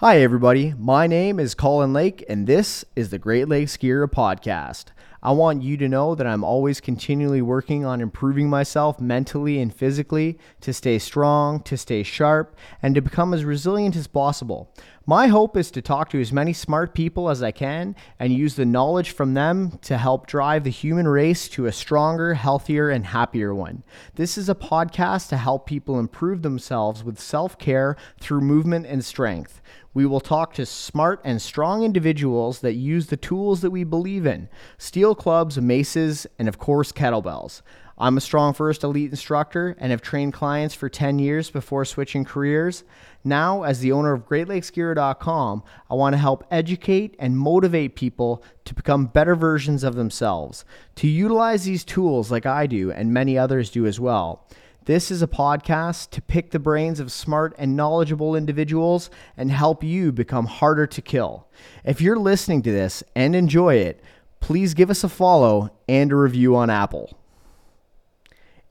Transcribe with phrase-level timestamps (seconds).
[0.00, 0.72] Hi, everybody.
[0.78, 4.86] My name is Colin Lake, and this is the Great Lakes Girya Podcast.
[5.22, 9.74] I want you to know that I'm always continually working on improving myself mentally and
[9.74, 14.72] physically to stay strong, to stay sharp, and to become as resilient as possible.
[15.04, 18.54] My hope is to talk to as many smart people as I can and use
[18.54, 23.04] the knowledge from them to help drive the human race to a stronger, healthier, and
[23.04, 23.82] happier one.
[24.14, 29.04] This is a podcast to help people improve themselves with self care through movement and
[29.04, 29.60] strength.
[29.92, 34.24] We will talk to smart and strong individuals that use the tools that we believe
[34.24, 34.48] in
[34.78, 37.62] steel clubs, maces, and of course, kettlebells.
[37.98, 42.24] I'm a Strong First Elite instructor and have trained clients for 10 years before switching
[42.24, 42.84] careers.
[43.24, 48.74] Now, as the owner of GreatLakesGirya.com, I want to help educate and motivate people to
[48.74, 50.64] become better versions of themselves,
[50.94, 54.46] to utilize these tools like I do and many others do as well.
[54.90, 59.84] This is a podcast to pick the brains of smart and knowledgeable individuals and help
[59.84, 61.46] you become harder to kill.
[61.84, 64.02] If you're listening to this and enjoy it,
[64.40, 67.16] please give us a follow and a review on Apple.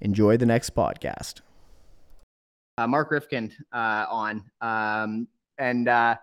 [0.01, 1.39] Enjoy the next podcast.
[2.77, 5.25] Uh, Mark Reifkind uh, on, um,
[5.57, 6.17] and uh,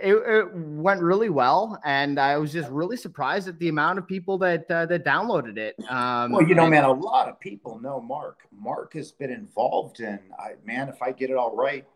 [0.00, 1.80] it, it, went really well.
[1.84, 5.56] And I was just really surprised at the amount of people that uh, that downloaded
[5.56, 5.76] it.
[5.88, 8.40] Um, well, you know, and, man, a lot of people know Mark.
[8.56, 11.86] Mark has been involved in, I, man, if I get it all right,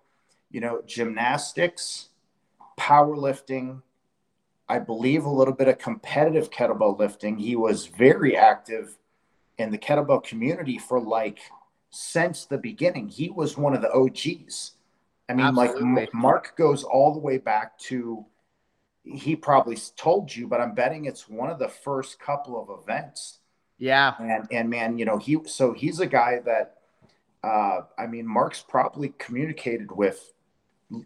[0.50, 2.08] you know, gymnastics,
[2.78, 3.82] powerlifting,
[4.68, 7.38] I believe a little bit of competitive kettlebell lifting.
[7.38, 8.96] He was very active
[9.58, 11.38] in the kettlebell community for like
[11.90, 13.08] since the beginning.
[13.08, 14.72] He was one of the OGs.
[15.28, 16.02] I mean, Absolutely.
[16.02, 18.24] like Mark goes all the way back to,
[19.04, 23.40] he probably told you, but I'm betting it's one of the first couple of events.
[23.78, 24.14] Yeah.
[24.20, 26.76] And, and man, you know, he, so he's a guy that,
[27.42, 30.32] uh, I mean, Mark's probably communicated with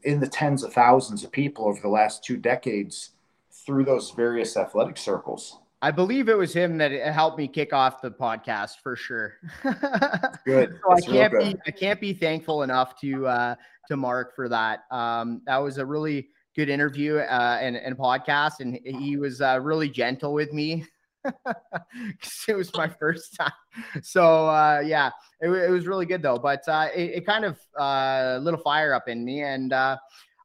[0.05, 3.11] in the tens of thousands of people over the last two decades
[3.51, 5.59] through those various athletic circles.
[5.83, 9.35] I believe it was him that helped me kick off the podcast for sure.
[10.45, 10.79] good.
[10.83, 13.55] so I can't be I can't be thankful enough to uh,
[13.91, 14.81] to Mark for that.
[14.91, 19.61] Um, that was a really good interview uh, and, and podcast, and he was uh,
[19.63, 20.85] really gentle with me.
[22.49, 23.53] it was my first time,
[24.03, 26.39] so uh, yeah, it, it, was really good though.
[26.39, 29.99] But uh, it, it, kind of uh, lit a fire up in me, and uh,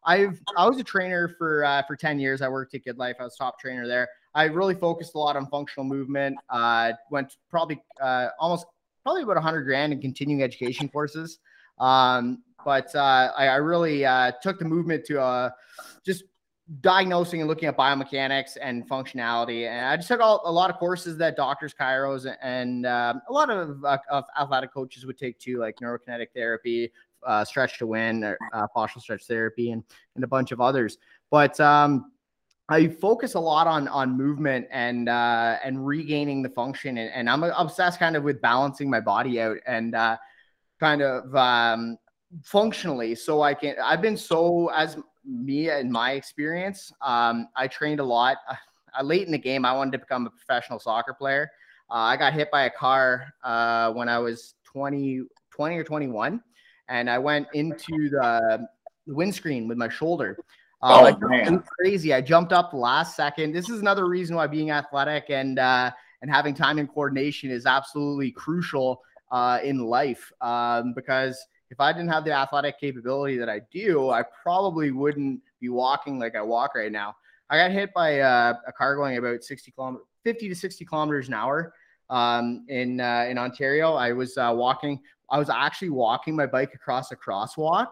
[0.05, 2.41] I've I was a trainer for uh, for ten years.
[2.41, 3.16] I worked at Good Life.
[3.22, 4.09] I was top trainer there.
[4.34, 6.38] I really focused a lot on functional movement.
[6.50, 8.66] Uh, went probably uh, almost
[9.03, 11.39] probably about 100 grand in continuing education courses.
[11.79, 15.51] Um, but uh, I, I, really uh, took the movement to uh,
[16.03, 16.23] just
[16.81, 19.69] diagnosing and looking at biomechanics and functionality.
[19.69, 23.31] And I just took all, a lot of courses that doctors, chiros, and um, a
[23.31, 26.91] lot of, uh, of, athletic coaches would take too, like neurokinetic therapy,
[27.25, 29.83] uh, stretch to win, or uh, fascial stretch therapy, and,
[30.15, 30.97] and a bunch of others.
[31.29, 32.11] But um,
[32.67, 37.29] I focus a lot on on movement and uh, and regaining the function, and, and
[37.29, 40.17] I'm obsessed kind of with balancing my body out and uh,
[40.79, 41.97] kind of um,
[42.44, 43.16] functionally.
[43.16, 43.75] So I can.
[43.84, 46.91] I've been so as me in my experience.
[47.01, 48.38] Um, I trained a lot.
[48.50, 51.50] Uh, late in the game, I wanted to become a professional soccer player.
[51.90, 56.41] Uh, I got hit by a car uh, when I was 20, 20 or 21,
[56.88, 58.67] and I went into the,
[59.06, 60.38] the windscreen with my shoulder.
[60.81, 61.63] Uh, oh, man.
[61.79, 62.13] crazy.
[62.13, 63.53] I jumped up last second.
[63.53, 65.91] This is another reason why being athletic and uh,
[66.22, 70.31] and having time and coordination is absolutely crucial uh, in life.
[70.41, 71.38] Um, because
[71.69, 76.19] if I didn't have the athletic capability that I do, I probably wouldn't be walking
[76.19, 77.15] like I walk right now.
[77.49, 81.27] I got hit by uh, a car going about 60 kilometers, 50 to 60 kilometers
[81.27, 81.73] an hour
[82.09, 83.93] um, in uh, in Ontario.
[83.93, 84.99] I was uh, walking.
[85.29, 87.87] I was actually walking my bike across a crosswalk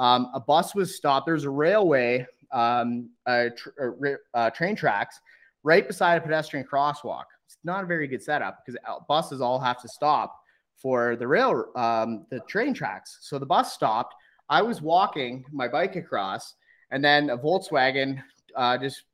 [0.00, 1.26] um, a bus was stopped.
[1.26, 5.20] There's a railway, um, tr- uh, train tracks
[5.62, 7.24] right beside a pedestrian crosswalk.
[7.44, 10.39] It's not a very good setup because buses all have to stop
[10.80, 13.18] for the rail, um, the train tracks.
[13.20, 14.14] So the bus stopped.
[14.48, 16.54] I was walking my bike across,
[16.90, 18.22] and then a Volkswagen
[18.56, 19.04] uh, just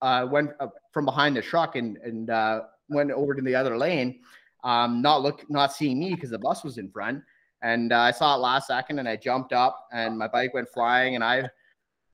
[0.00, 0.50] uh, went
[0.92, 2.60] from behind the truck and and uh,
[2.90, 4.20] went over to the other lane,
[4.64, 7.22] um, not look, not seeing me because the bus was in front.
[7.62, 10.68] And uh, I saw it last second and I jumped up and my bike went
[10.68, 11.48] flying and I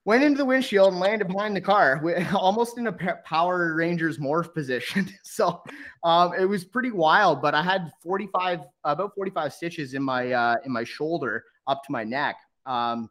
[0.07, 2.03] went into the windshield and landed behind the car,
[2.35, 2.93] almost in a
[3.25, 5.11] Power Rangers morph position.
[5.23, 5.63] so
[6.05, 10.57] um, it was pretty wild, but I had 45, about 45 stitches in my, uh,
[10.65, 13.11] in my shoulder up to my neck, um,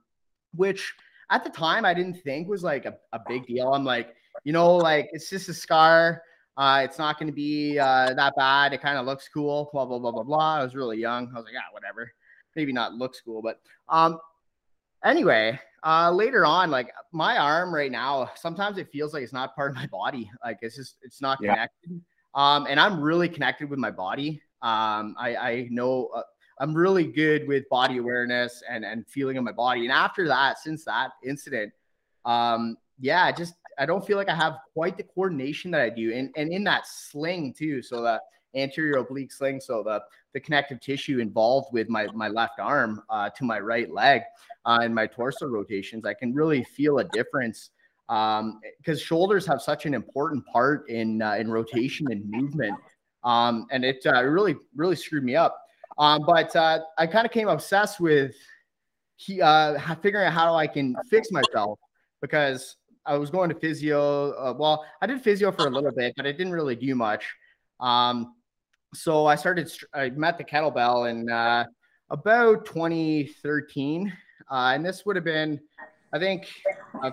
[0.56, 0.94] which
[1.30, 3.74] at the time I didn't think was like a, a big deal.
[3.74, 6.24] I'm like, you know, like it's just a scar.
[6.57, 8.71] Uh, it's not going to be uh, that bad.
[8.71, 9.69] It kind of looks cool.
[9.74, 10.56] Blah blah blah blah blah.
[10.56, 11.30] I was really young.
[11.33, 12.12] I was like, yeah, whatever
[12.56, 13.59] maybe not looks cool, but
[13.89, 14.19] um,
[15.03, 19.55] anyway, Uh, later on, like my arm right now, sometimes it feels like it's not
[19.55, 20.29] part of my body.
[20.43, 21.91] Like it's just it's not connected.
[21.91, 21.97] Yeah.
[22.33, 24.41] Um, and I'm really connected with my body.
[24.63, 26.23] Um, I, I know uh,
[26.59, 29.83] I'm really good with body awareness and and feeling of my body.
[29.83, 31.71] And after that, since that incident,
[32.25, 36.13] um, yeah, just I don't feel like I have quite the coordination that I do,
[36.13, 37.83] and and in that sling too.
[37.83, 38.21] So that
[38.55, 40.01] anterior oblique sling, so the
[40.35, 44.21] the connective tissue involved with my my left arm uh, to my right leg
[44.65, 47.71] uh, and my torso rotations, I can really feel a difference
[48.07, 52.75] because um, shoulders have such an important part in uh, in rotation and movement,
[53.23, 55.57] um, and it uh, really really screwed me up.
[55.97, 58.35] Um, but uh, I kind of came obsessed with
[59.15, 61.79] he, uh, figuring out how I can fix myself
[62.21, 64.53] because I was going to physio.
[64.59, 67.23] Well, I did physio for a little bit, but I didn't really do much.
[67.79, 68.33] Um,
[68.95, 69.71] so I started.
[69.94, 71.65] I met the kettlebell in uh,
[72.09, 74.13] about 2013,
[74.51, 75.59] uh, and this would have been,
[76.13, 76.47] I think,
[77.03, 77.12] a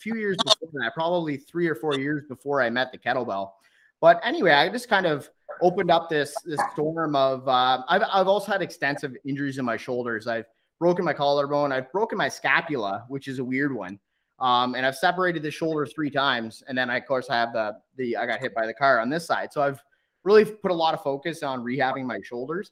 [0.00, 3.52] few years before that, probably three or four years before I met the kettlebell.
[4.00, 5.28] But anyway, I just kind of
[5.60, 7.46] opened up this this storm of.
[7.46, 10.26] Uh, I've I've also had extensive injuries in my shoulders.
[10.26, 10.46] I've
[10.78, 11.72] broken my collarbone.
[11.72, 13.98] I've broken my scapula, which is a weird one.
[14.38, 17.52] Um, and I've separated the shoulder three times, and then I, of course I have
[17.52, 19.52] the the I got hit by the car on this side.
[19.52, 19.82] So I've
[20.24, 22.70] really put a lot of focus on rehabbing my shoulders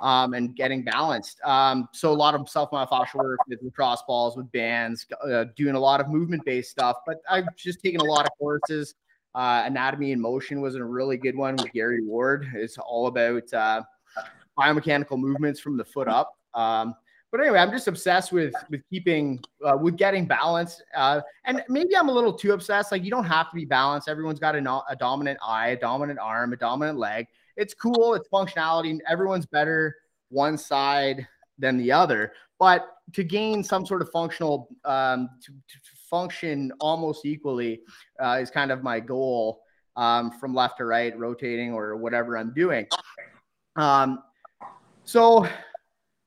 [0.00, 1.40] um, and getting balanced.
[1.44, 5.74] Um, so a lot of self myofascial work with lacrosse balls, with bands, uh, doing
[5.74, 6.98] a lot of movement based stuff.
[7.06, 8.94] But I've just taken a lot of courses.
[9.34, 12.48] Uh, Anatomy in Motion was a really good one with Gary Ward.
[12.54, 13.82] It's all about uh,
[14.58, 16.36] biomechanical movements from the foot up.
[16.54, 16.94] Um,
[17.30, 20.82] but anyway, I'm just obsessed with with keeping uh, with getting balanced.
[20.94, 22.90] Uh, and maybe I'm a little too obsessed.
[22.90, 24.08] Like you don't have to be balanced.
[24.08, 27.26] Everyone's got a, a dominant eye, a dominant arm, a dominant leg.
[27.56, 28.14] It's cool.
[28.14, 28.98] It's functionality.
[29.08, 29.96] Everyone's better
[30.30, 31.26] one side
[31.58, 32.32] than the other.
[32.58, 37.80] But to gain some sort of functional um, to, to function almost equally
[38.20, 39.62] uh, is kind of my goal
[39.96, 42.86] um, from left to right, rotating or whatever I'm doing.
[43.76, 44.22] Um,
[45.04, 45.46] so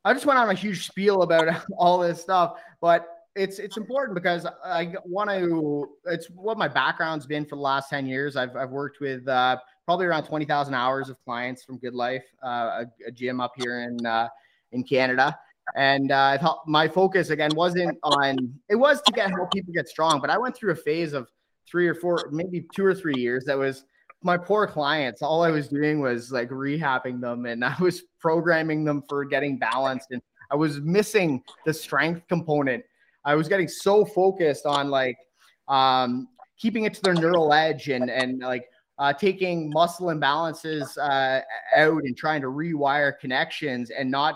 [0.03, 4.15] I just went on a huge spiel about all this stuff, but it's it's important
[4.15, 5.89] because I want to.
[6.05, 8.35] It's what my background's been for the last ten years.
[8.35, 12.25] I've I've worked with uh, probably around twenty thousand hours of clients from Good Life,
[12.43, 14.27] uh, a, a, gym up here in uh,
[14.73, 15.37] in Canada,
[15.75, 18.53] and uh, thought my focus again wasn't on.
[18.69, 21.29] It was to get help people get strong, but I went through a phase of
[21.69, 23.85] three or four, maybe two or three years that was
[24.23, 28.83] my poor clients, all I was doing was like rehabbing them and I was programming
[28.83, 30.21] them for getting balanced and
[30.51, 32.83] I was missing the strength component.
[33.23, 35.17] I was getting so focused on like
[35.67, 36.27] um,
[36.57, 38.65] keeping it to their neural edge and and like
[38.99, 41.41] uh, taking muscle imbalances uh,
[41.75, 44.35] out and trying to rewire connections and not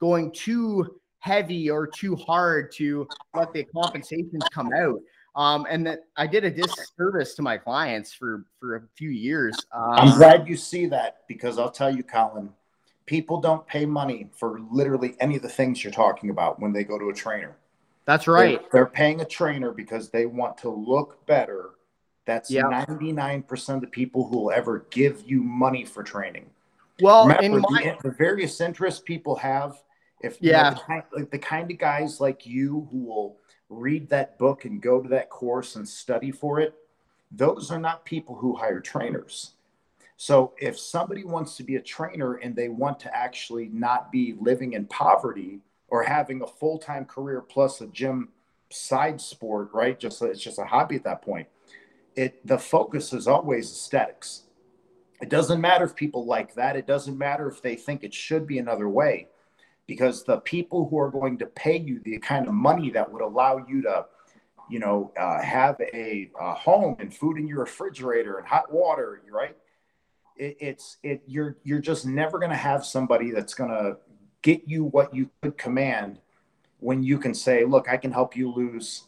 [0.00, 4.98] going too heavy or too hard to let the compensations come out.
[5.36, 9.54] Um, and that I did a disservice to my clients for for a few years.
[9.70, 12.50] Um, I'm glad you see that because I'll tell you, Colin,
[13.04, 16.84] people don't pay money for literally any of the things you're talking about when they
[16.84, 17.56] go to a trainer.
[18.06, 18.60] That's right.
[18.60, 21.70] They're, they're paying a trainer because they want to look better.
[22.24, 22.66] That's yep.
[22.66, 26.50] 99% of the people who will ever give you money for training.
[27.00, 27.96] Well, Remember, my...
[28.02, 29.76] the, the, various interests people have,
[30.22, 33.36] if yeah, you know, the, kind, like the kind of guys like you who will
[33.68, 36.74] read that book and go to that course and study for it,
[37.30, 39.52] those are not people who hire trainers.
[40.16, 44.34] So if somebody wants to be a trainer and they want to actually not be
[44.40, 48.30] living in poverty or having a full-time career plus a gym
[48.70, 49.98] side sport, right?
[49.98, 51.48] Just it's just a hobby at that point.
[52.14, 54.44] It the focus is always aesthetics.
[55.20, 56.76] It doesn't matter if people like that.
[56.76, 59.28] It doesn't matter if they think it should be another way
[59.86, 63.22] because the people who are going to pay you the kind of money that would
[63.22, 64.06] allow you to
[64.68, 69.22] you know uh, have a, a, home and food in your refrigerator and hot water
[69.30, 69.56] right
[70.36, 73.96] it, it's it you're you're just never going to have somebody that's going to
[74.42, 76.18] get you what you could command
[76.80, 79.04] when you can say look i can help you lose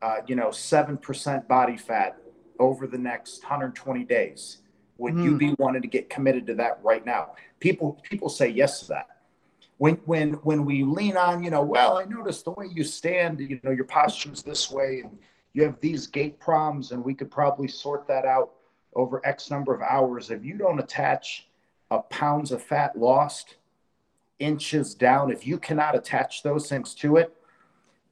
[0.00, 2.18] uh, you know 7% body fat
[2.60, 4.58] over the next 120 days
[4.96, 5.24] would mm.
[5.24, 5.38] you hmm.
[5.38, 9.06] be wanting to get committed to that right now people people say yes to that
[9.78, 13.40] when when when we lean on you know well i noticed the way you stand
[13.40, 15.18] you know your posture is this way and
[15.58, 18.52] you have these gait problems and we could probably sort that out
[18.94, 20.30] over x number of hours.
[20.30, 21.48] If you don't attach
[21.90, 23.56] a pounds of fat lost
[24.38, 27.34] inches down if you cannot attach those things to it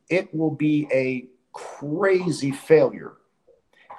[0.08, 3.12] it will be a crazy failure.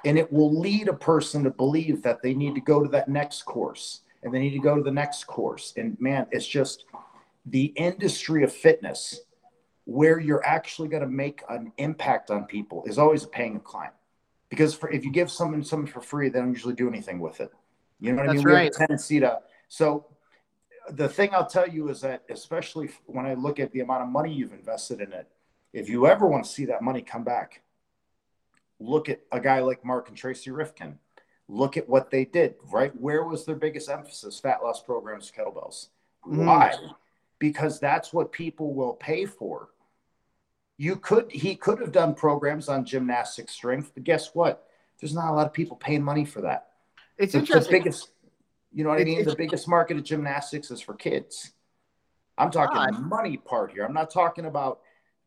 [0.04, 3.08] And it will lead a person to believe that they need to go to that
[3.08, 5.72] next course and they need to go to the next course.
[5.76, 6.84] And man it's just
[7.50, 9.20] the industry of fitness
[9.84, 13.60] where you're actually going to make an impact on people is always a paying a
[13.60, 13.94] client.
[14.50, 17.40] Because for, if you give someone something for free, they don't usually do anything with
[17.40, 17.50] it.
[18.00, 18.46] You know what That's I mean?
[18.46, 18.54] Right.
[18.54, 19.40] We have a tendency to.
[19.68, 20.06] So
[20.90, 24.08] the thing I'll tell you is that, especially when I look at the amount of
[24.08, 25.28] money you've invested in it,
[25.72, 27.62] if you ever want to see that money come back,
[28.78, 30.96] look at a guy like Mark and Tracy Reifkind.
[31.48, 32.92] Look at what they did, right?
[32.98, 34.38] Where was their biggest emphasis?
[34.38, 35.88] Fat loss programs, kettlebells.
[36.26, 36.92] Mm.
[37.38, 39.68] Because that's what people will pay for.
[40.76, 44.68] You could, he could have done programs on gymnastic strength, but guess what?
[45.00, 46.68] There's not a lot of people paying money for that.
[47.16, 47.72] It's, it's interesting.
[47.72, 48.10] The biggest,
[48.72, 49.24] you know what I mean?
[49.24, 51.52] The biggest market of gymnastics is for kids.
[52.36, 53.02] I'm talking God.
[53.02, 53.84] money part here.
[53.84, 54.80] I'm not talking about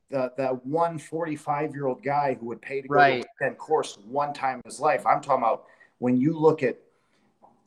[0.10, 3.26] the that one 45 year old guy who would pay to go right.
[3.42, 5.06] to a course one time in his life.
[5.06, 5.66] I'm talking about
[6.00, 6.78] when you look at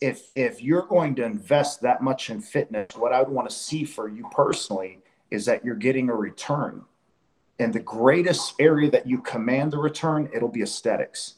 [0.01, 3.55] if if you're going to invest that much in fitness, what I would want to
[3.55, 6.85] see for you personally is that you're getting a return.
[7.59, 11.35] And the greatest area that you command the return, it'll be aesthetics.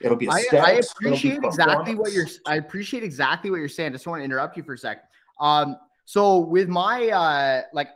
[0.00, 0.54] It'll be aesthetics.
[0.54, 2.26] I, I appreciate exactly what you're.
[2.46, 3.92] I appreciate exactly what you're saying.
[3.92, 5.04] Just want to interrupt you for a sec.
[5.40, 7.88] Um, so with my uh, like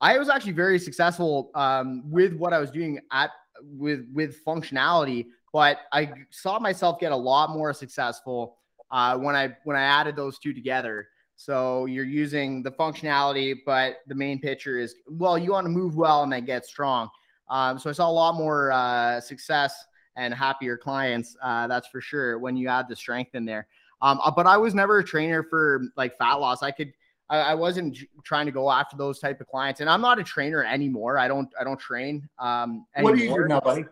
[0.00, 3.30] I was actually very successful um, with what I was doing at
[3.62, 8.58] with with functionality, but I saw myself get a lot more successful
[8.92, 11.08] uh, when I when I added those two together.
[11.34, 15.96] So you're using the functionality, but the main picture is well, you want to move
[15.96, 17.08] well and then get strong.
[17.48, 19.84] Um, so I saw a lot more uh, success
[20.16, 21.36] and happier clients.
[21.42, 23.66] Uh, that's for sure when you add the strength in there.
[24.02, 26.62] Um, uh, but I was never a trainer for like fat loss.
[26.62, 26.92] I could
[27.28, 30.24] I, I wasn't trying to go after those type of clients, and I'm not a
[30.24, 31.18] trainer anymore.
[31.18, 32.28] I don't I don't train.
[32.38, 33.84] Um, what do you do now, buddy?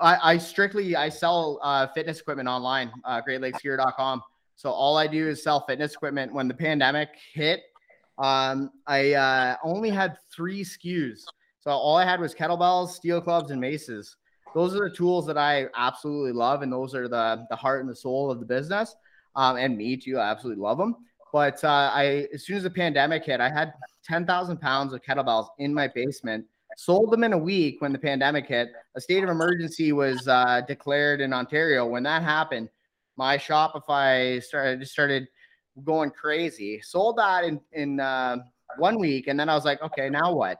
[0.00, 4.22] I, I strictly I sell uh, fitness equipment online, uh, GreatLakesGirya.com.
[4.56, 6.32] So all I do is sell fitness equipment.
[6.32, 7.62] When the pandemic hit,
[8.18, 11.24] um, I uh, only had three SKUs.
[11.60, 14.16] So all I had was kettlebells, steel clubs, and maces.
[14.54, 17.88] Those are the tools that I absolutely love, and those are the the heart and
[17.88, 18.96] the soul of the business.
[19.36, 20.18] Um, and me too.
[20.18, 20.96] I absolutely love them.
[21.32, 23.72] But uh, I, as soon as the pandemic hit, I had
[24.04, 26.44] 10,000 pounds of kettlebells in my basement.
[26.76, 28.72] Sold them in a week when the pandemic hit.
[28.94, 31.86] A state of emergency was uh, declared in Ontario.
[31.86, 32.68] When that happened,
[33.16, 35.26] my Shopify started just started
[35.84, 36.80] going crazy.
[36.80, 38.38] Sold that in in uh,
[38.78, 40.58] one week, and then I was like, okay, now what?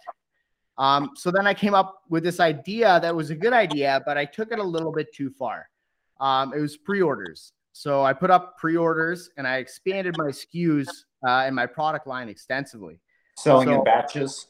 [0.79, 4.17] Um, so then I came up with this idea that was a good idea, but
[4.17, 5.69] I took it a little bit too far.
[6.21, 7.53] Um, it was pre-orders.
[7.73, 10.89] So I put up pre-orders and I expanded my SKUs
[11.27, 12.99] uh, and my product line extensively.
[13.37, 14.47] Selling so, in batches.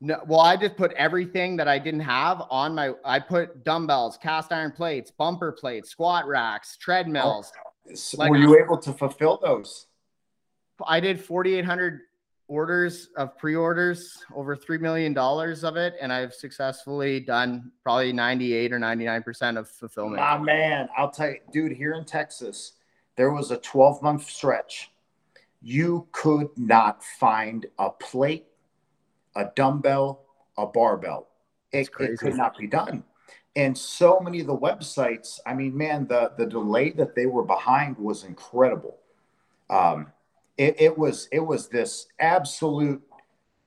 [0.00, 2.92] No, well, I just put everything that I didn't have on my.
[3.04, 7.52] I put dumbbells, cast iron plates, bumper plates, squat racks, treadmills.
[7.56, 9.86] Oh, like, were you able to fulfill those?
[10.86, 12.02] I did 4,800
[12.48, 18.72] orders of pre-orders over three million dollars of it and i've successfully done probably 98
[18.72, 22.72] or 99 percent of fulfillment my man i'll tell you dude here in texas
[23.16, 24.90] there was a 12 month stretch
[25.60, 28.46] you could not find a plate
[29.38, 30.24] a dumbbell
[30.58, 31.28] a barbell.
[31.72, 33.04] It, it could not be done.
[33.56, 37.44] And so many of the websites i mean man the the delay that they were
[37.44, 38.98] behind was incredible.
[39.70, 40.12] Um,
[40.56, 43.02] it, it was it was this absolute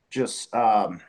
[0.10, 1.02] just um,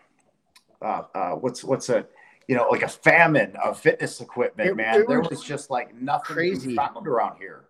[0.81, 2.07] uh, uh, what's what's a
[2.49, 5.04] you know like a famine of fitness equipment, it, man.
[5.07, 6.76] There was just like nothing crazy.
[6.76, 7.64] found around here.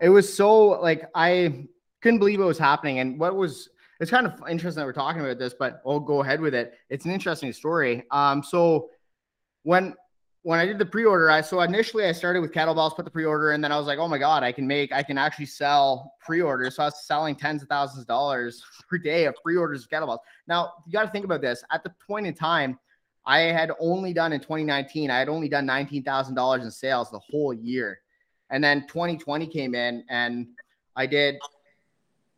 [0.00, 1.66] It was so like I
[2.02, 5.22] couldn't believe it was happening, and what was it's kind of interesting that we're talking
[5.22, 6.74] about this, but I'll go ahead with it.
[6.90, 8.04] It's an interesting story.
[8.10, 8.90] Um, so
[9.62, 9.94] when
[10.42, 13.50] when I did the pre-order, I so initially I started with kettlebells, put the pre-order,
[13.50, 16.14] and then I was like, oh my god, I can make, I can actually sell
[16.20, 16.76] pre-orders.
[16.76, 20.20] So I was selling tens of thousands of dollars per day of pre-orders of kettlebells.
[20.46, 21.64] Now you got to think about this.
[21.72, 22.78] At the point in time,
[23.24, 27.10] I had only done in 2019, I had only done nineteen thousand dollars in sales
[27.10, 27.98] the whole year,
[28.50, 30.46] and then 2020 came in, and
[30.94, 31.36] I did.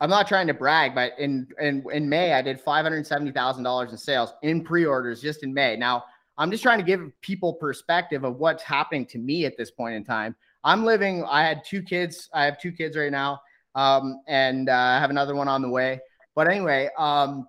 [0.01, 3.33] I'm not trying to brag, but in in in May I did five hundred seventy
[3.33, 5.77] thousand dollars in sales in pre-orders just in May.
[5.77, 6.05] Now
[6.39, 9.97] I'm just trying to give people perspective of what's happening to me at this point
[9.97, 10.37] in time.
[10.63, 12.29] I'm living, I had two kids.
[12.33, 13.41] I have two kids right now.
[13.75, 16.01] Um, and uh, I have another one on the way.
[16.35, 17.49] But anyway, um,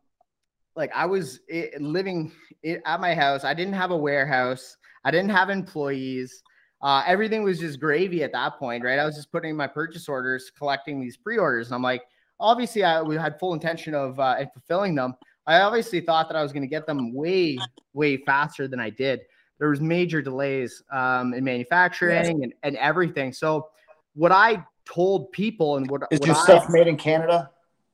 [0.76, 2.32] like I was it, living
[2.64, 3.44] it, at my house.
[3.44, 4.76] I didn't have a warehouse.
[5.04, 6.42] I didn't have employees.
[6.82, 9.00] Uh, everything was just gravy at that point, right?
[9.00, 12.04] I was just putting my purchase orders, collecting these pre-orders, and I'm like,
[12.40, 15.16] obviously, I we had full intention of uh, fulfilling them.
[15.46, 17.58] I obviously thought that I was going to get them way,
[17.94, 19.22] way faster than I did.
[19.58, 22.28] There was major delays um, in manufacturing yes.
[22.30, 23.34] and, and everything.
[23.34, 23.70] So
[24.14, 27.50] what I told people and what is what your I, stuff made in Canada?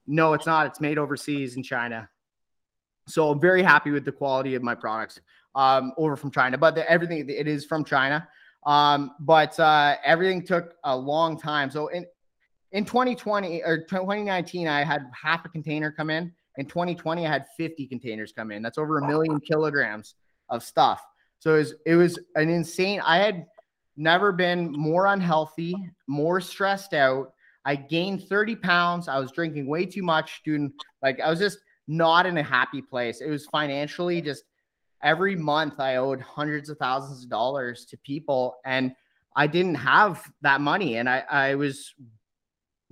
[0.05, 0.67] No, it's not.
[0.67, 2.09] It's made overseas in China.
[3.07, 5.19] So I'm very happy with the quality of my products
[5.55, 8.27] um, over from China, but the, everything it is from China.
[8.65, 11.69] Um, but uh, everything took a long time.
[11.69, 12.05] So in
[12.71, 16.31] in 2020 or 2019, I had half a container come in.
[16.57, 18.61] In 2020, I had 50 containers come in.
[18.61, 20.15] That's over a million kilograms
[20.49, 21.01] of stuff.
[21.39, 23.01] So it was, it was an insane.
[23.05, 23.45] I had
[23.97, 25.75] never been more unhealthy,
[26.07, 27.33] more stressed out.
[27.65, 29.07] I gained 30 pounds.
[29.07, 32.81] I was drinking way too much, doing like I was just not in a happy
[32.81, 33.21] place.
[33.21, 34.43] It was financially just
[35.03, 38.93] every month I owed hundreds of thousands of dollars to people and
[39.35, 41.93] I didn't have that money and I, I was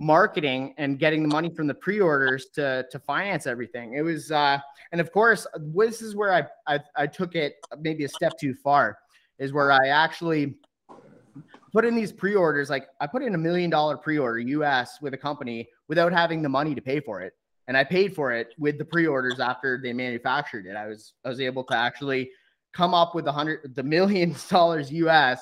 [0.00, 3.94] marketing and getting the money from the pre-orders to to finance everything.
[3.94, 4.58] It was uh
[4.92, 8.54] and of course this is where I I, I took it maybe a step too
[8.54, 8.98] far
[9.38, 10.56] is where I actually
[11.72, 15.18] put in these pre-orders like I put in a million dollar pre-order US with a
[15.18, 17.34] company without having the money to pay for it
[17.66, 20.76] and I paid for it with the pre-orders after they manufactured it.
[20.76, 22.30] I was I was able to actually
[22.72, 25.40] come up with a hundred the millions dollars US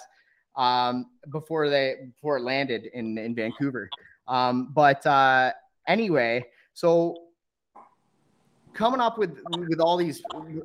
[0.57, 3.89] um, before they before it landed in in Vancouver.
[4.33, 5.53] Um, but uh,
[5.87, 7.17] anyway, so
[8.73, 10.23] coming up with with all these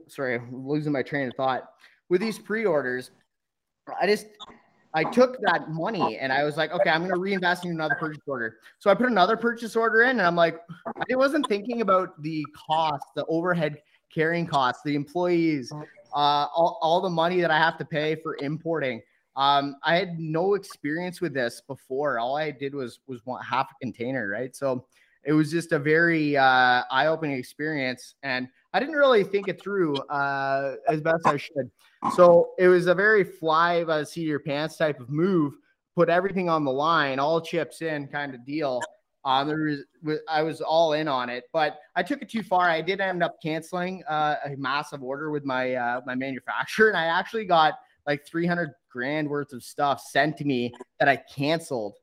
[0.07, 1.69] sorry, I'm losing my train of thought
[2.07, 3.11] with these pre-orders.
[4.01, 4.27] I just
[4.93, 7.95] I took that money and I was like, okay, I'm going to reinvest in another
[7.99, 8.57] purchase order.
[8.79, 12.45] So I put another purchase order in and I'm like, I wasn't thinking about the
[12.55, 13.81] cost, the overhead
[14.13, 18.37] carrying costs, the employees, uh, all, all the money that I have to pay for
[18.37, 19.01] importing.
[19.37, 22.17] Um, I had no experience with this before.
[22.17, 24.55] All I did was was want half a container, right?
[24.55, 24.87] So
[25.23, 29.95] it was just a very uh, eye-opening experience, and I didn't really think it through
[30.07, 31.69] uh, as best I should.
[32.15, 35.53] So it was a very fly by the seat of your pants type of move.
[35.95, 38.81] Put everything on the line, all chips in kind of deal.
[39.25, 42.69] Um, there was, I was all in on it, but I took it too far.
[42.69, 46.97] I did end up canceling uh, a massive order with my uh, my manufacturer, and
[46.97, 47.73] I actually got
[48.07, 51.95] like 300 grand worth of stuff sent to me that I canceled.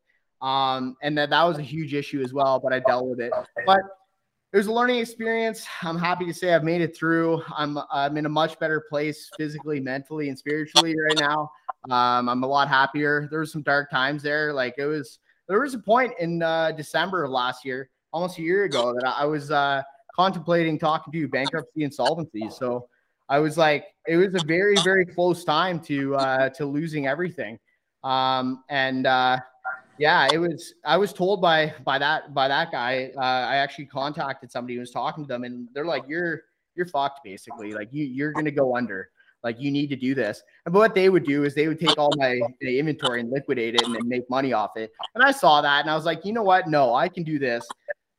[0.42, 3.32] Um, and that that was a huge issue as well, but I dealt with it.
[3.64, 3.80] But
[4.52, 5.66] it was a learning experience.
[5.82, 7.42] I'm happy to say I've made it through.
[7.56, 11.50] I'm I'm in a much better place physically, mentally, and spiritually right now.
[11.90, 13.26] Um, I'm a lot happier.
[13.30, 14.52] There was some dark times there.
[14.52, 18.42] Like it was there was a point in uh, December of last year, almost a
[18.42, 19.82] year ago, that I was uh,
[20.14, 22.48] contemplating talking to you bankruptcy insolvency.
[22.50, 22.88] So
[23.28, 27.58] I was like, it was a very very close time to uh, to losing everything.
[28.02, 29.38] Um, and uh,
[29.98, 30.74] yeah, it was.
[30.84, 33.12] I was told by by that by that guy.
[33.16, 36.42] Uh, I actually contacted somebody who was talking to them, and they're like, "You're
[36.74, 37.72] you're fucked, basically.
[37.72, 39.08] Like you you're gonna go under.
[39.42, 41.78] Like you need to do this." And but what they would do is they would
[41.78, 44.90] take all my, inventory and liquidate it and then make money off it.
[45.14, 46.68] And I saw that, and I was like, you know what?
[46.68, 47.66] No, I can do this.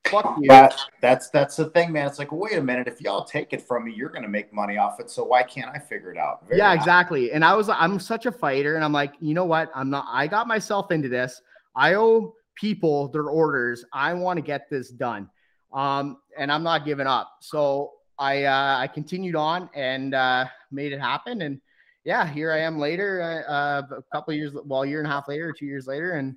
[0.09, 0.47] Fuck you.
[0.49, 2.07] That, that's that's the thing, man.
[2.07, 2.87] It's like, wait a minute.
[2.87, 5.09] If y'all take it from me, you're gonna make money off it.
[5.09, 6.47] So why can't I figure it out?
[6.47, 7.31] Very yeah, exactly.
[7.31, 9.71] And I was, I'm such a fighter, and I'm like, you know what?
[9.73, 10.05] I'm not.
[10.09, 11.41] I got myself into this.
[11.75, 13.83] I owe people their orders.
[13.93, 15.29] I want to get this done.
[15.73, 17.31] Um, and I'm not giving up.
[17.41, 21.41] So I uh, I continued on and uh, made it happen.
[21.41, 21.59] And
[22.03, 25.11] yeah, here I am later, uh, uh a couple years, well, a year and a
[25.11, 26.35] half later, two years later, and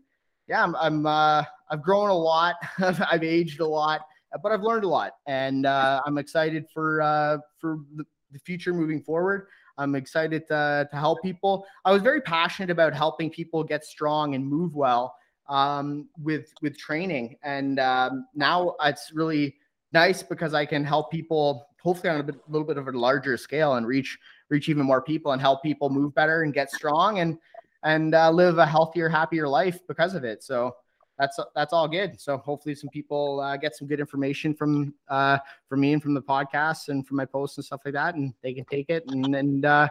[0.48, 2.56] yeah, I'm, I'm uh, I've grown a lot.
[2.78, 4.02] I've aged a lot,
[4.42, 8.72] but I've learned a lot, and uh, I'm excited for uh, for the, the future
[8.72, 9.48] moving forward.
[9.76, 11.64] I'm excited to, to help people.
[11.84, 15.14] I was very passionate about helping people get strong and move well
[15.48, 19.56] um, with with training, and um, now it's really
[19.92, 23.36] nice because I can help people hopefully on a bit, little bit of a larger
[23.36, 24.18] scale and reach
[24.50, 27.38] reach even more people and help people move better and get strong and
[27.84, 30.42] and uh, live a healthier, happier life because of it.
[30.42, 30.74] So
[31.18, 32.20] that's that's all good.
[32.20, 36.14] So hopefully some people uh, get some good information from uh, from me and from
[36.14, 39.04] the podcast and from my posts and stuff like that, and they can take it
[39.08, 39.88] and and uh,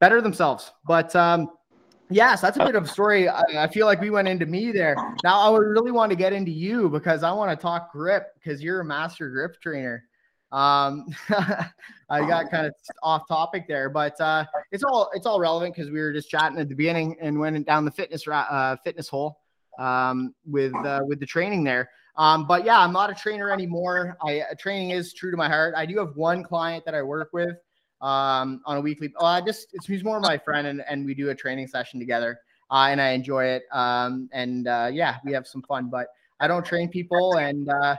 [0.00, 0.72] better themselves.
[0.86, 1.50] But um,
[2.12, 3.28] Yes, that's a bit of a story.
[3.28, 4.96] I, I, feel like we went into me there.
[5.22, 8.34] Now I would really want to get into you because I want to talk grip
[8.34, 10.04] because you're a master grip trainer.
[10.50, 11.06] Um,
[12.10, 15.92] I got kind of off topic there, but uh, it's all it's all relevant because
[15.92, 19.39] we were just chatting at the beginning and went down the fitness uh, fitness hole
[19.80, 21.90] um, with uh, with the training there.
[22.16, 24.16] Um, but yeah, I'm not a trainer anymore.
[24.22, 25.74] I training is true to my heart.
[25.76, 27.56] I do have one client that I work with
[28.00, 29.12] um, on a weekly.
[29.16, 31.98] Oh, I just it's he's more my friend, and, and we do a training session
[31.98, 32.38] together,
[32.70, 33.62] uh, and I enjoy it.
[33.72, 35.88] Um, and uh, yeah, we have some fun.
[35.88, 36.08] But
[36.40, 37.96] I don't train people, and uh,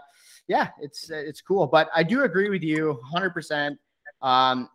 [0.48, 1.66] yeah, it's it's cool.
[1.66, 3.32] But I do agree with you 100.
[3.32, 3.80] percent
[4.22, 4.70] um,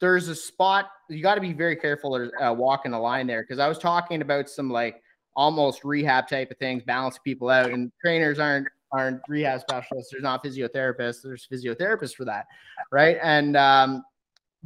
[0.00, 3.58] There's a spot you got to be very careful uh, walking the line there because
[3.58, 5.02] I was talking about some like
[5.34, 10.10] almost rehab type of things, balance people out, and trainers aren't aren't rehab specialists.
[10.10, 11.22] There's not physiotherapists.
[11.22, 12.46] There's physiotherapists for that,
[12.90, 13.18] right?
[13.22, 14.04] And um,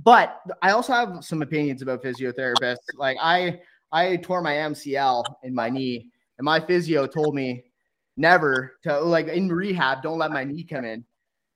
[0.02, 2.76] but I also have some opinions about physiotherapists.
[2.96, 3.60] Like I
[3.92, 7.64] I tore my MCL in my knee, and my physio told me
[8.16, 11.04] never to like in rehab, don't let my knee come in.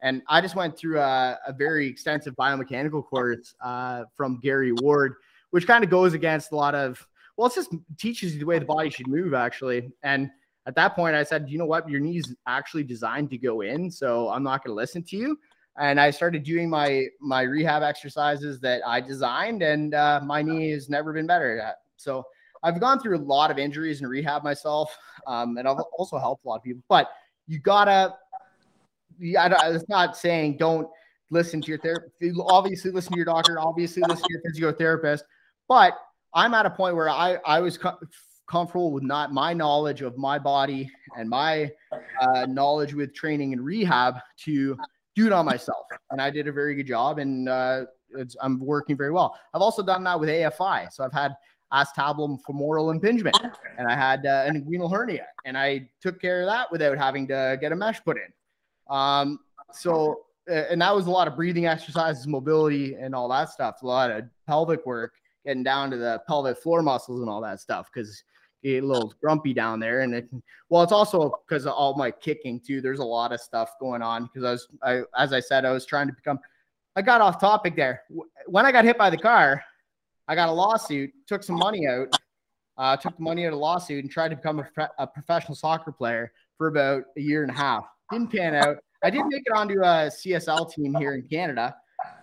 [0.03, 5.15] And I just went through a, a very extensive biomechanical course uh, from Gary Ward,
[5.51, 7.07] which kind of goes against a lot of
[7.41, 9.91] well, it just teaches you the way the body should move actually.
[10.03, 10.31] And
[10.67, 13.91] at that point, I said, you know what, your knee's actually designed to go in,
[13.91, 15.39] so I'm not going to listen to you.
[15.79, 20.71] And I started doing my my rehab exercises that I designed, and uh, my knee
[20.73, 21.77] has never been better at.
[21.97, 22.27] So
[22.63, 24.95] I've gone through a lot of injuries and rehab myself,
[25.27, 26.83] um, and I've also helped a lot of people.
[26.91, 27.09] But
[27.47, 28.17] you gotta,
[29.19, 30.87] yeah, it's not saying don't
[31.31, 32.39] listen to your therapist.
[32.39, 33.59] Obviously, listen to your doctor.
[33.59, 35.23] Obviously, listen to your physiotherapist.
[35.67, 35.95] But
[36.35, 37.99] I'm at a point where I I was co-
[38.49, 41.71] comfortable with not my knowledge of my body and my
[42.21, 44.77] uh, knowledge with training and rehab to
[45.15, 47.85] do it on myself, and I did a very good job, and uh,
[48.41, 49.37] I'm working very well.
[49.55, 51.35] I've also done that with AFI, so I've had
[51.73, 53.39] acetabulum femoral impingement,
[53.79, 57.27] and I had uh, an inguinal hernia, and I took care of that without having
[57.29, 58.95] to get a mesh put in.
[58.95, 59.41] Um,
[59.73, 63.83] so, uh, and that was a lot of breathing exercises, mobility, and all that stuff.
[63.83, 65.15] A lot of pelvic work,
[65.45, 68.23] getting down to the pelvic floor muscles and all that stuff because
[68.63, 70.01] get a little grumpy down there.
[70.01, 70.31] And it,
[70.69, 72.81] well, it's also because of all my kicking too.
[72.81, 74.69] There's a lot of stuff going on because I was,
[75.17, 76.39] I, as I said, I was trying to become.
[76.97, 78.03] I got off topic there.
[78.47, 79.63] When I got hit by the car,
[80.27, 82.09] I got a lawsuit, took some money out,
[82.77, 85.93] uh, took the money out of lawsuit, and tried to become a, a professional soccer
[85.93, 87.85] player for about a year and a half.
[88.11, 88.79] Didn't pan out.
[89.03, 91.75] I did make it onto a CSL team here in Canada,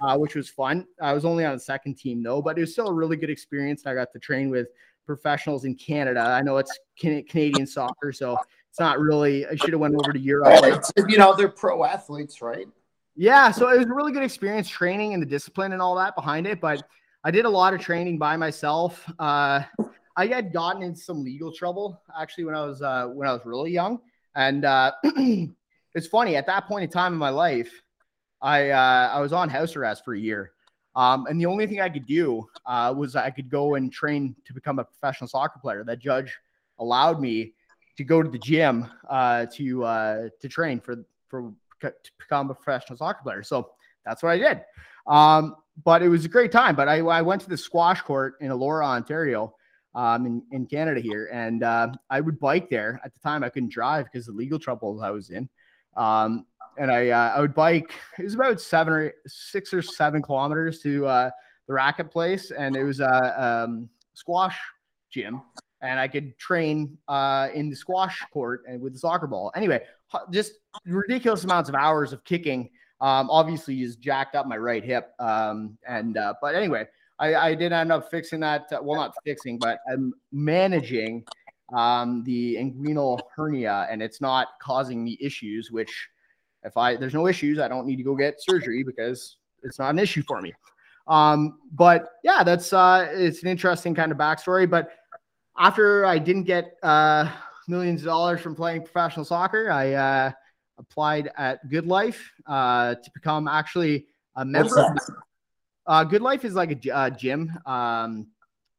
[0.01, 0.85] uh, which was fun.
[1.01, 3.29] I was only on the second team though, but it was still a really good
[3.29, 3.85] experience.
[3.85, 4.67] I got to train with
[5.05, 6.21] professionals in Canada.
[6.21, 8.37] I know it's Canadian soccer, so
[8.69, 9.45] it's not really.
[9.47, 10.83] I should have went over to Europe.
[11.07, 12.67] you know, they're pro athletes, right?
[13.15, 16.15] Yeah, so it was a really good experience training and the discipline and all that
[16.15, 16.61] behind it.
[16.61, 16.83] But
[17.23, 19.03] I did a lot of training by myself.
[19.17, 19.63] Uh,
[20.15, 23.41] I had gotten in some legal trouble actually when I was uh, when I was
[23.45, 23.99] really young,
[24.35, 27.81] and uh, it's funny at that point in time in my life,
[28.41, 30.51] I uh, I was on house arrest for a year.
[30.95, 34.35] Um, and the only thing I could do uh, was I could go and train
[34.45, 35.83] to become a professional soccer player.
[35.83, 36.35] That judge
[36.79, 37.53] allowed me
[37.97, 42.55] to go to the gym uh, to uh, to train for for to become a
[42.55, 43.43] professional soccer player.
[43.43, 43.71] So
[44.05, 44.61] that's what I did.
[45.05, 46.75] Um, but it was a great time.
[46.75, 49.53] But I, I went to the squash court in Elora, Ontario,
[49.93, 52.99] um, in, in Canada here, and uh, I would bike there.
[53.03, 55.49] At the time, I couldn't drive because the legal troubles I was in.
[55.95, 56.45] Um,
[56.77, 57.93] and I uh, I would bike.
[58.17, 61.29] It was about seven or six or seven kilometers to uh,
[61.67, 64.57] the racket place, and it was a um, squash
[65.11, 65.41] gym,
[65.81, 69.51] and I could train uh, in the squash court and with the soccer ball.
[69.55, 69.81] Anyway,
[70.31, 70.53] just
[70.85, 72.69] ridiculous amounts of hours of kicking.
[72.99, 76.87] Um, obviously, just jacked up my right hip, um, and uh, but anyway,
[77.19, 78.71] I, I did end up fixing that.
[78.71, 81.23] Uh, well, not fixing, but I'm managing
[81.75, 86.09] um, the inguinal hernia, and it's not causing me issues, which
[86.67, 89.89] if I there's no issues, I don't need to go get surgery because it's not
[89.89, 90.53] an issue for me.
[91.07, 94.69] Um, but yeah, that's uh, it's an interesting kind of backstory.
[94.69, 94.91] But
[95.57, 97.31] after I didn't get uh,
[97.67, 100.31] millions of dollars from playing professional soccer, I uh,
[100.77, 104.95] applied at Good Life uh, to become actually a member.
[105.85, 108.27] Uh, Good Life is like a uh, gym, um,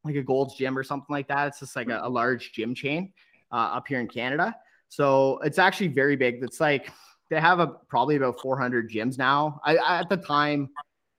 [0.05, 1.48] like a Gold's Gym or something like that.
[1.48, 3.12] It's just like a, a large gym chain
[3.51, 4.55] uh, up here in Canada.
[4.90, 6.42] So it's actually very big.
[6.42, 6.92] It's like
[7.30, 9.60] they have a probably about 400 gyms now.
[9.64, 10.70] I, I, at the time,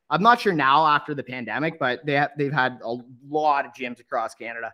[0.09, 2.95] I'm not sure now after the pandemic, but they have they've had a
[3.27, 4.73] lot of gyms across Canada.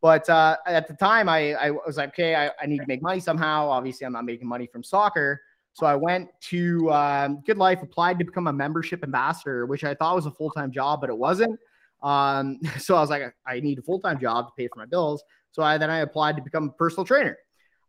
[0.00, 3.02] But uh, at the time, I, I was like, okay, I, I, need to make
[3.02, 3.68] money somehow.
[3.68, 5.42] Obviously, I'm not making money from soccer.
[5.74, 9.94] So I went to um, Good Life, applied to become a membership ambassador, which I
[9.94, 11.60] thought was a full time job, but it wasn't.
[12.02, 14.86] Um, so I was like, I need a full time job to pay for my
[14.86, 15.22] bills.
[15.52, 17.36] So I then I applied to become a personal trainer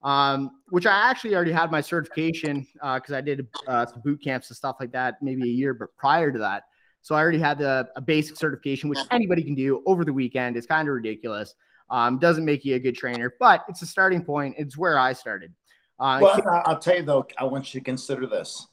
[0.04, 4.22] um, which I actually already had my certification because uh, I did uh, some boot
[4.24, 6.64] camps and stuff like that maybe a year but prior to that.
[7.04, 10.56] So I already had the, a basic certification, which anybody can do over the weekend.
[10.56, 11.56] It's kind of ridiculous.
[11.90, 14.56] Um, doesn't make you a good trainer, but it's a starting point.
[14.58, 15.54] It's where I started.
[16.00, 18.68] Uh, well, I'll tell you though, I want you to consider this.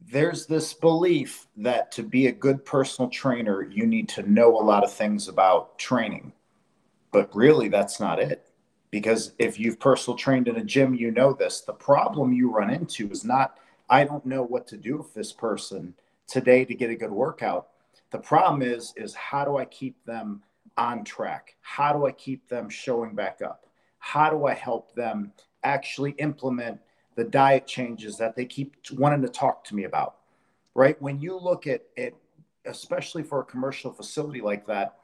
[0.00, 4.64] There's this belief that to be a good personal trainer, you need to know a
[4.64, 6.32] lot of things about training,
[7.12, 8.49] but really, that's not it
[8.90, 11.60] because if you've personal trained in a gym, you know this.
[11.60, 15.32] The problem you run into is not, I don't know what to do with this
[15.32, 15.94] person
[16.26, 17.68] today to get a good workout.
[18.10, 20.42] The problem is, is how do I keep them
[20.76, 21.56] on track?
[21.60, 23.66] How do I keep them showing back up?
[23.98, 26.80] How do I help them actually implement
[27.16, 30.16] the diet changes that they keep wanting to talk to me about.
[30.74, 31.00] Right?
[31.02, 32.16] When you look at it,
[32.64, 34.96] especially for a commercial facility like that,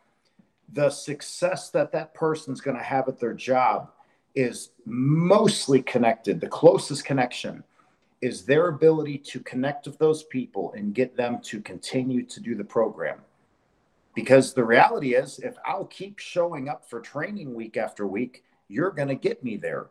[0.72, 3.90] the success that that person's going to have at their job
[4.34, 6.40] is mostly connected.
[6.40, 7.64] The closest connection
[8.20, 12.54] is their ability to connect with those people and get them to continue to do
[12.54, 13.20] the program.
[14.14, 18.90] Because the reality is, if I'll keep showing up for training week after week, you're
[18.90, 19.88] going to get me there.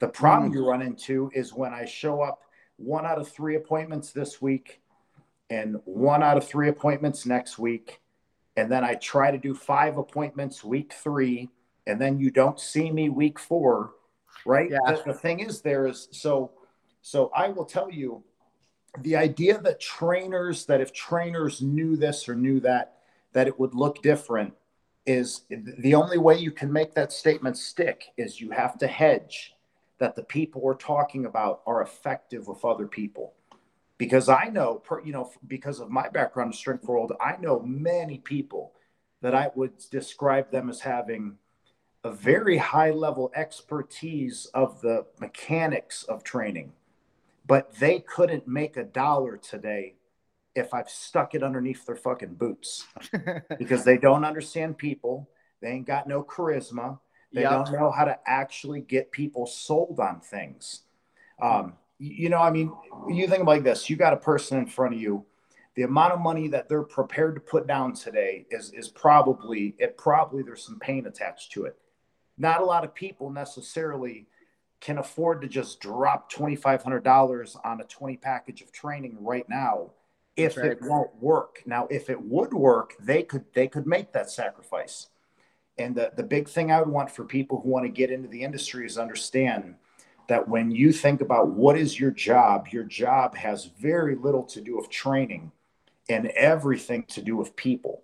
[0.00, 0.54] The problem mm.
[0.54, 2.42] you run into is when I show up
[2.76, 4.80] one out of three appointments this week
[5.50, 8.00] and one out of three appointments next week.
[8.58, 11.48] And then I try to do five appointments week three,
[11.86, 13.92] and then you don't see me week four,
[14.44, 14.68] right?
[14.68, 14.78] Yeah.
[14.84, 16.50] The, the thing is, there is so,
[17.00, 18.24] so I will tell you
[19.02, 22.96] the idea that trainers, that if trainers knew this or knew that,
[23.32, 24.54] that it would look different
[25.06, 29.54] is the only way you can make that statement stick is you have to hedge
[29.98, 33.34] that the people we're talking about are effective with other people
[33.98, 38.18] because i know you know because of my background in strength world i know many
[38.18, 38.72] people
[39.20, 41.36] that i would describe them as having
[42.04, 46.72] a very high level expertise of the mechanics of training
[47.46, 49.94] but they couldn't make a dollar today
[50.54, 52.86] if I've stuck it underneath their fucking boots
[53.58, 55.28] because they don't understand people.
[55.62, 56.98] They ain't got no charisma.
[57.32, 57.50] They yep.
[57.50, 60.82] don't know how to actually get people sold on things.
[61.40, 62.72] Um, you know, I mean,
[63.08, 65.24] you think like this: you got a person in front of you.
[65.74, 69.96] The amount of money that they're prepared to put down today is is probably it.
[69.96, 71.76] Probably there's some pain attached to it.
[72.36, 74.26] Not a lot of people necessarily
[74.80, 79.18] can afford to just drop twenty five hundred dollars on a twenty package of training
[79.20, 79.90] right now
[80.36, 80.70] if right.
[80.70, 81.62] it won't work.
[81.66, 85.08] Now, if it would work, they could they could make that sacrifice.
[85.78, 88.28] And the, the big thing I would want for people who want to get into
[88.28, 89.76] the industry is understand
[90.28, 94.60] that when you think about what is your job, your job has very little to
[94.60, 95.50] do with training
[96.08, 98.02] and everything to do with people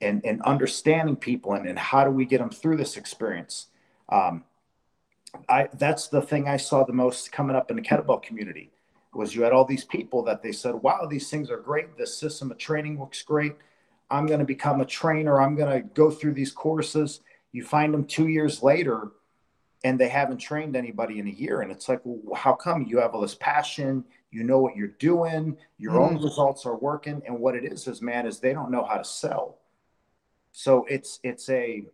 [0.00, 3.66] and, and understanding people and, and how do we get them through this experience.
[4.08, 4.44] Um,
[5.48, 8.70] I, that's the thing I saw the most coming up in the kettlebell community
[9.12, 11.96] was you had all these people that they said, wow, these things are great.
[11.96, 13.56] This system of training looks great.
[14.10, 15.40] I'm going to become a trainer.
[15.40, 17.20] I'm going to go through these courses.
[17.52, 19.10] You find them two years later
[19.86, 21.60] and they haven't trained anybody in a year.
[21.60, 24.04] And it's like, well, how come you have all this passion?
[24.32, 26.08] You know what you're doing, your mm.
[26.08, 27.22] own results are working.
[27.24, 29.58] And what it is is, man, is they don't know how to sell.
[30.50, 31.86] So it's, it's a,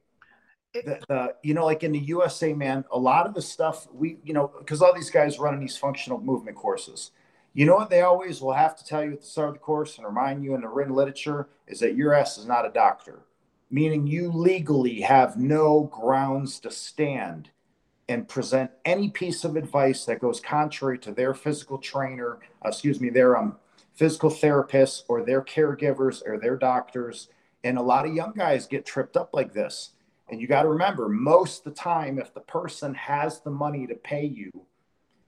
[0.73, 4.17] the, the, you know, like in the USA, man, a lot of the stuff we,
[4.25, 7.11] you know, because all these guys running these functional movement courses,
[7.53, 9.61] you know what they always will have to tell you at the start of the
[9.61, 12.71] course and remind you in the written literature is that your ass is not a
[12.71, 13.27] doctor,
[13.71, 17.51] meaning you legally have no grounds to stand
[18.13, 23.01] and present any piece of advice that goes contrary to their physical trainer, uh, excuse
[23.01, 23.57] me, their um,
[23.95, 27.29] physical therapists or their caregivers or their doctors.
[27.65, 29.93] And a lot of young guys get tripped up like this
[30.29, 33.87] and you got to remember, most of the time, if the person has the money
[33.87, 34.51] to pay you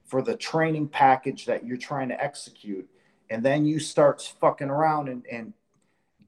[0.05, 2.87] for the training package that you're trying to execute,
[3.29, 5.53] and then you start fucking around and, and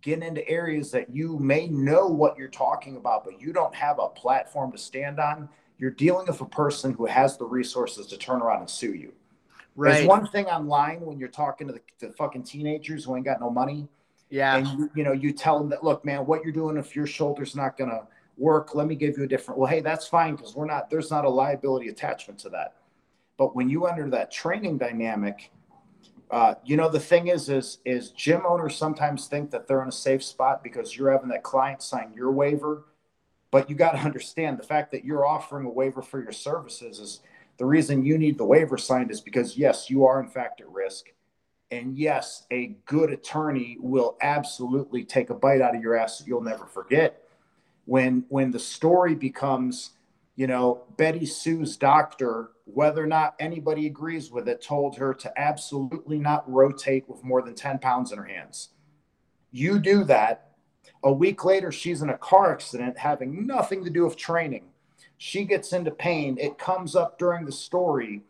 [0.02, 4.00] get into areas that you may know what you're talking about, but you don't have
[4.00, 8.17] a platform to stand on, you're dealing with a person who has the resources to
[8.17, 9.13] turn around and sue you.
[9.75, 9.93] Right.
[9.93, 13.39] There's one thing online when you're talking to the, the fucking teenagers who ain't got
[13.39, 13.87] no money.
[14.29, 14.55] Yeah.
[14.55, 17.05] And you, you know, you tell them that, look, man, what you're doing, if your
[17.05, 20.35] shoulder's not going to work let me give you a different well hey that's fine
[20.35, 22.75] because we're not there's not a liability attachment to that
[23.37, 25.51] but when you enter that training dynamic
[26.29, 29.87] uh, you know the thing is is is gym owners sometimes think that they're in
[29.87, 32.85] a safe spot because you're having that client sign your waiver
[33.51, 36.99] but you got to understand the fact that you're offering a waiver for your services
[36.99, 37.21] is
[37.57, 40.69] the reason you need the waiver signed is because yes you are in fact at
[40.69, 41.07] risk.
[41.71, 46.27] And yes a good attorney will absolutely take a bite out of your ass that
[46.27, 47.23] you'll never forget.
[47.86, 49.91] When when the story becomes
[50.36, 55.39] you know betty sue's doctor whether or not anybody agrees with it told her to
[55.39, 58.69] absolutely not rotate with more than 10 pounds in her hands.
[59.51, 60.46] You do that
[61.03, 64.65] a week later she's in a car accident having nothing to do with training.
[65.17, 66.38] She gets into pain.
[66.39, 68.21] It comes up during the story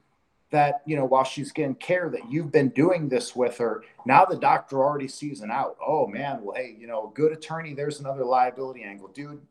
[0.50, 4.24] that you know while she's getting care that you've been doing this with her now
[4.24, 5.76] the doctor already sees an out.
[5.86, 9.10] Oh man well hey you know good attorney there's another liability angle.
[9.10, 9.42] Dude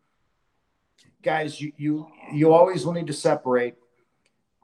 [1.22, 3.74] guys you you you always will need to separate.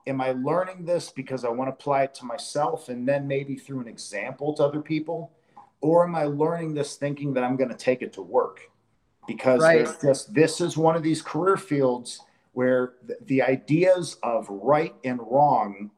[0.07, 3.55] Am i learning this because i want to apply it to myself and then maybe
[3.55, 5.31] through an example to other people
[5.83, 8.71] or am i learning this thinking that i'm going to take it to work
[9.27, 9.87] because right.
[10.03, 12.21] just this is one of these career fields
[12.53, 15.91] where the, the ideas of right and wrong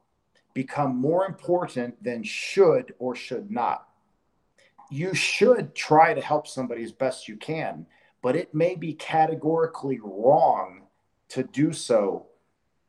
[0.52, 3.88] become more important than should or should not.
[4.90, 7.86] You should try to help somebody as best you can,
[8.22, 10.82] but it may be categorically wrong
[11.30, 12.26] to do so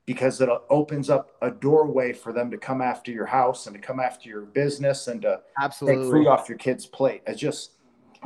[0.06, 3.82] because it opens up a doorway for them to come after your house and to
[3.82, 7.24] come after your business and to absolutely take food off your kid's plate.
[7.26, 7.72] It's just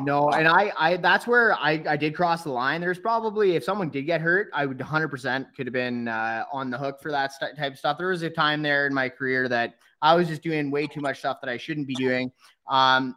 [0.01, 2.79] no, and I, I, that's where I, I did cross the line.
[2.79, 6.69] There's probably, if someone did get hurt, I would 100% could have been uh, on
[6.69, 7.97] the hook for that st- type of stuff.
[7.97, 11.01] There was a time there in my career that I was just doing way too
[11.01, 12.31] much stuff that I shouldn't be doing.
[12.69, 13.15] Um,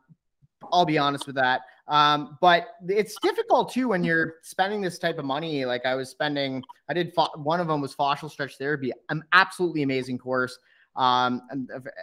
[0.72, 1.62] I'll be honest with that.
[1.88, 5.64] Um, but it's difficult too when you're spending this type of money.
[5.64, 9.23] Like I was spending, I did fo- one of them was fascial stretch therapy, an
[9.33, 10.59] absolutely amazing course.
[10.95, 11.42] Um,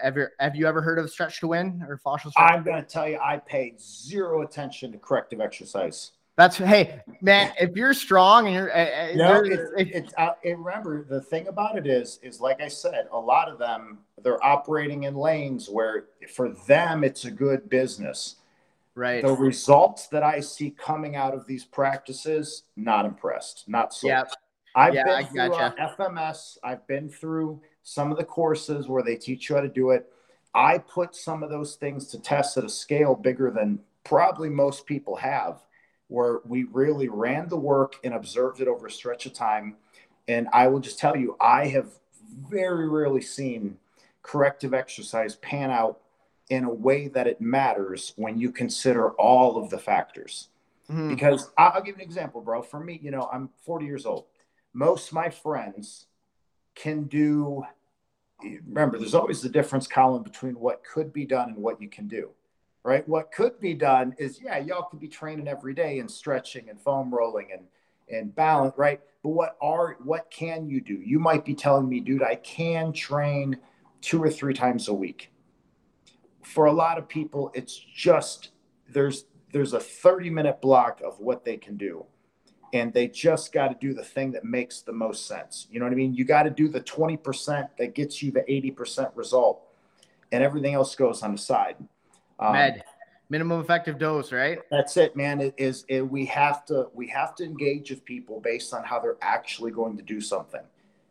[0.02, 2.32] have, have you ever heard of Stretch to Win or fascial?
[2.32, 2.52] Stretch?
[2.52, 6.12] I'm going to tell you, I paid zero attention to corrective exercise.
[6.40, 11.20] That's hey man, if you're strong and you're, uh, no, it's, it's uh, remember the
[11.20, 15.16] thing about it is is like I said, a lot of them they're operating in
[15.16, 18.38] lanes where for them it's a good business.
[19.00, 19.24] Right.
[19.24, 24.10] The results that I see coming out of these practices, not impressed, not so.
[24.10, 24.26] Yeah.
[24.76, 26.58] I've yeah, been I through uh, FMS.
[26.66, 30.12] I've been through some of the courses where they teach you how to do it.
[30.54, 34.86] I put some of those things to test at a scale bigger than probably most
[34.86, 35.62] people have,
[36.10, 39.78] where we really ran the work and observed it over a stretch of time.
[40.28, 41.88] And I will just tell you, I have
[42.50, 43.78] very rarely seen
[44.24, 46.02] corrective exercise pan out
[46.50, 50.50] in a way that it matters when you consider all of the factors.
[50.90, 51.10] Mm-hmm.
[51.10, 52.62] Because I'll give you an example, bro.
[52.62, 54.26] For me, you know, I'm 40 years old.
[54.74, 56.08] Most of my friends
[56.76, 57.64] can do
[58.66, 62.08] remember, there's always the difference, Colin, between what could be done and what you can
[62.08, 62.30] do,
[62.84, 63.08] right?
[63.08, 66.80] What could be done is, yeah, y'all could be training every day and stretching and
[66.80, 67.64] foam rolling and
[68.12, 69.00] and balance, right?
[69.22, 70.96] But what are what can you do?
[70.96, 73.58] You might be telling me, dude, I can train
[74.02, 75.32] two or three times a week.
[76.44, 78.50] For a lot of people, it's just
[78.90, 82.06] there's there's a 30 minute block of what they can do
[82.74, 85.68] and they just got to do the thing that makes the most sense.
[85.72, 86.14] You know what I mean?
[86.14, 89.62] You got to do the 20% that gets you the 80% result,
[90.32, 91.76] and everything else goes on the side.
[92.40, 92.84] Um, Med,
[93.30, 94.60] minimum effective dose, right?
[94.70, 95.42] That's it, man.
[95.42, 95.86] It is.
[95.88, 99.72] It, we have to we have to engage with people based on how they're actually
[99.72, 100.62] going to do something.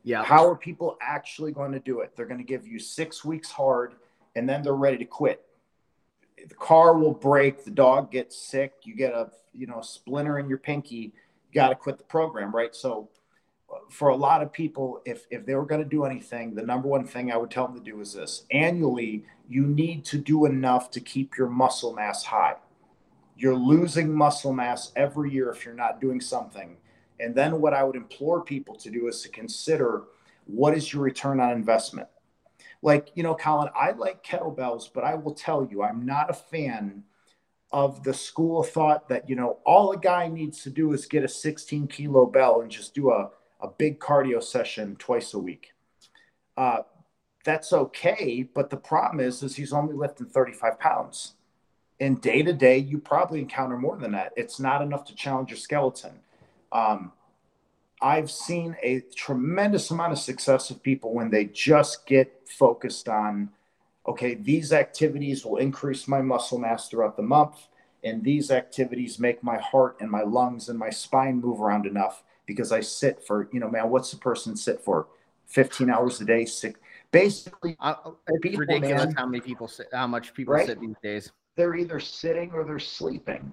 [0.05, 0.23] Yeah.
[0.23, 2.13] How are people actually going to do it?
[2.17, 3.97] They're going to give you six weeks hard,
[4.39, 5.45] and then they're ready to quit.
[6.49, 7.65] The car will break.
[7.65, 8.73] The dog gets sick.
[8.85, 11.13] You get a you know splinter in your pinky
[11.53, 12.75] got to quit the program, right?
[12.75, 13.09] So
[13.73, 16.63] uh, for a lot of people, if if they were going to do anything, the
[16.63, 20.19] number one thing I would tell them to do is this: annually, you need to
[20.19, 22.57] do enough to keep your muscle mass high.
[23.37, 26.77] You're losing muscle mass every year if you're not doing something.
[27.21, 30.05] And then what I would implore people to do is to consider
[30.47, 32.09] what is your return on investment.
[32.81, 36.35] Like, you know, Colin, I like kettlebells, but I will tell you, I'm not a
[36.35, 37.03] fan
[37.71, 41.07] of the school of thought that you know all a guy needs to do is
[41.07, 45.39] get a 16 kilo bell and just do a, a big cardio session twice a
[45.39, 45.73] week.
[46.57, 46.79] Uh,
[47.45, 51.35] that's okay but the problem is is he's only lifting 35 pounds.
[52.01, 54.33] And day to day you probably encounter more than that.
[54.37, 56.21] It's not enough to challenge your skeleton.
[56.73, 57.13] Um,
[58.01, 63.51] i've seen a tremendous amount of success of people when they just get focused on
[64.09, 67.69] okay, these activities will increase my muscle mass throughout the month.
[68.03, 72.23] And these activities make my heart and my lungs and my spine move around enough
[72.47, 75.09] because I sit for, you know, man, what's the person sit for?
[75.47, 76.81] 15 hours a day, six.
[77.11, 77.95] Basically, uh,
[78.29, 80.67] it's people, ridiculous man, how many people sit, how much people right?
[80.67, 81.33] sit these days.
[81.57, 83.53] They're either sitting or they're sleeping.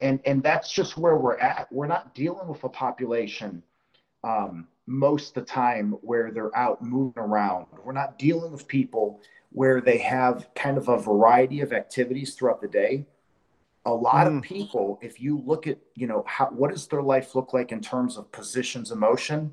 [0.00, 1.68] And, and that's just where we're at.
[1.70, 3.62] We're not dealing with a population
[4.24, 7.66] um, most of the time where they're out moving around.
[7.82, 9.20] We're not dealing with people
[9.50, 13.06] where they have kind of a variety of activities throughout the day
[13.86, 14.28] a lot mm.
[14.28, 14.40] of hmm.
[14.40, 17.80] people if you look at you know how what does their life look like in
[17.80, 19.52] terms of positions of motion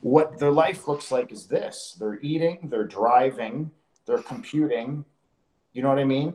[0.00, 3.70] what their life looks like is this they're eating they're driving
[4.06, 5.04] they're computing
[5.72, 6.34] you know what i mean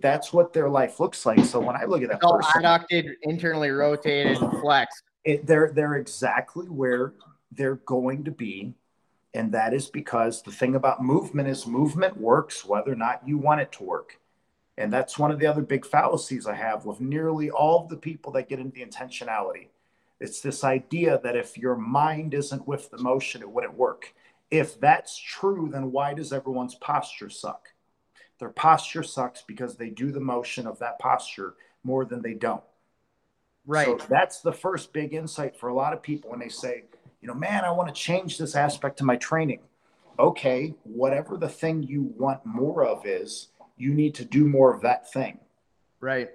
[0.00, 3.70] that's what their life looks like so when i look at that person, adducted internally
[3.70, 7.12] rotated flexed it, they're they're exactly where
[7.54, 8.74] they're going to be
[9.34, 13.38] and that is because the thing about movement is movement works whether or not you
[13.38, 14.18] want it to work.
[14.76, 17.96] And that's one of the other big fallacies I have with nearly all of the
[17.96, 19.68] people that get into the intentionality.
[20.20, 24.14] It's this idea that if your mind isn't with the motion, it wouldn't work.
[24.50, 27.68] If that's true, then why does everyone's posture suck?
[28.38, 32.62] Their posture sucks because they do the motion of that posture more than they don't.
[33.66, 33.86] Right.
[33.86, 36.84] So that's the first big insight for a lot of people when they say,
[37.22, 39.60] you know, man, I want to change this aspect to my training.
[40.18, 44.82] Okay, whatever the thing you want more of is, you need to do more of
[44.82, 45.38] that thing.
[46.00, 46.30] Right.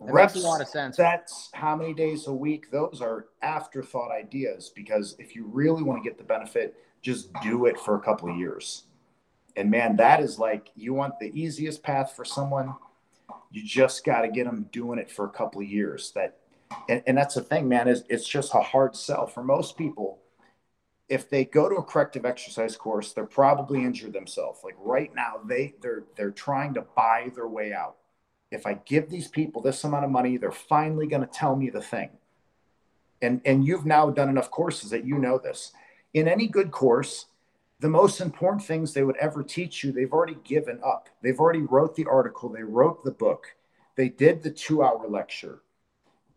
[0.00, 0.96] That Reps, makes a lot of sense.
[0.96, 2.70] That's how many days a week.
[2.70, 7.66] Those are afterthought ideas because if you really want to get the benefit, just do
[7.66, 8.84] it for a couple of years.
[9.56, 12.74] And man, that is like you want the easiest path for someone.
[13.50, 16.12] You just got to get them doing it for a couple of years.
[16.14, 16.38] That,
[16.88, 17.88] and, and that's the thing, man.
[17.88, 20.18] Is it's just a hard sell for most people.
[21.08, 24.60] If they go to a corrective exercise course, they're probably injured themselves.
[24.62, 27.96] Like right now, they they're they're trying to buy their way out.
[28.50, 31.70] If I give these people this amount of money, they're finally going to tell me
[31.70, 32.10] the thing.
[33.22, 35.72] And and you've now done enough courses that you know this.
[36.12, 37.26] In any good course,
[37.80, 41.62] the most important things they would ever teach you they've already given up they've already
[41.62, 43.46] wrote the article they wrote the book
[43.96, 45.62] they did the two hour lecture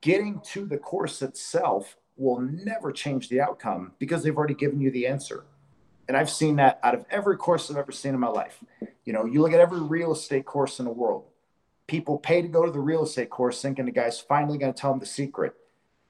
[0.03, 4.91] getting to the course itself will never change the outcome because they've already given you
[4.91, 5.45] the answer
[6.07, 8.61] and i've seen that out of every course i've ever seen in my life
[9.05, 11.23] you know you look at every real estate course in the world
[11.87, 14.79] people pay to go to the real estate course thinking the guy's finally going to
[14.79, 15.55] tell them the secret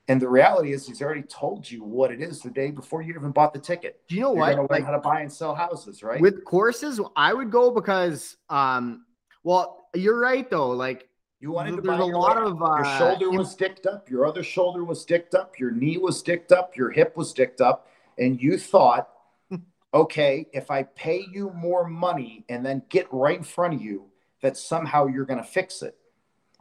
[0.10, 3.14] and the reality is, he's already told you what it is the day before you
[3.16, 4.02] even bought the ticket.
[4.10, 4.52] Do you know why?
[4.52, 4.72] You're what?
[4.72, 6.20] Like how to buy and sell houses, right?
[6.20, 9.06] With courses, I would go because, um,
[9.44, 10.72] well, you're right though.
[10.72, 11.08] Like
[11.44, 14.26] you wanted to there's buy a lot of uh, your shoulder was dicked up, your
[14.26, 17.90] other shoulder was dicked up, your knee was dicked up, your hip was dicked up,
[18.18, 19.10] and you thought,
[19.94, 24.06] okay, if I pay you more money and then get right in front of you,
[24.42, 25.98] that somehow you're going to fix it.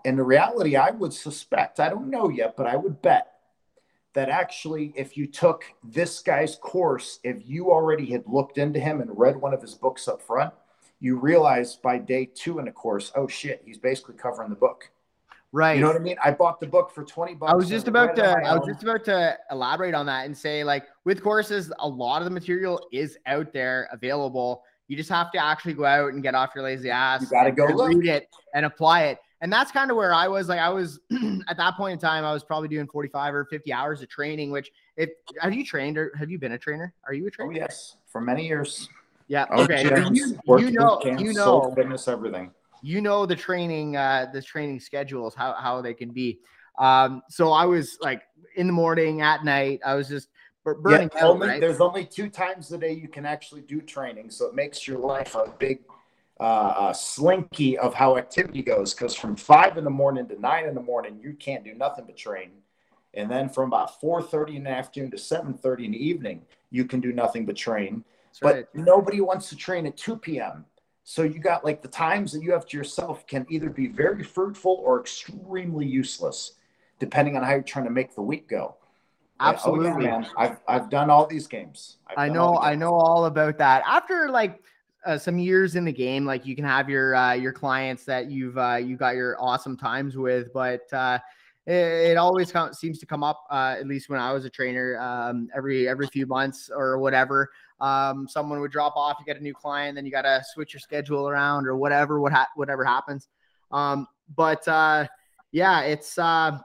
[0.05, 3.29] And the reality, I would suspect, I don't know yet, but I would bet
[4.15, 9.01] that actually, if you took this guy's course, if you already had looked into him
[9.01, 10.53] and read one of his books up front,
[11.03, 14.89] you realize by day two in the course, oh shit, he's basically covering the book.
[15.51, 15.75] Right.
[15.75, 16.17] You know what I mean?
[16.25, 17.53] I bought the book for 20 bucks.
[17.53, 20.65] I was just about to I was just about to elaborate on that and say
[20.65, 24.63] like with courses, a lot of the material is out there available.
[24.87, 27.23] You just have to actually go out and get off your lazy ass.
[27.23, 30.49] You gotta go read it and apply it and that's kind of where I was
[30.49, 31.01] like I was
[31.49, 34.51] at that point in time I was probably doing 45 or 50 hours of training
[34.51, 37.31] which if have you trained or have you been a trainer are you a oh,
[37.31, 38.89] trainer oh, yes for many years
[39.33, 39.83] yeah okay.
[40.13, 41.73] you, you know you know.
[41.75, 42.51] fitness everything.
[42.83, 46.41] You know the training uh the training schedules how how they can be.
[46.79, 48.23] Um so I was like
[48.57, 50.29] in the morning at night I was just
[50.65, 51.61] burning yeah, only, right?
[51.61, 54.99] there's only two times a day you can actually do training so it makes your
[54.99, 55.81] life a big
[56.39, 60.75] uh, slinky of how activity goes because from five in the morning to nine in
[60.75, 62.51] the morning you can't do nothing but train.
[63.15, 67.01] And then from about 4.30 in the afternoon to 7.30 in the evening you can
[67.01, 68.05] do nothing but train
[68.41, 68.67] but right.
[68.75, 70.65] nobody wants to train at 2 p.m
[71.05, 74.23] so you got like the times that you have to yourself can either be very
[74.23, 76.53] fruitful or extremely useless
[76.99, 78.77] depending on how you're trying to make the week go.
[79.41, 81.97] Absolutely oh, yeah, man i've i've done all these games.
[82.07, 83.83] I've i know i know all about that.
[83.87, 84.63] After like
[85.05, 88.31] uh, some years in the game, like you can have your uh, your clients that
[88.31, 91.19] you've uh, you got your awesome times with, but uh,
[91.67, 93.45] it, it always com- seems to come up.
[93.51, 97.51] Uh, at least when I was a trainer, um, every every few months or whatever,
[97.83, 99.19] um, someone would drop off.
[99.21, 102.21] You get a new client, then you got to switch your schedule around or whatever.
[102.21, 103.29] What ha- whatever happens,
[103.71, 105.07] um, but uh,
[105.51, 106.59] yeah, it's uh,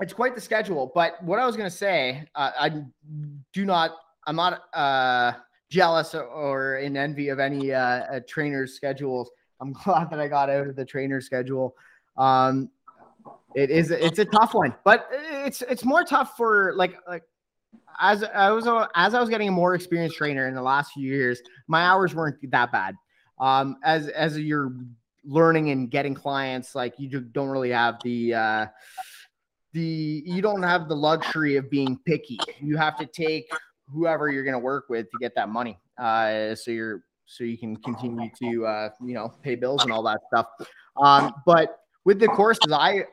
[0.00, 0.90] it's quite the schedule.
[0.94, 2.84] But what I was gonna say, uh, I
[3.52, 3.90] do not.
[4.26, 4.62] I'm not.
[4.72, 5.32] Uh,
[5.68, 9.30] jealous or in envy of any uh, trainer's schedules.
[9.60, 11.74] I'm glad that I got out of the trainer schedule.
[12.18, 12.70] Um,
[13.54, 17.22] it is it's a tough one, but it's it's more tough for like like
[18.00, 21.06] as I was as I was getting a more experienced trainer in the last few
[21.06, 22.94] years, my hours weren't that bad.
[23.38, 24.72] Um, as as you're
[25.24, 28.66] learning and getting clients, like you don't really have the uh,
[29.72, 32.38] the you don't have the luxury of being picky.
[32.60, 33.48] You have to take
[33.92, 35.78] whoever you're going to work with to get that money.
[35.98, 40.02] Uh, so you're so you can continue to uh, you know pay bills and all
[40.04, 40.46] that stuff.
[40.96, 43.04] Um, but with the courses, I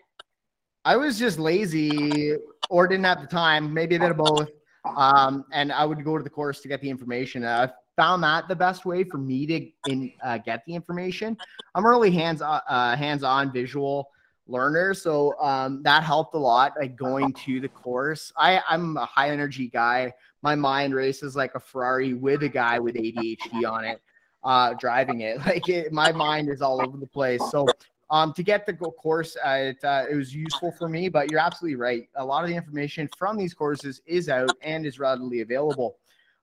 [0.86, 2.36] I was just lazy
[2.70, 4.50] or didn't have the time, maybe a bit of both.
[4.86, 7.46] Um, and I would go to the course to get the information.
[7.46, 11.38] I found that the best way for me to in, uh, get the information.
[11.76, 14.10] I'm really hands uh, uh hands on visual
[14.48, 16.74] learner, so um, that helped a lot.
[16.78, 21.56] Like going to the course, I I'm a high energy guy my mind races like
[21.56, 24.02] a Ferrari with a guy with ADHD on it,
[24.44, 25.40] uh, driving it.
[25.46, 27.42] Like it, my mind is all over the place.
[27.50, 27.66] So
[28.14, 31.10] um, to get the course, uh, it, uh, it was useful for me.
[31.10, 32.08] But you're absolutely right.
[32.16, 35.98] A lot of the information from these courses is out and is readily available.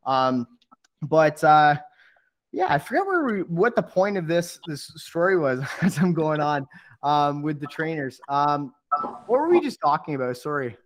[0.04, 0.48] Um,
[1.02, 1.76] but uh,
[2.50, 6.12] yeah, I forget where we, what the point of this this story was as I'm
[6.12, 6.66] going on
[7.04, 8.20] um, with the trainers.
[8.28, 8.74] Um,
[9.26, 10.36] what were we just talking about?
[10.38, 10.76] Sorry,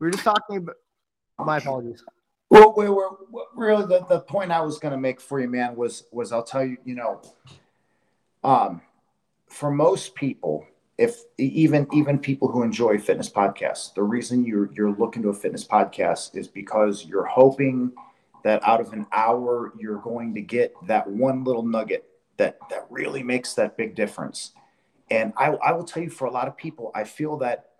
[0.00, 0.74] we were just talking about.
[1.38, 2.02] My apologies.
[2.50, 3.10] Well, we were
[3.54, 6.42] really the, the point I was going to make for you, man, was was I'll
[6.42, 7.20] tell you, you know,
[8.42, 8.80] um,
[9.56, 10.66] for most people,
[10.98, 15.34] if even even people who enjoy fitness podcasts, the reason you're you're looking to a
[15.34, 17.92] fitness podcast is because you're hoping
[18.44, 22.04] that out of an hour you're going to get that one little nugget
[22.36, 24.52] that that really makes that big difference.
[25.10, 27.70] And I, I will tell you, for a lot of people, I feel that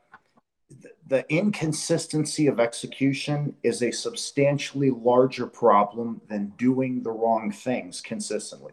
[1.06, 8.72] the inconsistency of execution is a substantially larger problem than doing the wrong things consistently.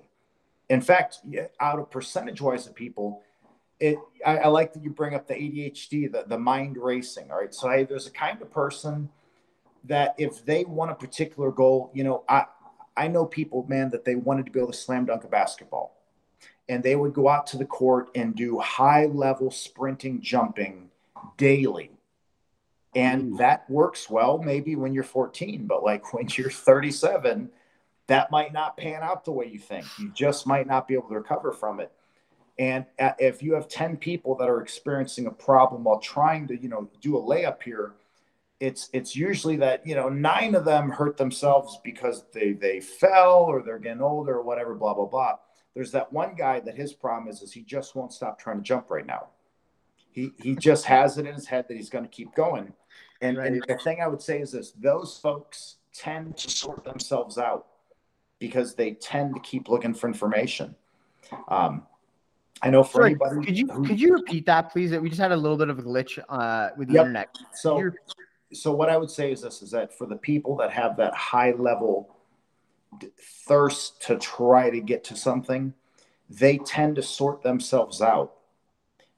[0.73, 1.19] In fact,
[1.59, 3.21] out of percentage wise of people,
[3.79, 7.29] it I, I, like that you bring up the ADHD, the, the mind racing.
[7.29, 7.53] All right.
[7.53, 9.09] So I, there's a kind of person
[9.83, 12.45] that if they want a particular goal, you know, I
[12.97, 15.95] I know people, man, that they wanted to be able to slam dunk a basketball.
[16.69, 20.89] And they would go out to the court and do high level sprinting, jumping
[21.37, 21.91] daily.
[22.95, 27.49] And that works well, maybe when you're 14, but like when you're 37,
[28.07, 29.85] that might not pan out the way you think.
[29.97, 31.91] You just might not be able to recover from it.
[32.59, 36.61] And uh, if you have 10 people that are experiencing a problem while trying to,
[36.61, 37.95] you know, do a layup here,
[38.59, 43.39] it's it's usually that, you know, nine of them hurt themselves because they they fell
[43.39, 45.35] or they're getting older or whatever, blah, blah, blah.
[45.73, 48.63] There's that one guy that his problem is is he just won't stop trying to
[48.63, 49.29] jump right now.
[50.11, 52.73] He he just has it in his head that he's going to keep going.
[53.21, 53.51] And, right.
[53.51, 57.67] and the thing I would say is this: those folks tend to sort themselves out
[58.43, 60.75] because they tend to keep looking for information.
[61.47, 61.83] Um,
[62.61, 63.45] I know for Sorry, anybody.
[63.45, 64.91] Could you who, could you repeat that, please?
[64.91, 67.03] We just had a little bit of a glitch uh, with the yep.
[67.03, 67.37] internet.
[67.53, 67.89] So,
[68.51, 71.13] so what I would say is this: is that for the people that have that
[71.13, 72.17] high level
[73.47, 75.73] thirst to try to get to something,
[76.29, 78.33] they tend to sort themselves out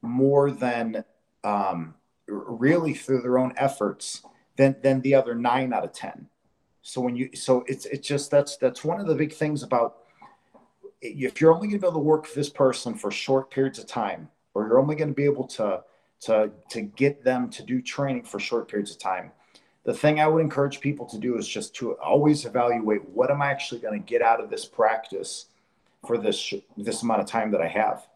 [0.02, 1.04] more than
[1.42, 1.96] um,
[2.28, 4.22] really through their own efforts
[4.54, 6.28] than than the other nine out of ten.
[6.86, 9.96] So when you so it's it's just that's that's one of the big things about
[11.02, 13.80] if you're only going to be able to work with this person for short periods
[13.80, 15.82] of time, or you're only going to be able to
[16.20, 19.32] to to get them to do training for short periods of time.
[19.82, 23.42] The thing I would encourage people to do is just to always evaluate what am
[23.42, 25.46] I actually going to get out of this practice
[26.06, 28.06] for this this amount of time that I have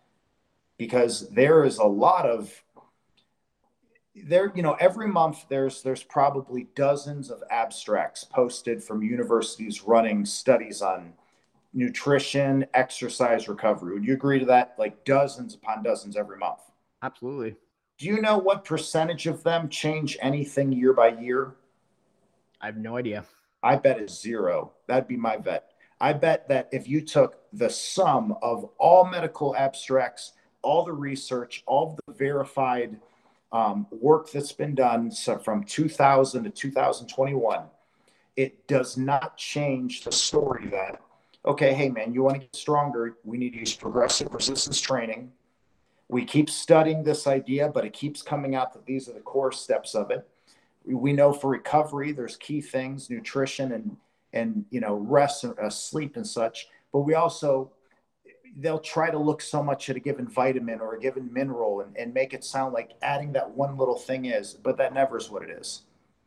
[0.78, 2.62] because there is a lot of
[4.14, 10.24] there you know every month there's there's probably dozens of abstracts posted from universities running
[10.24, 11.12] studies on
[11.72, 13.94] nutrition exercise recovery.
[13.94, 14.74] Would you agree to that?
[14.78, 16.61] Like dozens upon dozens every month.
[17.02, 17.56] Absolutely.
[17.98, 21.54] Do you know what percentage of them change anything year by year?
[22.61, 23.24] I have no idea.
[23.62, 24.72] I bet it's zero.
[24.86, 25.72] That'd be my bet.
[26.00, 30.32] I bet that if you took the sum of all medical abstracts
[30.62, 32.98] all the research, all the verified
[33.53, 37.64] um, work that's been done so from 2000 to 2021,
[38.36, 41.01] it does not change the story that,
[41.44, 45.32] okay, hey man, you want to get stronger, we need to use progressive resistance training.
[46.09, 49.53] We keep studying this idea, but it keeps coming out that these are the core
[49.53, 50.28] steps of it.
[50.84, 53.96] We know for recovery, there's key things, nutrition and
[54.32, 56.68] and you know rest and uh, sleep and such.
[56.92, 57.70] But we also
[58.57, 61.96] they'll try to look so much at a given vitamin or a given mineral and,
[61.96, 65.30] and make it sound like adding that one little thing is, but that never is
[65.30, 65.82] what it is.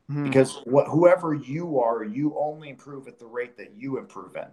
[0.09, 0.26] Mm-hmm.
[0.26, 4.47] Because what whoever you are, you only improve at the rate that you improve in.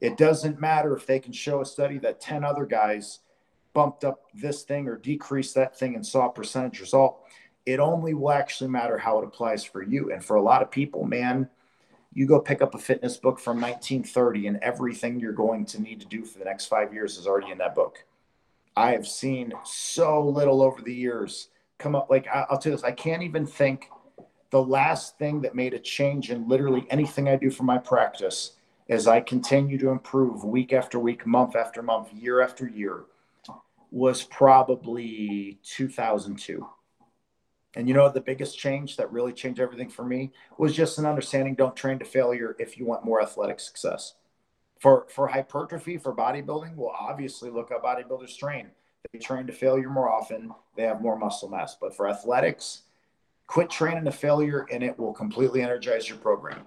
[0.00, 3.20] It doesn't matter if they can show a study that 10 other guys
[3.72, 7.22] bumped up this thing or decreased that thing and saw a percentage result.
[7.66, 10.12] It only will actually matter how it applies for you.
[10.12, 11.48] And for a lot of people, man,
[12.14, 16.00] you go pick up a fitness book from 1930 and everything you're going to need
[16.00, 18.04] to do for the next five years is already in that book.
[18.76, 21.48] I have seen so little over the years
[21.78, 23.90] come up like i'll tell you this i can't even think
[24.50, 28.52] the last thing that made a change in literally anything i do for my practice
[28.88, 33.04] as i continue to improve week after week month after month year after year
[33.90, 36.66] was probably 2002
[37.76, 41.06] and you know, the biggest change that really changed everything for me was just an
[41.06, 44.14] understanding don't train to failure if you want more athletic success.
[44.80, 48.70] For, for hypertrophy, for bodybuilding, well, obviously look how bodybuilders train.
[49.12, 51.76] They train to failure more often, they have more muscle mass.
[51.80, 52.82] But for athletics,
[53.46, 56.60] quit training to failure and it will completely energize your program.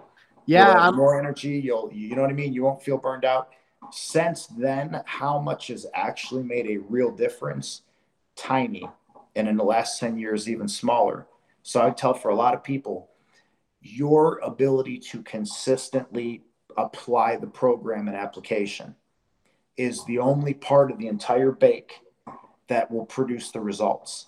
[0.45, 0.91] Yeah.
[0.91, 1.59] more energy.
[1.59, 2.53] You'll, you know what I mean?
[2.53, 3.49] You won't feel burned out.
[3.91, 7.81] Since then, how much has actually made a real difference?
[8.35, 8.87] Tiny
[9.37, 11.27] and in the last 10 years, even smaller.
[11.61, 13.11] So I tell for a lot of people,
[13.81, 16.43] your ability to consistently
[16.75, 18.95] apply the program and application
[19.77, 22.01] is the only part of the entire bake
[22.67, 24.27] that will produce the results.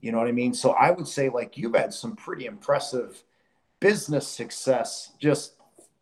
[0.00, 0.54] You know what I mean?
[0.54, 3.24] So I would say, like, you've had some pretty impressive
[3.80, 5.54] business success just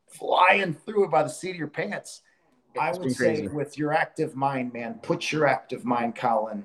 [0.07, 2.21] flying through it by the seat of your pants.
[2.79, 6.65] I would say with your active mind, man, put your active mind, Colin,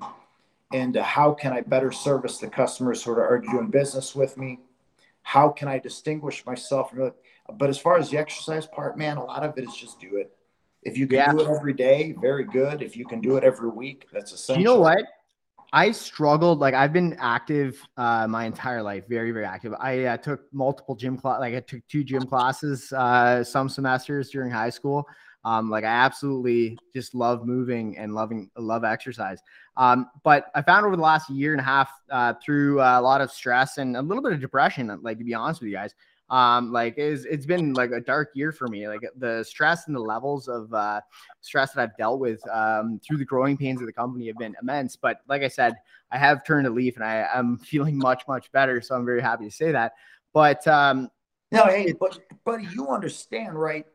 [0.71, 4.59] into how can I better service the customers who are already doing business with me?
[5.23, 6.93] How can I distinguish myself?
[7.53, 10.17] But as far as the exercise part, man, a lot of it is just do
[10.17, 10.35] it.
[10.83, 11.31] If you can yeah.
[11.31, 12.81] do it every day, very good.
[12.81, 14.61] If you can do it every week, that's essential.
[14.61, 15.03] You know what?
[15.71, 16.59] I struggled.
[16.59, 19.73] Like I've been active uh, my entire life, very, very active.
[19.79, 21.39] I uh, took multiple gym class.
[21.39, 25.05] Like I took two gym classes uh, some semesters during high school.
[25.45, 29.39] Um, like I absolutely just love moving and loving love exercise.
[29.77, 33.21] Um, but I found over the last year and a half uh, through a lot
[33.21, 35.95] of stress and a little bit of depression, like to be honest with you guys,
[36.29, 38.87] um like it's, it's been like a dark year for me.
[38.87, 41.01] Like the stress and the levels of uh
[41.41, 44.55] stress that i've dealt with um through the growing pains of the company have been
[44.61, 44.95] immense.
[44.95, 45.75] But like i said
[46.11, 49.21] i have turned a leaf and i am feeling much much better so i'm very
[49.21, 49.93] happy to say that.
[50.33, 51.09] But um
[51.51, 53.85] no hey but buddy you understand right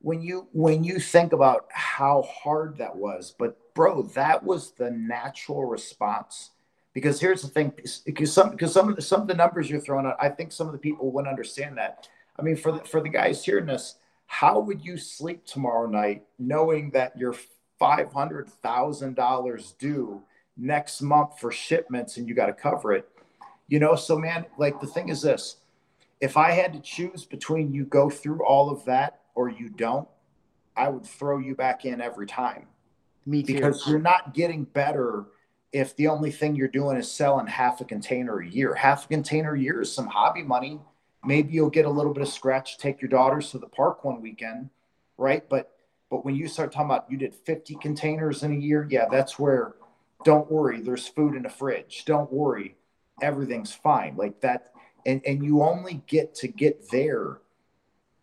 [0.00, 4.90] when you when you think about how hard that was but bro that was the
[4.90, 6.50] natural response
[6.98, 7.72] because here's the thing,
[8.06, 10.50] because some because some of the some of the numbers you're throwing out, I think
[10.50, 12.08] some of the people wouldn't understand that.
[12.36, 13.96] I mean, for the for the guys hearing this,
[14.26, 17.36] how would you sleep tomorrow night knowing that you're
[17.78, 20.22] five hundred thousand dollars due
[20.56, 23.08] next month for shipments and you got to cover it?
[23.68, 25.58] You know, so man, like the thing is this:
[26.20, 30.08] if I had to choose between you go through all of that or you don't,
[30.76, 32.66] I would throw you back in every time.
[33.24, 33.54] Me too.
[33.54, 35.26] Because you're not getting better
[35.72, 38.74] if the only thing you're doing is selling half a container a year.
[38.74, 40.80] Half a container a year is some hobby money.
[41.24, 44.20] Maybe you'll get a little bit of scratch, take your daughters to the park one
[44.20, 44.70] weekend,
[45.16, 45.48] right?
[45.48, 45.70] But
[46.10, 49.38] but when you start talking about you did 50 containers in a year, yeah, that's
[49.38, 49.76] where
[50.24, 52.04] don't worry, there's food in the fridge.
[52.06, 52.74] Don't worry,
[53.22, 54.16] everything's fine.
[54.16, 54.72] Like that,
[55.06, 57.38] and and you only get to get there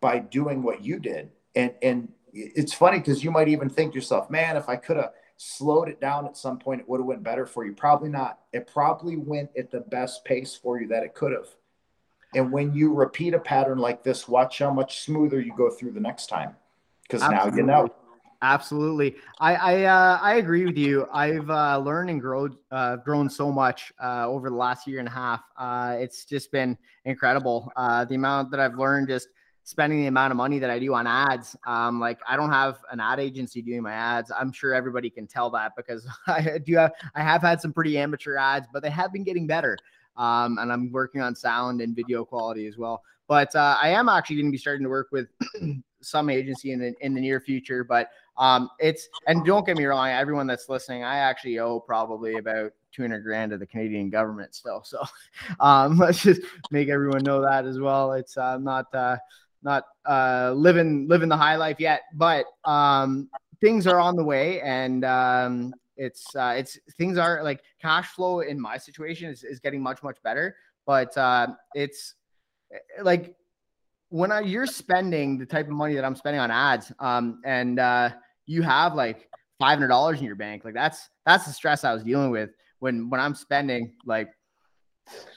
[0.06, 1.32] by doing what you did.
[1.56, 5.14] And and it's funny because you might even think yourself, man, if I could have
[5.38, 7.74] slowed it down at some point, it would have went better for you.
[7.74, 8.38] Probably not.
[8.54, 11.48] It probably went at the best pace for you that it could have.
[12.36, 15.94] And when you repeat a pattern like this, watch how much smoother you go through
[15.94, 16.56] the next time.
[17.02, 17.90] Because now you know.
[18.42, 21.08] Absolutely, I I, uh, I agree with you.
[21.12, 25.08] I've uh, learned and grown uh, grown so much uh, over the last year and
[25.08, 25.42] a half.
[25.58, 27.72] Uh, it's just been incredible.
[27.76, 29.30] Uh, the amount that I've learned just
[29.66, 31.56] spending the amount of money that I do on ads.
[31.66, 34.32] Um, like I don't have an ad agency doing my ads.
[34.32, 37.98] I'm sure everybody can tell that because I do have, I have had some pretty
[37.98, 39.78] amateur ads, but they have been getting better.
[40.18, 43.02] Um, and I'm working on sound and video quality as well.
[43.28, 45.28] But uh, I am actually going to be starting to work with
[46.02, 47.84] some agency in the in the near future.
[47.84, 52.36] But um, it's and don't get me wrong, everyone that's listening, I actually owe probably
[52.36, 54.84] about 200 grand to the Canadian government still.
[54.84, 55.04] So
[55.60, 56.42] um, let's just
[56.72, 58.14] make everyone know that as well.
[58.14, 59.18] It's uh, not uh,
[59.66, 63.28] not uh, living living the high life yet, but um,
[63.60, 68.42] things are on the way, and um, it's uh, it's things are like cash flow
[68.42, 70.56] in my situation is, is getting much much better,
[70.86, 72.14] but uh, it's
[73.02, 73.36] like
[74.10, 77.80] when I, you're spending the type of money that I'm spending on ads, um, and
[77.80, 78.12] uh,
[78.46, 79.28] you have like
[79.60, 82.52] five hundred dollars in your bank, like that's that's the stress I was dealing with
[82.80, 84.30] when when I'm spending like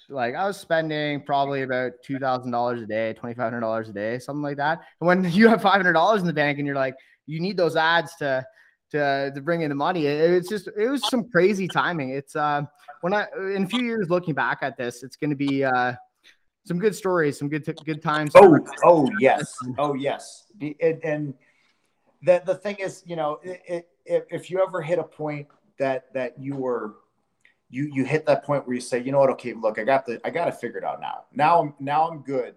[0.09, 3.89] like I was spending probably about two thousand dollars a day, twenty five hundred dollars
[3.89, 4.81] a day, something like that.
[5.01, 6.95] And when you have five hundred dollars in the bank and you're like,
[7.27, 8.45] you need those ads to
[8.91, 10.07] to to bring in the money.
[10.07, 12.11] It, it's just it was some crazy timing.
[12.11, 12.63] It's uh
[13.03, 15.95] when I in a few years looking back at this, it's going to be uh
[16.67, 18.33] some good stories, some good t- good times.
[18.35, 20.47] Oh oh yes, oh yes.
[20.61, 21.35] And, and
[22.23, 25.49] the the thing is, you know, it, it, if you ever hit a point
[25.79, 26.97] that that you were
[27.71, 30.07] you you hit that point where you say, you know what, okay, look, I got
[30.07, 31.25] the I got to figure it out now.
[31.33, 32.55] Now I'm now I'm good,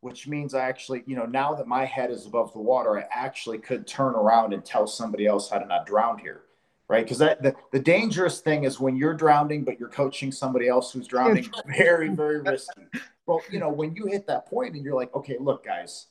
[0.00, 3.06] which means I actually, you know, now that my head is above the water, I
[3.12, 6.42] actually could turn around and tell somebody else how to not drown here.
[6.88, 7.04] Right.
[7.04, 10.92] Because that the, the dangerous thing is when you're drowning, but you're coaching somebody else
[10.92, 12.82] who's drowning, very, very risky.
[13.28, 16.06] But you know, when you hit that point and you're like, okay, look, guys,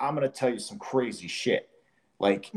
[0.00, 1.68] I'm gonna tell you some crazy shit.
[2.18, 2.50] Like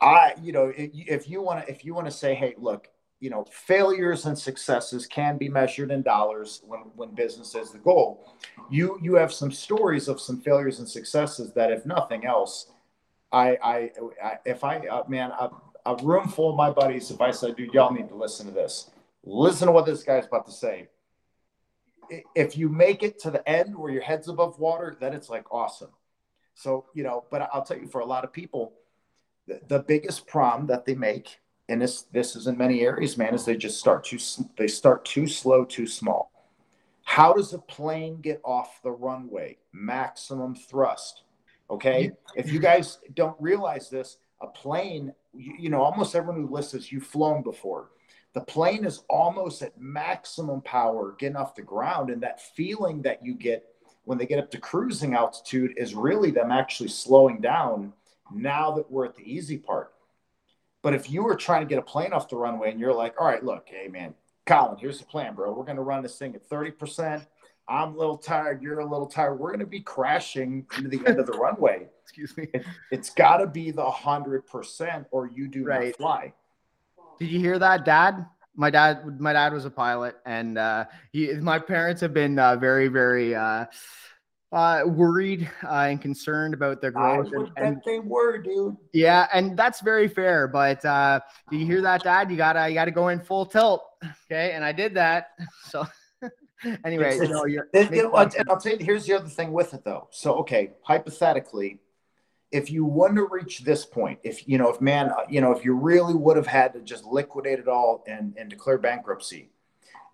[0.00, 2.88] I, you know, if you want to, if you want to say, hey, look,
[3.20, 7.78] you know, failures and successes can be measured in dollars when, when business is the
[7.78, 8.26] goal.
[8.70, 12.72] You you have some stories of some failures and successes that, if nothing else,
[13.30, 13.90] I I,
[14.22, 15.50] I if I uh, man a,
[15.84, 18.52] a room full of my buddies, if I said, dude, y'all need to listen to
[18.52, 18.90] this,
[19.22, 20.88] listen to what this guy's about to say.
[22.34, 25.52] If you make it to the end where your head's above water, then it's like
[25.52, 25.90] awesome.
[26.54, 28.72] So you know, but I'll tell you, for a lot of people,
[29.46, 31.39] the, the biggest problem that they make
[31.70, 34.18] and this this is in many areas, man, is they just start too
[34.58, 36.30] they start too slow, too small.
[37.04, 39.56] How does a plane get off the runway?
[39.72, 41.22] Maximum thrust,
[41.70, 42.10] Okay.
[42.34, 46.90] If you guys don't realize this, a plane, you, you know, almost everyone who listens,
[46.90, 47.90] you've flown before.
[48.34, 52.10] The plane is almost at maximum power getting off the ground.
[52.10, 53.64] And that feeling that you get
[54.04, 57.92] when they get up to cruising altitude is really them actually slowing down
[58.32, 59.92] now that we're at the easy part.
[60.82, 63.20] But if you were trying to get a plane off the runway and you're like,
[63.20, 64.14] all right, look, hey, man,
[64.46, 65.52] Colin, here's the plan, bro.
[65.52, 67.26] We're going to run this thing at 30%.
[67.68, 68.62] I'm a little tired.
[68.62, 69.38] You're a little tired.
[69.38, 71.86] We're going to be crashing into the end of the runway.
[72.02, 72.48] Excuse me.
[72.52, 75.86] It, has got to be the 100% or you do right.
[75.86, 76.32] not fly.
[77.18, 78.26] Did you hear that, Dad?
[78.56, 82.56] My dad, my dad was a pilot, and uh, he, my parents have been uh,
[82.56, 83.66] very, very uh,
[84.52, 87.32] uh, worried uh, and concerned about their growth.
[87.32, 88.76] and, and, they were, dude.
[88.92, 90.48] Yeah, and that's very fair.
[90.48, 91.20] But uh,
[91.50, 92.30] do you hear that, Dad?
[92.30, 93.82] You gotta, you gotta go in full tilt.
[94.26, 95.30] Okay, and I did that.
[95.68, 95.86] So.
[96.84, 99.72] anyway, it's, you know, it, it, and I'll tell you, here's the other thing with
[99.72, 100.08] it though.
[100.10, 101.78] So, okay, hypothetically,
[102.50, 105.52] if you want to reach this point, if you know, if man, uh, you know,
[105.52, 109.50] if you really would have had to just liquidate it all and, and declare bankruptcy,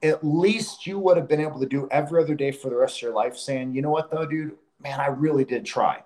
[0.03, 2.99] at least you would have been able to do every other day for the rest
[2.99, 6.03] of your life saying, you know what though, dude, man, I really did try.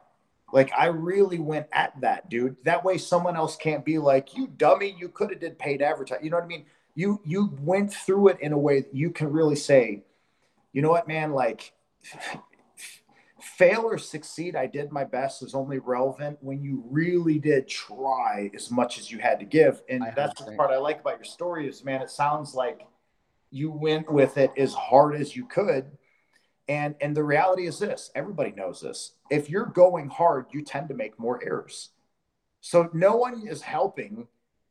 [0.52, 2.56] Like I really went at that, dude.
[2.64, 6.24] That way someone else can't be like, you dummy, you could have did paid advertising.
[6.24, 6.66] You know what I mean?
[6.94, 10.02] You you went through it in a way that you can really say,
[10.72, 11.72] you know what, man, like
[13.40, 18.50] fail or succeed, I did my best is only relevant when you really did try
[18.54, 19.82] as much as you had to give.
[19.88, 22.86] And I that's the part I like about your story is, man, it sounds like
[23.50, 25.90] you went with it as hard as you could.
[26.68, 29.12] And and the reality is this, everybody knows this.
[29.30, 31.90] If you're going hard, you tend to make more errors.
[32.60, 34.28] So no one is helping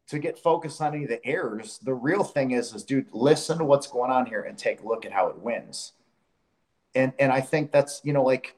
[0.07, 1.79] to get focused on any of the errors.
[1.83, 4.87] The real thing is, is dude, listen to what's going on here and take a
[4.87, 5.93] look at how it wins.
[6.95, 8.55] And and I think that's you know like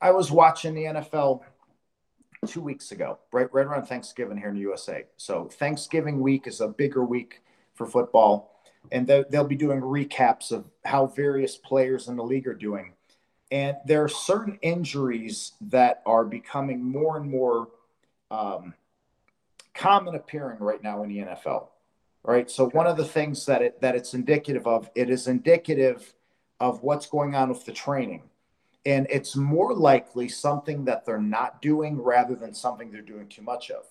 [0.00, 1.42] I, was watching the NFL
[2.46, 5.04] two weeks ago, right right around Thanksgiving here in the USA.
[5.16, 7.42] So Thanksgiving week is a bigger week
[7.74, 8.49] for football,
[8.92, 12.94] and they'll be doing recaps of how various players in the league are doing.
[13.50, 17.68] And there are certain injuries that are becoming more and more
[18.30, 18.74] um,
[19.74, 21.68] common appearing right now in the NFL.
[22.22, 22.50] Right.
[22.50, 26.12] So one of the things that it that it's indicative of, it is indicative
[26.60, 28.24] of what's going on with the training.
[28.84, 33.42] And it's more likely something that they're not doing rather than something they're doing too
[33.42, 33.84] much of.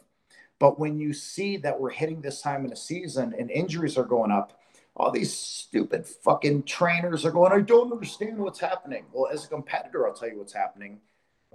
[0.60, 4.04] But when you see that we're hitting this time in the season and injuries are
[4.04, 4.59] going up,
[5.00, 9.06] all these stupid fucking trainers are going, I don't understand what's happening.
[9.14, 11.00] Well, as a competitor, I'll tell you what's happening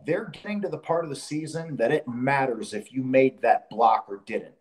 [0.07, 3.70] they're getting to the part of the season that it matters if you made that
[3.70, 4.55] block or didn't.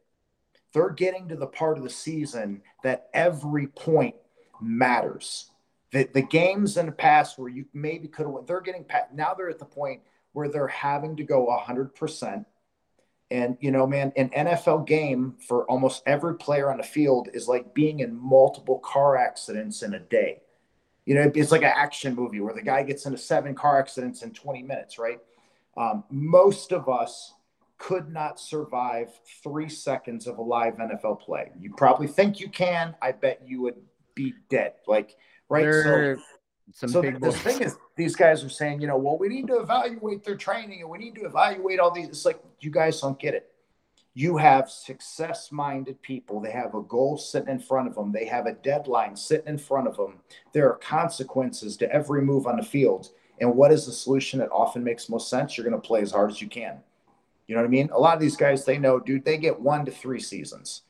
[0.74, 4.16] They're getting to the part of the season that every point
[4.62, 5.52] matters.
[5.92, 9.34] The, the games in the past where you maybe could have won, they're getting now
[9.34, 12.46] they're at the point where they're having to go 100%.
[13.34, 17.48] And, you know, man, an NFL game for almost every player on the field is
[17.48, 20.44] like being in multiple car accidents in a day.
[21.06, 24.22] You know, it's like an action movie where the guy gets into seven car accidents
[24.22, 25.20] in 20 minutes, right?
[25.76, 27.34] Um, most of us
[27.80, 29.10] could not survive
[29.42, 31.50] three seconds of a live NFL play.
[31.60, 32.96] You probably think you can.
[33.02, 33.82] I bet you would
[34.14, 34.74] be dead.
[34.86, 35.18] Like,
[35.50, 35.64] right?
[35.64, 36.22] There, so,
[36.72, 39.58] so the, the thing is, these guys are saying, you know, well, we need to
[39.58, 42.08] evaluate their training and we need to evaluate all these.
[42.08, 43.52] It's like, you guys don't get it.
[44.16, 46.40] You have success minded people.
[46.40, 49.58] They have a goal sitting in front of them, they have a deadline sitting in
[49.58, 50.20] front of them.
[50.54, 53.10] There are consequences to every move on the field.
[53.42, 55.58] And what is the solution that often makes most sense?
[55.58, 56.78] You're going to play as hard as you can.
[57.48, 57.90] You know what I mean?
[57.92, 60.84] A lot of these guys, they know, dude, they get one to three seasons.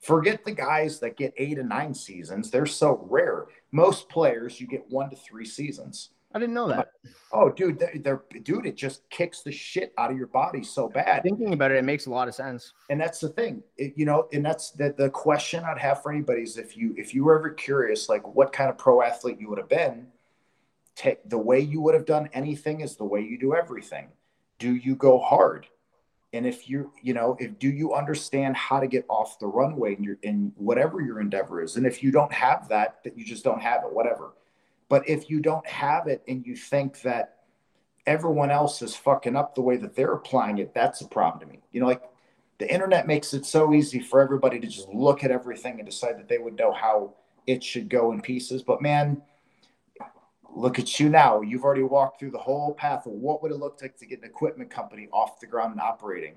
[0.00, 2.50] Forget the guys that get eight and nine seasons.
[2.50, 3.46] They're so rare.
[3.70, 6.10] Most players, you get one to three seasons.
[6.34, 6.92] I didn't know that.
[7.32, 10.88] Oh, dude, they're, they're, dude, it just kicks the shit out of your body so
[10.88, 11.22] bad.
[11.22, 12.74] Thinking about it, it makes a lot of sense.
[12.90, 16.12] And that's the thing, it, you know, and that's the, the question I'd have for
[16.12, 19.40] anybody is if you if you were ever curious, like what kind of pro athlete
[19.40, 20.08] you would have been,
[20.96, 24.08] take the way you would have done anything is the way you do everything.
[24.58, 25.66] Do you go hard?
[26.32, 29.96] And if you, you know, if do you understand how to get off the runway
[29.96, 31.76] in your in whatever your endeavor is?
[31.76, 34.32] And if you don't have that, that you just don't have it, whatever
[34.88, 37.36] but if you don't have it and you think that
[38.06, 41.46] everyone else is fucking up the way that they're applying it, that's a problem to
[41.46, 41.60] me.
[41.72, 42.02] You know, like
[42.58, 46.18] the internet makes it so easy for everybody to just look at everything and decide
[46.18, 47.14] that they would know how
[47.46, 48.62] it should go in pieces.
[48.62, 49.22] But man,
[50.58, 51.40] look at you now.
[51.40, 54.18] You've already walked through the whole path of what would it look like to get
[54.18, 56.34] an equipment company off the ground and operating.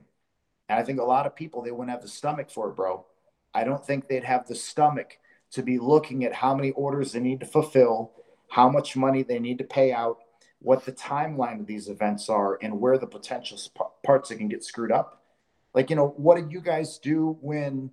[0.70, 3.06] And I think a lot of people they wouldn't have the stomach for it, bro.
[3.54, 5.18] I don't think they'd have the stomach
[5.54, 8.12] to be looking at how many orders they need to fulfill,
[8.50, 10.20] how much money they need to pay out,
[10.60, 13.58] what the timeline of these events are and where the potential
[14.04, 15.24] parts that can get screwed up.
[15.74, 17.90] Like, you know, what did you guys do when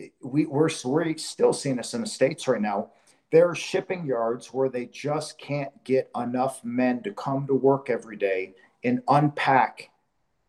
[0.00, 2.90] eh, we, we're, we're still seeing this in the States right now?
[3.30, 7.88] There are shipping yards where they just can't get enough men to come to work
[7.88, 9.90] every day and unpack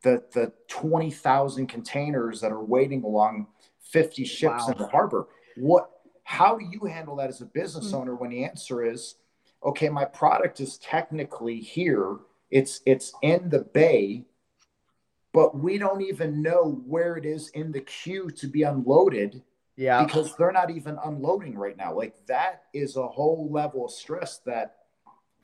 [0.03, 3.47] the, the 20,000 containers that are waiting along
[3.81, 4.71] 50 ships wow.
[4.71, 5.27] in the harbor.
[5.57, 5.91] What,
[6.23, 7.97] how do you handle that as a business mm-hmm.
[7.97, 9.15] owner when the answer is,
[9.63, 12.17] okay, my product is technically here.
[12.49, 14.25] It's it's in the bay,
[15.33, 19.43] but we don't even know where it is in the queue to be unloaded.
[19.77, 20.03] Yeah.
[20.03, 21.95] Because they're not even unloading right now.
[21.95, 24.75] Like that is a whole level of stress that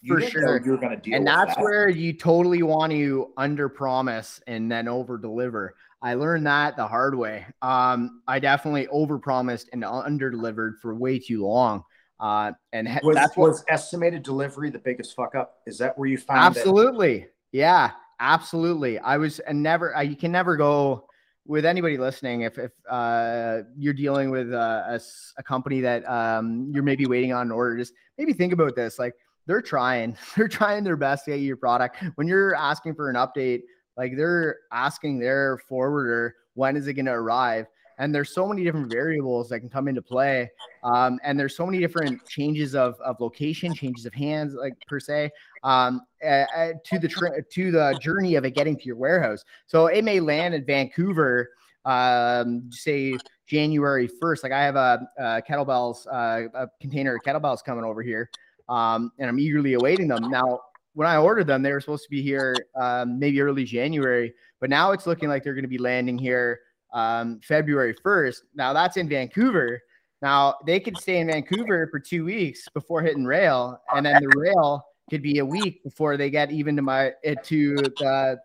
[0.01, 1.63] you for sure you're going to deal and that's that.
[1.63, 6.87] where you totally want to under promise and then over deliver i learned that the
[6.87, 11.83] hard way um, i definitely over promised and under delivered for way too long
[12.19, 15.59] uh, and was, that's what, was estimated delivery the biggest fuck up?
[15.67, 17.19] Is that where you found absolutely?
[17.19, 17.31] That?
[17.51, 18.97] Yeah, absolutely.
[18.99, 19.95] I was and never.
[19.95, 21.07] Uh, you can never go
[21.47, 24.99] with anybody listening if if uh, you're dealing with uh, a,
[25.37, 27.77] a company that um, you're maybe waiting on an order.
[27.77, 28.99] Just maybe think about this.
[28.99, 32.03] Like they're trying, they're trying their best to get your product.
[32.15, 33.61] When you're asking for an update,
[33.95, 37.67] like they're asking their forwarder when is it going to arrive
[37.99, 40.49] and there's so many different variables that can come into play
[40.83, 44.99] um, and there's so many different changes of, of location changes of hands like per
[44.99, 45.29] se
[45.63, 46.45] um, uh,
[46.83, 49.43] to the tra- to the journey of it getting to your warehouse.
[49.65, 51.49] So it may land in vancouver
[51.85, 53.17] um, say
[53.47, 58.01] january 1st like i have a, a kettlebells uh, a container of kettlebells coming over
[58.01, 58.29] here
[58.67, 60.29] um, and i'm eagerly awaiting them.
[60.29, 60.59] Now
[60.95, 64.69] when i ordered them they were supposed to be here um, maybe early january but
[64.69, 66.59] now it's looking like they're going to be landing here
[66.93, 68.41] um, February 1st.
[68.55, 69.81] Now that's in Vancouver.
[70.21, 74.33] Now they could stay in Vancouver for two weeks before hitting rail, and then the
[74.35, 78.39] rail could be a week before they get even to my eh, to the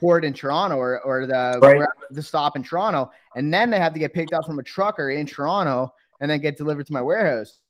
[0.00, 1.88] port in Toronto or, or the right.
[2.10, 5.10] the stop in Toronto, and then they have to get picked up from a trucker
[5.10, 7.60] in Toronto and then get delivered to my warehouse.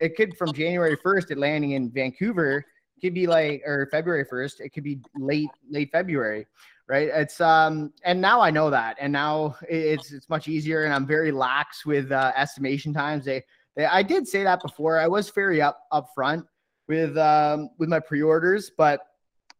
[0.00, 2.64] It could from January 1st at landing in Vancouver
[3.00, 6.46] could be like or February 1st, it could be late late February
[6.88, 7.08] right?
[7.08, 11.06] It's um and now i know that and now it's it's much easier and i'm
[11.06, 13.24] very lax with uh, estimation times.
[13.24, 13.42] They,
[13.74, 14.98] they i did say that before.
[14.98, 16.46] I was very up up front
[16.88, 19.00] with um with my pre-orders but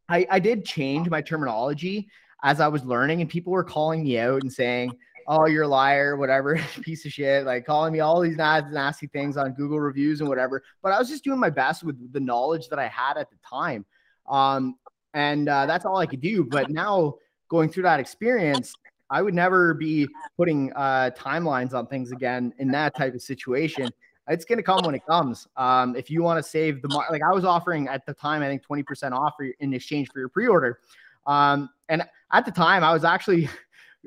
[0.09, 2.09] i i did change my terminology
[2.43, 4.93] as i was learning and people were calling me out and saying
[5.29, 9.37] oh you're a liar whatever piece of shit like calling me all these nasty things
[9.37, 12.69] on google reviews and whatever but i was just doing my best with the knowledge
[12.69, 13.85] that i had at the time.
[14.29, 14.77] Um
[15.17, 16.45] and uh, that's all I could do.
[16.45, 17.15] But now
[17.49, 18.75] going through that experience,
[19.09, 20.07] I would never be
[20.37, 23.91] putting uh, timelines on things again in that type of situation.
[24.29, 25.49] It's going to come when it comes.
[25.57, 28.47] Um, if you want to save the like I was offering at the time, I
[28.47, 30.81] think 20% off in exchange for your pre-order.
[31.27, 33.49] Um, and at the time, I was actually,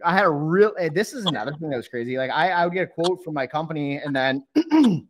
[0.05, 0.73] I had a real.
[0.93, 2.17] This is another thing that was crazy.
[2.17, 4.45] Like I, I would get a quote from my company, and then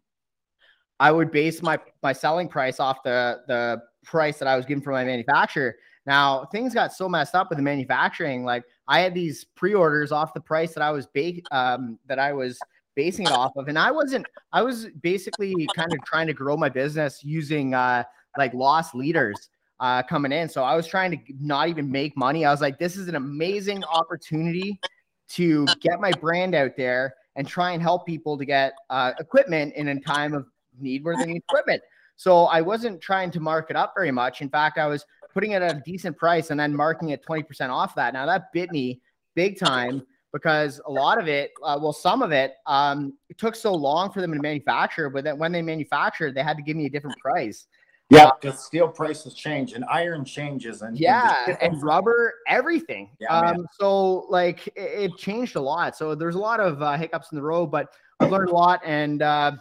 [0.99, 4.81] I would base my my selling price off the the price that I was given
[4.81, 5.75] from my manufacturer.
[6.09, 8.43] Now things got so messed up with the manufacturing.
[8.43, 12.33] Like I had these pre-orders off the price that I was ba- um, that I
[12.33, 12.57] was
[12.95, 14.25] basing it off of, and I wasn't.
[14.51, 18.05] I was basically kind of trying to grow my business using uh,
[18.39, 20.49] like lost leaders uh, coming in.
[20.49, 22.43] So I was trying to not even make money.
[22.43, 24.81] I was like, this is an amazing opportunity
[25.29, 29.75] to get my brand out there and try and help people to get uh, equipment
[29.75, 30.47] in a time of
[30.79, 31.83] need where they need equipment.
[32.15, 34.41] So I wasn't trying to mark it up very much.
[34.41, 37.69] In fact, I was putting it at a decent price and then marking it 20%
[37.69, 38.13] off that.
[38.13, 39.01] Now that bit me
[39.35, 43.55] big time because a lot of it, uh, well, some of it, um, it took
[43.55, 46.77] so long for them to manufacture, but then when they manufactured, they had to give
[46.77, 47.67] me a different price.
[48.11, 53.11] Yeah, because uh, steel prices change and iron changes and yeah, and rubber, everything.
[53.19, 55.95] Yeah, um, so like it, it, changed a lot.
[55.95, 58.81] So there's a lot of uh, hiccups in the road, but I've learned a lot
[58.83, 59.51] and uh,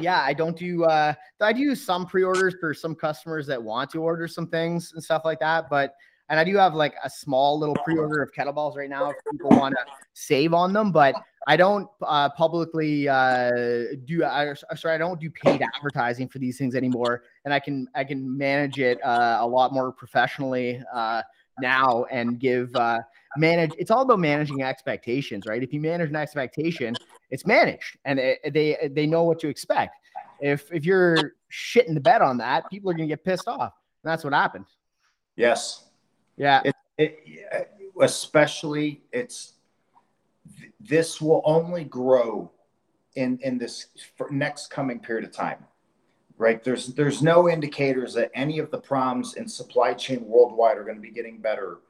[0.00, 4.02] yeah, I don't do uh I do some pre-orders for some customers that want to
[4.02, 5.94] order some things and stuff like that, but
[6.28, 9.50] and I do have like a small little pre-order of kettlebells right now if people
[9.50, 9.84] want to
[10.14, 11.16] save on them, but
[11.48, 14.24] I don't uh, publicly uh, do.
[14.24, 18.04] I, sorry, I don't do paid advertising for these things anymore, and I can I
[18.04, 21.22] can manage it uh, a lot more professionally uh,
[21.60, 23.00] now and give uh,
[23.36, 23.72] manage.
[23.78, 25.62] It's all about managing expectations, right?
[25.62, 26.94] If you manage an expectation,
[27.30, 29.96] it's managed and it, they they know what to expect.
[30.40, 33.72] If if you're shitting the bed on that, people are gonna get pissed off.
[34.02, 34.66] And that's what happened.
[35.36, 35.88] Yes.
[36.36, 36.62] Yeah.
[36.64, 37.70] It, it,
[38.00, 39.54] especially it's
[40.80, 42.50] this will only grow
[43.16, 43.86] in in this
[44.30, 45.66] next coming period of time
[46.40, 46.64] right?
[46.64, 50.96] There's there's no indicators that any of the problems in supply chain worldwide are going
[50.96, 51.80] to be getting better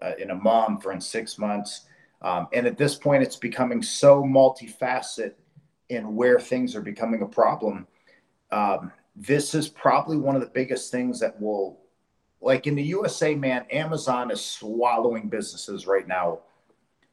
[0.00, 1.82] uh, in a month or in six months.
[2.22, 5.34] Um, and at this point, it's becoming so multifaceted
[5.88, 7.86] in where things are becoming a problem.
[8.50, 11.80] Um, this is probably one of the biggest things that will,
[12.40, 16.40] like in the USA, man, Amazon is swallowing businesses right now,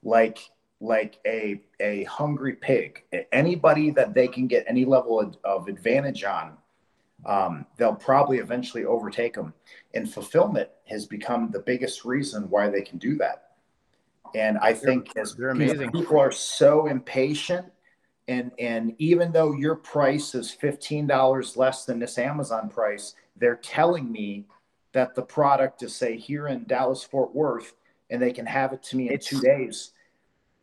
[0.04, 0.40] like
[0.82, 3.04] like a a hungry pig.
[3.32, 6.58] Anybody that they can get any level of, of advantage on,
[7.26, 9.54] um, they'll probably eventually overtake them.
[9.94, 13.45] And fulfillment has become the biggest reason why they can do that.
[14.36, 15.92] And I think they're, as they're amazing.
[15.92, 17.66] people are so impatient,
[18.28, 23.56] and and even though your price is fifteen dollars less than this Amazon price, they're
[23.56, 24.46] telling me
[24.92, 27.74] that the product is say here in Dallas Fort Worth,
[28.10, 29.92] and they can have it to me in it's, two days.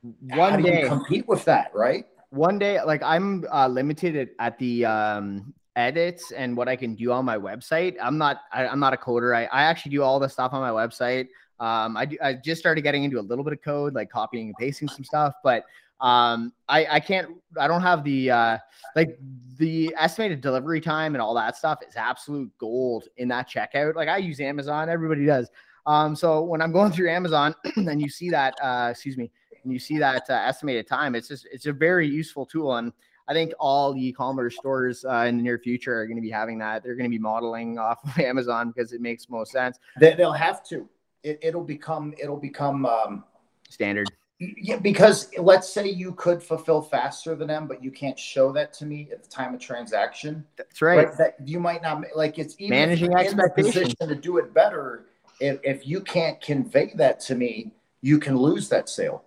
[0.02, 2.06] One How day compete with that, right?
[2.30, 7.12] One day, like I'm uh, limited at the um, edits and what I can do
[7.12, 7.96] on my website.
[8.02, 9.34] I'm not I, am not a coder.
[9.34, 11.28] I, I actually do all the stuff on my website.
[11.60, 14.56] Um, I, I just started getting into a little bit of code, like copying and
[14.58, 15.64] pasting some stuff, but
[16.00, 17.28] um, I, I can't,
[17.58, 18.58] I don't have the, uh,
[18.96, 19.18] like
[19.58, 23.94] the estimated delivery time and all that stuff is absolute gold in that checkout.
[23.94, 25.48] Like I use Amazon, everybody does.
[25.86, 29.30] Um, so when I'm going through Amazon and you see that, uh, excuse me,
[29.62, 32.76] and you see that uh, estimated time, it's just, it's a very useful tool.
[32.76, 32.92] And
[33.28, 36.30] I think all the e-commerce stores uh, in the near future are going to be
[36.30, 36.82] having that.
[36.82, 39.78] They're going to be modeling off of Amazon because it makes most sense.
[39.98, 40.88] They, will have to
[41.22, 43.24] it, will become it'll become um,
[43.68, 44.08] standard.
[44.38, 48.72] Yeah, because let's say you could fulfill faster than them, but you can't show that
[48.74, 50.44] to me at the time of transaction.
[50.56, 51.06] That's right.
[51.06, 51.18] right?
[51.18, 52.38] That you might not like.
[52.38, 55.06] It's even managing expectations to do it better.
[55.40, 59.24] If if you can't convey that to me, you can lose that sale.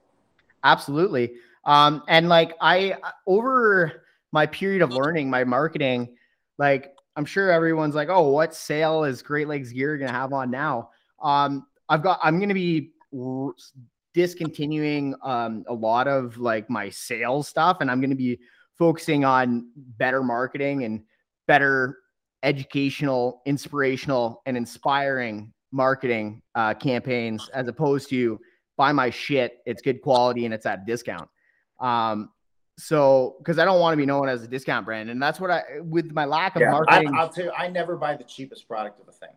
[0.64, 1.34] Absolutely.
[1.64, 6.18] Um, and like I over my period of learning my marketing,
[6.58, 10.52] like I'm sure everyone's like, oh, what sale is Great Lakes Girya gonna have on
[10.52, 10.90] now?
[11.22, 12.92] Um, I've got I'm going to be
[14.14, 18.40] discontinuing um, a lot of like my sales stuff, and I'm going to be
[18.78, 21.04] focusing on better marketing and
[21.48, 22.00] better
[22.44, 28.40] educational, inspirational, and inspiring marketing uh, campaigns as opposed to
[28.78, 29.60] buy my shit.
[29.66, 31.30] It's good quality and it's at discount.
[31.80, 32.30] Um,
[32.78, 35.52] so because I don't want to be known as a discount brand, and that's what
[35.52, 37.14] I with my lack of yeah, marketing.
[37.16, 39.30] I, will tell you, I never buy the cheapest product of a thing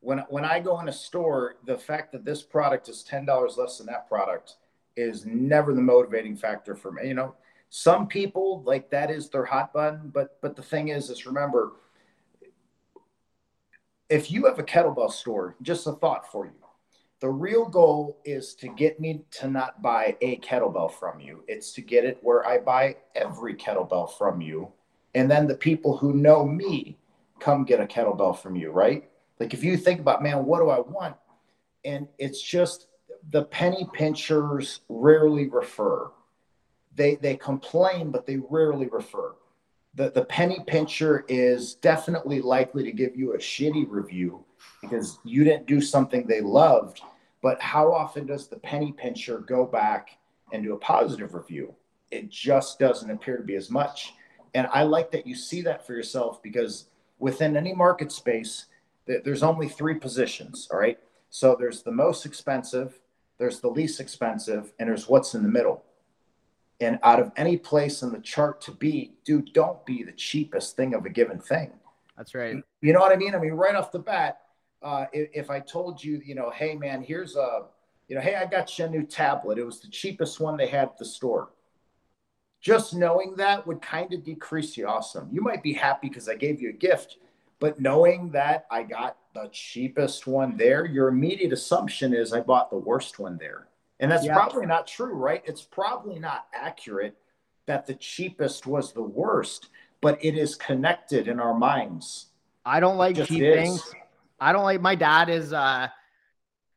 [0.00, 3.56] when when I go in a store, the fact that this product is ten dollars
[3.56, 4.56] less than that product
[4.96, 7.08] is never the motivating factor for me.
[7.08, 7.34] You know,
[7.70, 11.72] some people like that is their hot button, but but the thing is, is remember,
[14.08, 16.52] if you have a kettlebell store, just a thought for you.
[17.20, 21.42] The real goal is to get me to not buy a kettlebell from you.
[21.48, 24.70] It's to get it where I buy every kettlebell from you.
[25.16, 26.96] And then the people who know me
[27.40, 29.07] come get a kettlebell from you, right?
[29.38, 31.16] Like if you think about, man, what do I want?
[31.84, 32.88] And it's just
[33.30, 36.10] the penny pinchers rarely refer.
[36.94, 39.34] They they complain, but they rarely refer.
[39.94, 44.44] The the penny pincher is definitely likely to give you a shitty review
[44.80, 47.00] because you didn't do something they loved.
[47.42, 50.18] But how often does the penny pincher go back
[50.52, 51.74] and do a positive review?
[52.10, 54.14] It just doesn't appear to be as much.
[54.54, 56.86] And I like that you see that for yourself because
[57.18, 58.66] within any market space,
[59.24, 60.68] there's only three positions.
[60.70, 60.98] All right.
[61.30, 63.00] So there's the most expensive,
[63.38, 65.84] there's the least expensive, and there's what's in the middle.
[66.80, 70.76] And out of any place in the chart to be, dude, don't be the cheapest
[70.76, 71.72] thing of a given thing.
[72.16, 72.56] That's right.
[72.80, 73.34] You know what I mean?
[73.34, 74.40] I mean, right off the bat,
[74.82, 77.64] uh, if, if, I told you, you know, hey man, here's a,
[78.06, 79.58] you know, hey, I got you a new tablet.
[79.58, 81.50] It was the cheapest one they had at the store.
[82.60, 85.28] Just knowing that would kind of decrease the awesome.
[85.32, 87.18] You might be happy because I gave you a gift,
[87.60, 92.70] but knowing that I got the cheapest one there, your immediate assumption is I bought
[92.70, 93.68] the worst one there.
[94.00, 94.34] And that's yeah.
[94.34, 95.42] probably not true, right?
[95.44, 97.16] It's probably not accurate
[97.66, 99.68] that the cheapest was the worst,
[100.00, 102.26] but it is connected in our minds.
[102.64, 103.56] I don't like cheap is.
[103.56, 103.94] things.
[104.40, 105.88] I don't like my dad is uh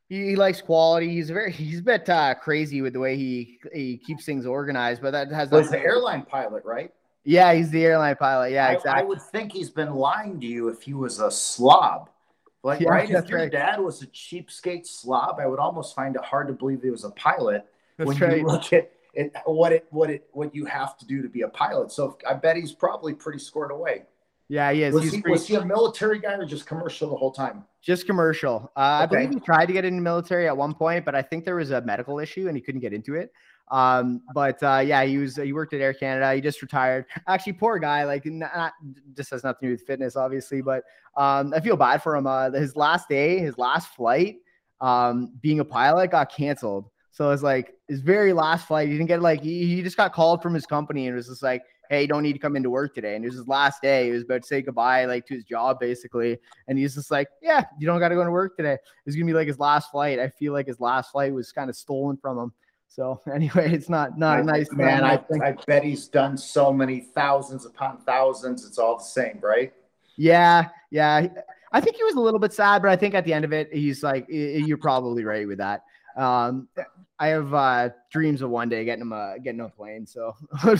[0.08, 1.08] he, he likes quality.
[1.08, 5.00] He's very he's a bit uh, crazy with the way he he keeps things organized,
[5.00, 6.92] but that has well, the airline pilot, right?
[7.24, 8.52] Yeah, he's the airline pilot.
[8.52, 9.02] Yeah, I, exactly.
[9.02, 12.10] I would think he's been lying to you if he was a slob.
[12.64, 13.10] Like, yeah, right?
[13.10, 13.50] If your right.
[13.50, 17.04] dad was a cheapskate slob, I would almost find it hard to believe he was
[17.04, 17.66] a pilot
[17.96, 18.38] that's when right.
[18.38, 21.42] you look at it, what it, what it, what you have to do to be
[21.42, 21.90] a pilot.
[21.92, 24.04] So I bet he's probably pretty scored away.
[24.48, 24.94] Yeah, he is.
[24.94, 25.30] Was, he, pretty...
[25.30, 27.64] was he, a military guy or just commercial the whole time?
[27.80, 28.70] Just commercial.
[28.76, 29.02] Uh, okay.
[29.02, 31.56] I believe he tried to get into military at one point, but I think there
[31.56, 33.32] was a medical issue and he couldn't get into it.
[33.70, 36.34] Um, but uh, yeah, he was he worked at Air Canada.
[36.34, 37.06] He just retired.
[37.28, 38.04] Actually, poor guy.
[38.04, 38.72] Like, not,
[39.14, 40.60] just has nothing to do with fitness, obviously.
[40.60, 40.84] But
[41.16, 42.26] um, I feel bad for him.
[42.26, 44.36] Uh, his last day, his last flight,
[44.80, 46.90] um, being a pilot, got canceled.
[47.12, 48.88] So it's like his very last flight.
[48.88, 51.42] He didn't get like he, he just got called from his company and was just
[51.42, 53.14] like, hey, you don't need to come into work today.
[53.16, 54.06] And it was his last day.
[54.06, 56.38] He was about to say goodbye, like to his job, basically.
[56.66, 58.78] And he's just like, yeah, you don't got to go to work today.
[59.04, 60.18] It's gonna be like his last flight.
[60.18, 62.52] I feel like his last flight was kind of stolen from him.
[62.94, 65.02] So anyway, it's not not a nice man.
[65.04, 68.66] I, I, I bet he's done so many thousands upon thousands.
[68.66, 69.72] It's all the same, right?
[70.16, 71.26] Yeah, yeah.
[71.72, 73.52] I think he was a little bit sad, but I think at the end of
[73.54, 75.84] it, he's like, you're probably right with that.
[76.18, 76.68] Um,
[77.18, 80.06] I have uh, dreams of one day getting him a getting a plane.
[80.06, 80.36] So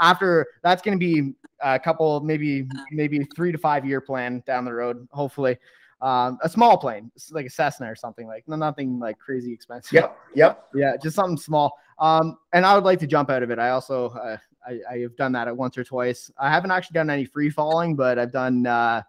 [0.00, 4.66] after that's going to be a couple, maybe maybe three to five year plan down
[4.66, 5.08] the road.
[5.12, 5.56] Hopefully,
[6.00, 9.92] um, a small plane, like a Cessna or something like nothing like crazy expensive.
[9.92, 10.18] Yep.
[10.34, 10.68] Yep.
[10.74, 11.72] Yeah, just something small.
[11.98, 13.58] Um, and I would like to jump out of it.
[13.58, 14.36] I also uh,
[14.66, 16.30] I, I have done that at once or twice.
[16.38, 18.66] I haven't actually done any free falling, but I've done.
[18.66, 19.02] Uh,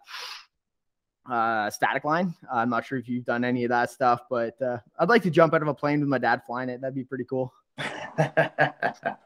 [1.30, 2.34] uh, static line.
[2.52, 5.30] I'm not sure if you've done any of that stuff, but uh, I'd like to
[5.30, 6.80] jump out of a plane with my dad flying it.
[6.80, 7.52] That'd be pretty cool.
[8.18, 9.16] yeah.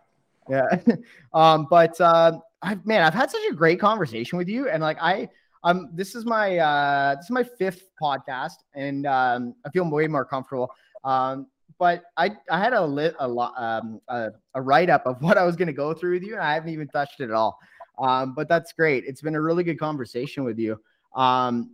[1.34, 4.98] um, but uh, I've man, I've had such a great conversation with you, and like
[5.00, 5.28] I,
[5.62, 10.06] um, this is my uh, this is my fifth podcast, and um, I feel way
[10.06, 10.70] more comfortable.
[11.04, 11.46] Um,
[11.78, 15.38] but I I had a lit a lot um a, a write up of what
[15.38, 17.32] I was going to go through with you, and I haven't even touched it at
[17.32, 17.58] all.
[17.98, 19.04] Um, but that's great.
[19.06, 20.80] It's been a really good conversation with you.
[21.14, 21.72] Um,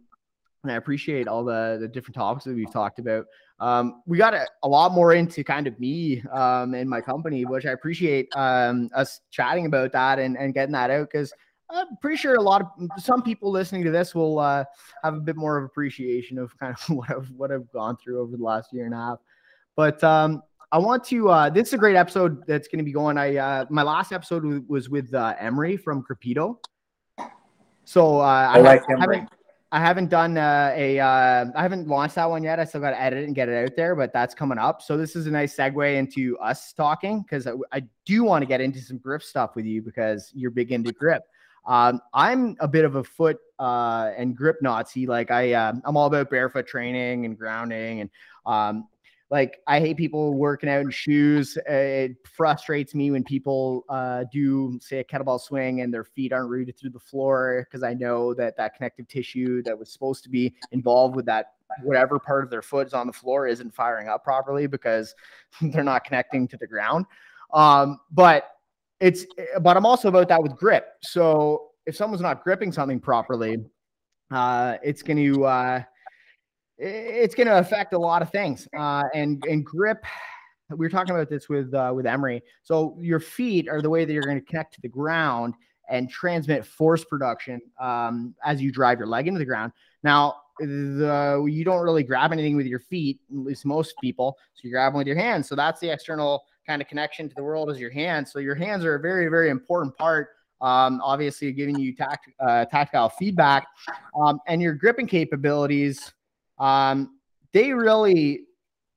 [0.64, 3.26] and I appreciate all the, the different topics that we've talked about.
[3.60, 7.44] Um, we got a, a, lot more into kind of me um, and my company,
[7.44, 11.32] which I appreciate um, us chatting about that and, and getting that out because
[11.70, 14.64] I'm pretty sure a lot of some people listening to this will uh,
[15.02, 18.20] have a bit more of appreciation of kind of what I've what I've gone through
[18.20, 19.18] over the last year and a half.
[19.74, 20.42] But um,
[20.72, 21.28] I want to.
[21.28, 23.18] Uh, this is a great episode that's going to be going.
[23.18, 26.58] I uh, my last episode was with uh, Emery from Crepito.
[27.84, 29.26] So uh, I, I like Emery.
[29.72, 32.60] I haven't done uh, a uh, I haven't launched that one yet.
[32.60, 34.80] I still got to edit it and get it out there, but that's coming up.
[34.80, 38.46] So this is a nice segue into us talking because I, I, do want to
[38.46, 41.24] get into some grip stuff with you because you're big into grip.
[41.66, 45.06] Um, I'm a bit of a foot uh, and grip Nazi.
[45.06, 48.10] Like I, uh, I'm all about barefoot training and grounding, and
[48.44, 48.88] um,
[49.30, 51.58] like I hate people working out in shoes.
[51.66, 56.50] It frustrates me when people uh, do say a kettlebell swing and their feet aren't
[56.50, 60.30] rooted through the floor because I know that that connective tissue that was supposed to
[60.30, 64.08] be involved with that whatever part of their foot is on the floor isn't firing
[64.08, 65.14] up properly because
[65.60, 67.06] they're not connecting to the ground.
[67.52, 68.50] Um, but
[69.00, 69.26] it's
[69.60, 70.88] but I'm also about that with grip.
[71.02, 73.58] So if someone's not gripping something properly,
[74.30, 75.82] uh, it's going to uh,
[76.78, 78.68] it's going to affect a lot of things.
[78.76, 80.04] Uh, and and grip,
[80.70, 82.42] we were talking about this with uh, with Emery.
[82.62, 85.54] So your feet are the way that you're going to connect to the ground
[85.88, 89.72] and transmit force production um, as you drive your leg into the ground.
[90.02, 94.36] Now, the you don't really grab anything with your feet, at least most people.
[94.54, 95.48] So you grab them with your hands.
[95.48, 98.32] So that's the external kind of connection to the world is your hands.
[98.32, 100.30] So your hands are a very very important part.
[100.60, 103.66] Um, obviously, giving you tact, uh, tactile feedback
[104.18, 106.14] um, and your gripping capabilities
[106.58, 107.18] um,
[107.52, 108.44] they really,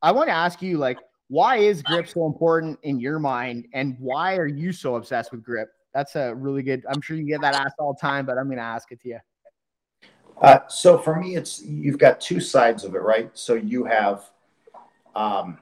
[0.02, 0.98] I want to ask you, like,
[1.28, 5.44] why is grip so important in your mind, and why are you so obsessed with
[5.44, 5.70] grip?
[5.94, 6.84] That's a really good.
[6.90, 9.00] I'm sure you get that asked all the time, but I'm going to ask it
[9.02, 9.20] to you.
[10.42, 13.30] Uh, so for me, it's you've got two sides of it, right?
[13.34, 14.30] So you have,
[15.16, 15.60] um,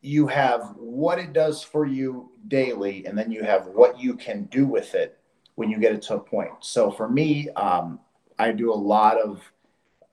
[0.00, 4.44] you have what it does for you daily, and then you have what you can
[4.44, 5.18] do with it
[5.56, 6.52] when you get it to a point.
[6.60, 7.98] So for me, um,
[8.38, 9.42] I do a lot of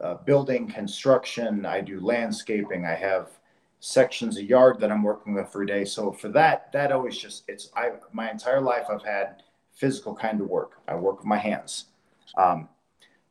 [0.02, 1.66] uh, building construction.
[1.66, 2.86] I do landscaping.
[2.86, 3.30] I have
[3.80, 5.86] sections of yard that I'm working with for a day.
[5.86, 9.44] So for that, that always just it's I my entire life I've had
[9.74, 10.80] physical kind of work.
[10.88, 11.86] I work with my hands.
[12.38, 12.68] Um,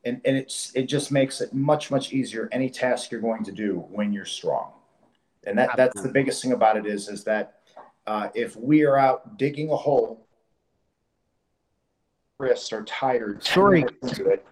[0.05, 3.51] and, and it's it just makes it much much easier any task you're going to
[3.51, 4.71] do when you're strong
[5.45, 7.59] and that that's the biggest thing about it is is that
[8.07, 10.25] uh, if we are out digging a hole
[12.37, 13.43] wrists are tired.
[13.43, 13.85] Sorry,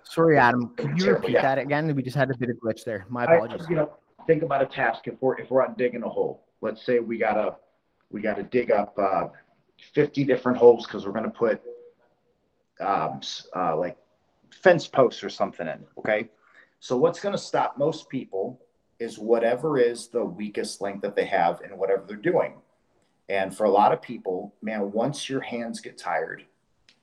[0.03, 0.73] sorry, Adam.
[0.77, 1.41] Could you repeat yeah.
[1.41, 1.93] that again?
[1.95, 3.05] We just had a bit of glitch there.
[3.09, 3.65] My apologies.
[3.67, 3.91] I, you know,
[4.25, 5.07] think about a task.
[5.07, 7.55] If we're if we're out digging a hole, let's say we gotta
[8.09, 9.27] we gotta dig up uh,
[9.93, 11.61] 50 different holes because we're gonna put
[12.79, 13.19] um,
[13.55, 13.97] uh, like
[14.51, 15.83] fence posts or something in.
[15.97, 16.29] Okay,
[16.79, 18.61] so what's gonna stop most people
[18.99, 22.53] is whatever is the weakest link that they have in whatever they're doing.
[23.29, 26.45] And for a lot of people, man, once your hands get tired,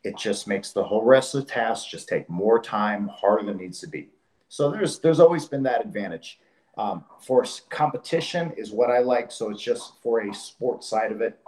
[0.04, 3.56] it just makes the whole rest of the task just take more time, harder than
[3.56, 4.08] it needs to be.
[4.48, 6.40] So there's there's always been that advantage.
[6.76, 9.30] Um, for competition is what I like.
[9.30, 11.38] So it's just for a sport side of it.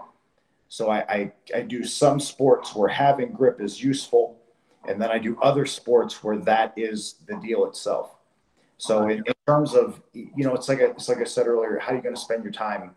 [0.69, 4.39] So I, I, I do some sports where having grip is useful,
[4.89, 8.17] and then I do other sports where that is the deal itself.
[8.83, 11.79] So in, in terms of you know, it's like I, it's like I said earlier,
[11.79, 12.97] how are you going to spend your time?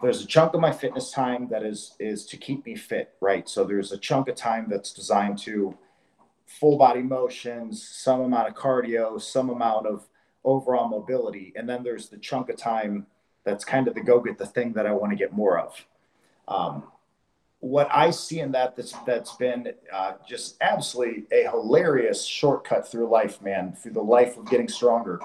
[0.00, 3.48] There's a chunk of my fitness time that is is to keep me fit, right?
[3.48, 5.76] So there's a chunk of time that's designed to
[6.46, 10.06] full body motions, some amount of cardio, some amount of
[10.44, 13.08] overall mobility, and then there's the chunk of time
[13.42, 15.84] that's kind of the go get the thing that I want to get more of.
[16.46, 16.84] Um,
[17.66, 23.08] what I see in that that's that's been uh, just absolutely a hilarious shortcut through
[23.08, 25.20] life, man, through the life of getting stronger.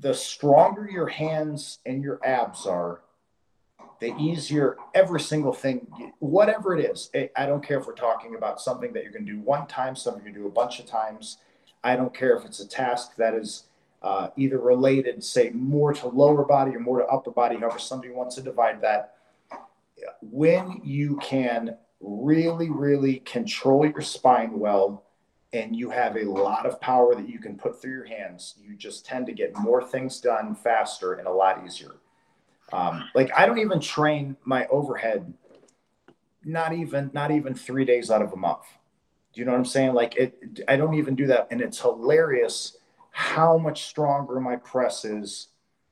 [0.00, 3.00] The stronger your hands and your abs are,
[4.00, 5.86] the easier every single thing,
[6.18, 7.10] whatever it is.
[7.36, 9.94] I don't care if we're talking about something that you're going to do one time,
[9.94, 11.38] something you do a bunch of times.
[11.84, 13.64] I don't care if it's a task that is
[14.02, 18.12] uh, either related, say, more to lower body or more to upper body, however somebody
[18.12, 19.13] wants to divide that
[20.20, 25.04] when you can really, really control your spine well
[25.52, 28.74] and you have a lot of power that you can put through your hands, you
[28.76, 31.96] just tend to get more things done faster and a lot easier.
[32.72, 35.32] Um, like I don't even train my overhead,
[36.44, 38.64] not even not even three days out of a month.
[39.32, 39.94] Do you know what I'm saying?
[39.94, 42.78] Like it, I don't even do that, and it's hilarious
[43.12, 45.48] how much stronger my press is.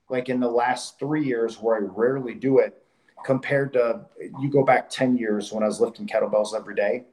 [0.08, 2.81] Like in the last three years, where I rarely do it,
[3.24, 4.06] compared to
[4.40, 7.04] you go back 10 years when I was lifting kettlebells every day.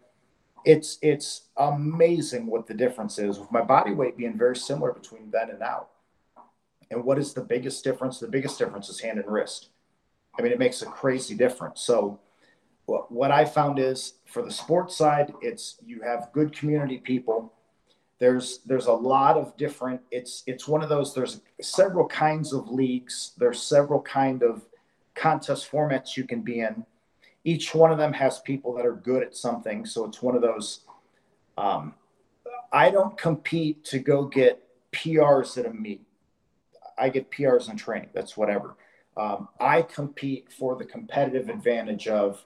[0.66, 5.32] It's it's amazing what the difference is with my body weight being very similar between
[5.32, 5.88] then and now.
[6.92, 8.20] And what is the biggest difference?
[8.20, 9.70] The biggest difference is hand and wrist.
[10.38, 11.82] I mean, it makes a crazy difference.
[11.82, 12.20] So
[12.86, 17.54] what, what I found is for the sports side, it's you have good community people.
[18.20, 22.70] There's there's a lot of different it's it's one of those there's several kinds of
[22.70, 24.66] leagues, there's several kind of
[25.16, 26.86] contest formats you can be in.
[27.44, 29.86] Each one of them has people that are good at something.
[29.86, 30.82] So it's one of those.
[31.58, 31.94] Um,
[32.72, 36.06] I don't compete to go get PRs at a meet.
[36.98, 38.10] I get PRs in training.
[38.14, 38.76] That's whatever.
[39.18, 42.46] Um, I compete for the competitive advantage of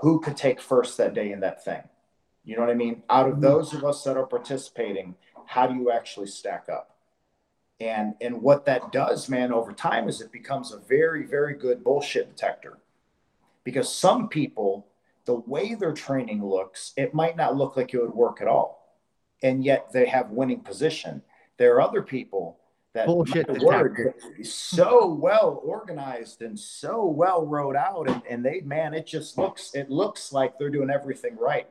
[0.00, 1.82] who could take first that day in that thing.
[2.44, 3.02] You know what I mean?
[3.08, 3.42] Out of mm-hmm.
[3.42, 5.14] those of us that are participating,
[5.46, 6.91] how do you actually stack up?
[7.80, 11.82] And and what that does, man, over time is it becomes a very, very good
[11.82, 12.78] bullshit detector.
[13.64, 14.86] Because some people,
[15.24, 18.98] the way their training looks, it might not look like it would work at all.
[19.42, 21.22] And yet they have winning position.
[21.58, 22.58] There are other people
[22.94, 28.92] that bullshit word so well organized and so well wrote out and, and they man
[28.92, 31.68] it just looks it looks like they're doing everything right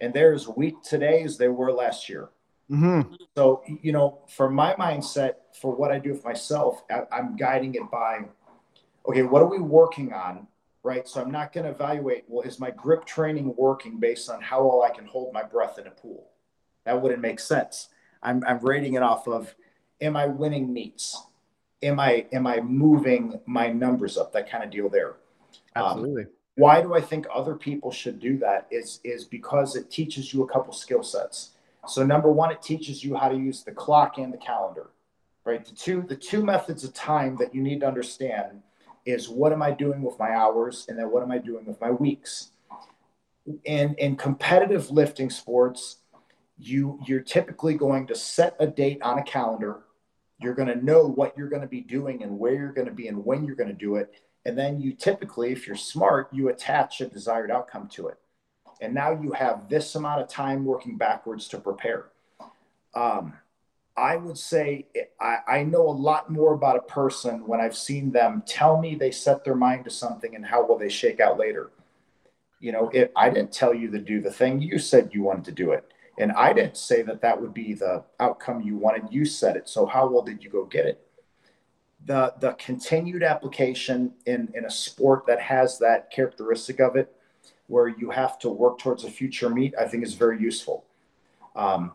[0.00, 2.28] and they're as weak today as they were last year
[2.70, 3.14] Mm-hmm.
[3.34, 7.74] So, you know, for my mindset, for what I do with myself, I, I'm guiding
[7.74, 8.20] it by,
[9.08, 10.46] okay, what are we working on?
[10.82, 11.08] Right.
[11.08, 14.64] So I'm not going to evaluate, well, is my grip training working based on how
[14.64, 16.28] well I can hold my breath in a pool?
[16.84, 17.88] That wouldn't make sense.
[18.22, 19.54] I'm, I'm rating it off of,
[20.00, 21.20] am I winning meets?
[21.82, 24.32] Am I, am I moving my numbers up?
[24.32, 25.16] That kind of deal there.
[25.74, 26.22] Um, Absolutely.
[26.22, 30.32] Um, why do I think other people should do that is, is because it teaches
[30.34, 31.50] you a couple skill sets
[31.88, 34.90] so number one, it teaches you how to use the clock and the calendar,
[35.44, 35.64] right?
[35.64, 38.62] The two the two methods of time that you need to understand
[39.06, 41.80] is what am I doing with my hours, and then what am I doing with
[41.80, 42.50] my weeks.
[43.64, 45.98] In in competitive lifting sports,
[46.58, 49.80] you you're typically going to set a date on a calendar.
[50.40, 52.94] You're going to know what you're going to be doing and where you're going to
[52.94, 54.12] be and when you're going to do it.
[54.44, 58.18] And then you typically, if you're smart, you attach a desired outcome to it
[58.80, 62.06] and now you have this amount of time working backwards to prepare.
[62.94, 63.34] Um,
[63.96, 64.86] I would say
[65.20, 68.94] I, I, know a lot more about a person when I've seen them tell me
[68.94, 71.70] they set their mind to something and how will they shake out later.
[72.60, 74.60] You know, it, I didn't tell you to do the thing.
[74.62, 75.92] You said you wanted to do it.
[76.18, 79.12] And I didn't say that that would be the outcome you wanted.
[79.12, 79.68] You said it.
[79.68, 81.04] So how well did you go get it?
[82.06, 87.14] The, the continued application in, in a sport that has that characteristic of it
[87.68, 90.84] where you have to work towards a future meet, I think is very useful.
[91.54, 91.92] Um,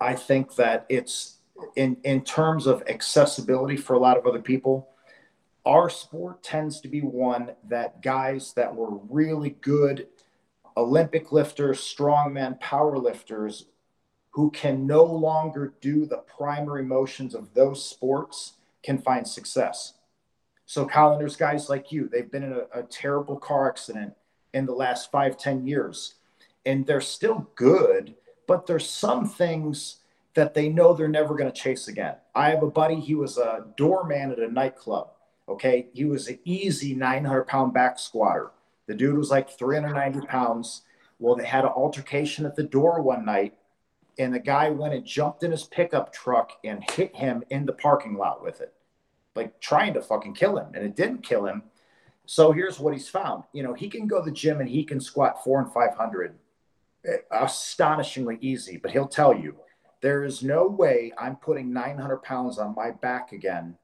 [0.00, 1.38] I think that it's
[1.74, 4.88] in in terms of accessibility for a lot of other people.
[5.64, 10.06] Our sport tends to be one that guys that were really good
[10.76, 13.66] Olympic lifters, strongmen, power lifters,
[14.30, 19.94] who can no longer do the primary motions of those sports can find success.
[20.66, 24.12] So, Colin, there's guys like you, they've been in a, a terrible car accident
[24.56, 26.14] in the last five ten years.
[26.64, 28.14] And they're still good,
[28.48, 29.96] but there's some things
[30.34, 32.16] that they know they're never going to chase again.
[32.34, 35.10] I have a buddy, he was a doorman at a nightclub.
[35.48, 35.88] Okay.
[35.92, 38.50] He was an easy 900 pound back squatter.
[38.86, 40.82] The dude was like 390 pounds.
[41.18, 43.56] Well, they had an altercation at the door one night,
[44.18, 47.72] and the guy went and jumped in his pickup truck and hit him in the
[47.72, 48.74] parking lot with it,
[49.34, 50.66] like trying to fucking kill him.
[50.74, 51.62] And it didn't kill him.
[52.26, 53.44] So here's what he's found.
[53.52, 56.34] You know, he can go to the gym and he can squat four and 500
[57.06, 59.56] eh, astonishingly easy, but he'll tell you
[60.02, 63.76] there is no way I'm putting 900 pounds on my back again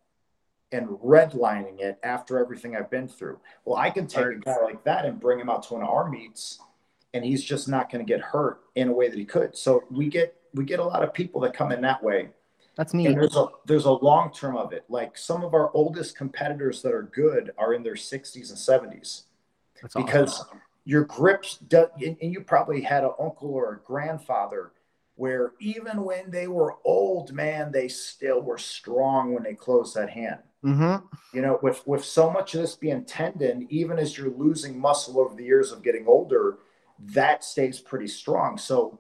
[0.73, 3.39] and redlining it after everything I've been through.
[3.65, 5.89] Well, I can take a guy like that and bring him out to one of
[5.89, 6.59] our meets,
[7.15, 9.57] and he's just not going to get hurt in a way that he could.
[9.57, 12.31] So we get we get a lot of people that come in that way.
[12.77, 13.07] That's neat.
[13.07, 14.85] And there's a there's a long term of it.
[14.89, 19.25] Like some of our oldest competitors that are good are in their 60s and 70s.
[19.81, 20.61] That's because awesome.
[20.85, 24.73] your grips, do, and you probably had an uncle or a grandfather
[25.17, 30.09] where even when they were old, man, they still were strong when they closed that
[30.09, 30.39] hand.
[30.65, 31.05] Mm-hmm.
[31.37, 35.21] You know, with with so much of this being tendon, even as you're losing muscle
[35.21, 36.59] over the years of getting older,
[37.01, 38.57] that stays pretty strong.
[38.57, 38.99] So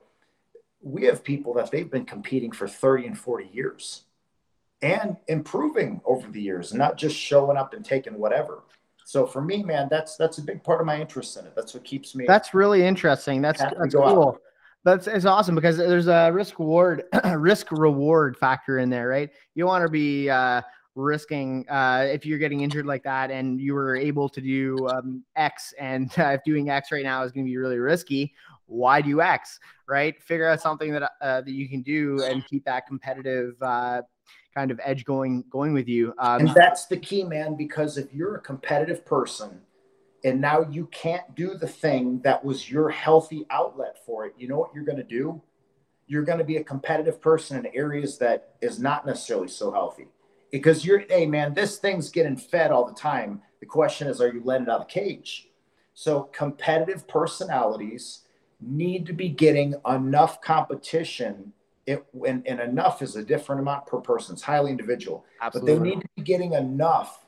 [0.82, 4.02] we have people that they've been competing for 30 and 40 years
[4.82, 8.64] and improving over the years, and not just showing up and taking whatever.
[9.04, 11.54] So for me, man, that's that's a big part of my interest in it.
[11.54, 12.24] That's what keeps me.
[12.26, 13.40] That's really interesting.
[13.40, 14.28] That's that's cool.
[14.28, 14.40] Out.
[14.84, 17.04] That's it's awesome because there's a risk reward
[17.36, 19.30] risk reward factor in there, right?
[19.54, 20.62] You want to be uh,
[20.94, 25.22] risking uh, if you're getting injured like that and you were able to do um,
[25.36, 28.34] X and uh, if doing X right now is going to be really risky,
[28.66, 29.58] why do X,
[29.88, 30.20] right?
[30.22, 34.02] Figure out something that uh, that you can do and keep that competitive uh,
[34.54, 36.14] kind of edge going going with you.
[36.18, 37.56] Um, and that's the key, man.
[37.56, 39.60] Because if you're a competitive person
[40.24, 44.48] and now you can't do the thing that was your healthy outlet for it, you
[44.48, 45.40] know what you're going to do?
[46.06, 50.08] You're going to be a competitive person in areas that is not necessarily so healthy
[50.50, 53.40] because you're, hey man, this thing's getting fed all the time.
[53.60, 55.48] The question is, are you letting it out of the cage?
[55.94, 58.21] So competitive personalities
[58.62, 61.52] need to be getting enough competition.
[61.86, 64.34] It, and, and enough is a different amount per person.
[64.34, 65.24] It's highly individual.
[65.40, 65.74] Absolutely.
[65.74, 67.26] But they need to be getting enough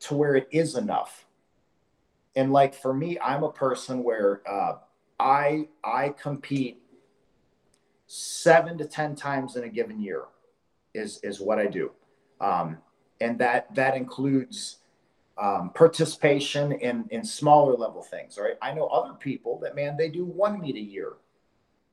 [0.00, 1.26] to where it is enough.
[2.34, 4.78] And like for me, I'm a person where uh,
[5.20, 6.82] I I compete
[8.08, 10.24] seven to ten times in a given year
[10.92, 11.92] is is what I do
[12.40, 12.78] um,
[13.20, 14.78] and that that includes
[15.38, 18.38] um, participation in in smaller level things.
[18.38, 18.56] Right?
[18.62, 21.14] I know other people that man they do one meet a year,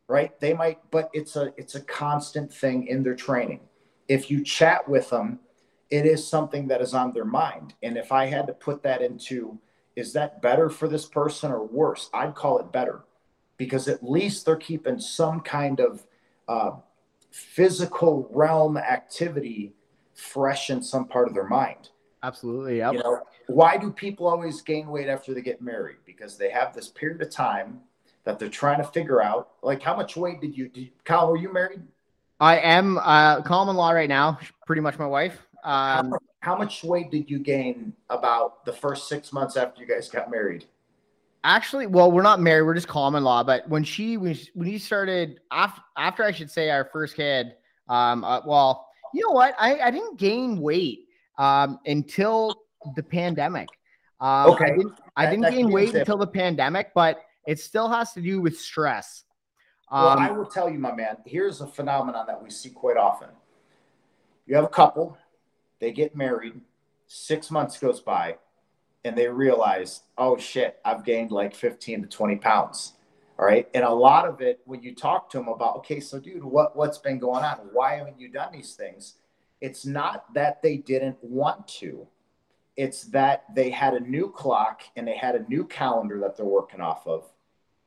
[0.07, 0.39] right?
[0.39, 3.61] They might, but it's a it's a constant thing in their training.
[4.07, 5.39] If you chat with them,
[5.89, 7.73] it is something that is on their mind.
[7.83, 9.59] And if I had to put that into
[9.95, 12.09] is that better for this person or worse?
[12.13, 13.03] I'd call it better
[13.57, 16.03] because at least they're keeping some kind of
[16.47, 16.71] uh,
[17.29, 19.73] physical realm activity
[20.15, 21.90] fresh in some part of their mind.
[22.23, 22.77] Absolutely.
[22.77, 22.93] Yep.
[22.93, 25.97] You know, why do people always gain weight after they get married?
[26.05, 27.79] Because they have this period of time
[28.23, 29.51] that they're trying to figure out.
[29.63, 31.81] Like, how much weight did you, did, Kyle, were you married?
[32.39, 35.47] I am uh, common law right now, pretty much my wife.
[35.63, 39.87] Um, how, how much weight did you gain about the first six months after you
[39.87, 40.65] guys got married?
[41.43, 42.63] Actually, well, we're not married.
[42.63, 43.43] We're just common law.
[43.43, 47.55] But when she when, when he started after after I should say our first kid,
[47.89, 49.55] um, uh, well, you know what?
[49.59, 51.07] I, I didn't gain weight
[51.41, 52.55] um, until
[52.95, 53.67] the pandemic.
[54.19, 54.65] Um, okay.
[54.65, 58.21] I didn't, I didn't that, gain weight until the pandemic, but it still has to
[58.21, 59.23] do with stress.
[59.89, 62.95] Um, well, I will tell you, my man, here's a phenomenon that we see quite
[62.95, 63.29] often.
[64.45, 65.17] You have a couple,
[65.79, 66.61] they get married,
[67.07, 68.37] six months goes by,
[69.03, 72.93] and they realize, oh shit, I've gained like 15 to 20 pounds.
[73.39, 73.67] All right.
[73.73, 76.75] And a lot of it, when you talk to them about, okay, so dude, what,
[76.75, 77.57] what's been going on?
[77.73, 79.15] Why haven't you done these things?
[79.61, 82.07] It's not that they didn't want to.
[82.75, 86.45] It's that they had a new clock and they had a new calendar that they're
[86.45, 87.31] working off of.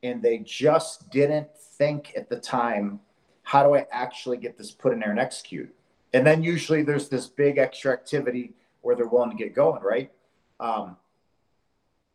[0.01, 3.01] And they just didn't think at the time,
[3.43, 5.73] how do I actually get this put in there and execute?
[6.13, 10.11] And then usually there's this big extra activity where they're willing to get going, right?
[10.59, 10.97] Um,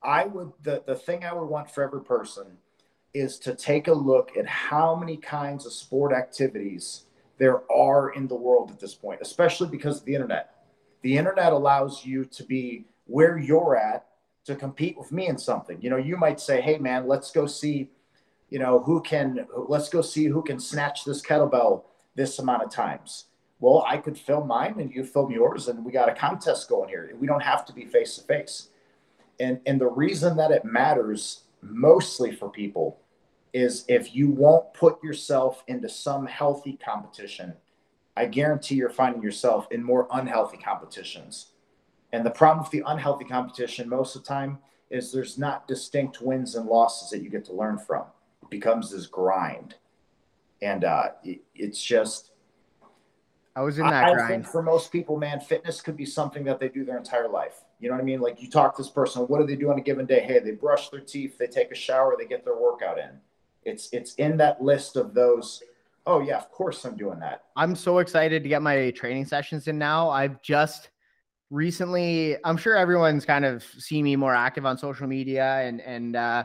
[0.03, 2.57] I would, the, the thing I would want for every person
[3.13, 7.05] is to take a look at how many kinds of sport activities
[7.41, 10.55] there are in the world at this point, especially because of the internet.
[11.01, 14.07] The internet allows you to be where you're at
[14.45, 15.81] to compete with me in something.
[15.81, 17.91] You know, you might say, "Hey, man, let's go see,
[18.51, 21.85] you know, who can let's go see who can snatch this kettlebell
[22.15, 23.25] this amount of times."
[23.59, 26.91] Well, I could film mine and you film yours, and we got a contest going
[26.91, 27.11] here.
[27.19, 28.69] We don't have to be face to face.
[29.39, 33.00] And and the reason that it matters mostly for people
[33.53, 37.55] is if you won't put yourself into some healthy competition,
[38.17, 41.53] I guarantee you're finding yourself in more unhealthy competitions.
[42.13, 44.59] And the problem with the unhealthy competition most of the time
[44.91, 48.05] is there's not distinct wins and losses that you get to learn from.
[48.43, 49.77] It becomes this grind.
[50.63, 52.33] And uh, it, it's just.
[53.57, 54.21] I was in that I, grind.
[54.21, 57.29] I think for most people, man, fitness could be something that they do their entire
[57.29, 57.63] life.
[57.79, 58.21] You know what I mean?
[58.21, 60.21] Like you talk to this person, what do they do on a given day?
[60.21, 63.19] Hey, they brush their teeth, they take a shower, they get their workout in.
[63.65, 65.63] It's it's in that list of those.
[66.07, 67.45] Oh yeah, of course I'm doing that.
[67.57, 70.09] I'm so excited to get my training sessions in now.
[70.11, 70.91] I've just
[71.51, 76.15] recently i'm sure everyone's kind of seen me more active on social media and and
[76.15, 76.45] uh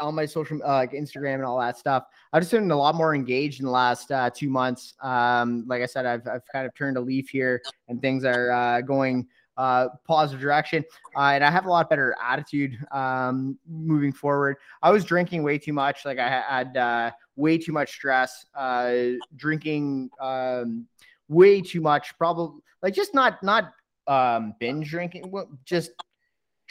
[0.00, 2.94] on my social uh, like instagram and all that stuff i've just been a lot
[2.94, 6.66] more engaged in the last uh, two months um like i said i've, I've kind
[6.66, 9.26] of turned a leaf here and things are uh, going
[9.56, 10.84] uh positive direction
[11.16, 14.56] uh, and i have a lot better attitude um moving forward.
[14.82, 18.94] I was drinking way too much like i had uh way too much stress uh
[19.36, 20.86] drinking um
[21.28, 23.72] way too much probably like just not not
[24.06, 25.30] um binge drinking
[25.64, 25.92] just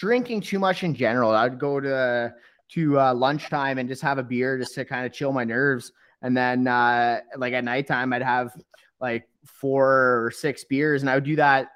[0.01, 1.31] drinking too much in general.
[1.31, 2.33] I'd go to
[2.69, 5.91] to uh, lunchtime and just have a beer just to kind of chill my nerves
[6.21, 8.55] and then uh like at nighttime i'd have
[9.01, 11.67] like four or six beers and i would do that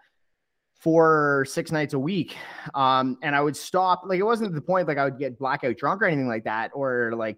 [0.79, 2.35] four or six nights a week.
[2.73, 5.77] Um and i would stop like it wasn't the point like i would get blackout
[5.77, 7.37] drunk or anything like that or like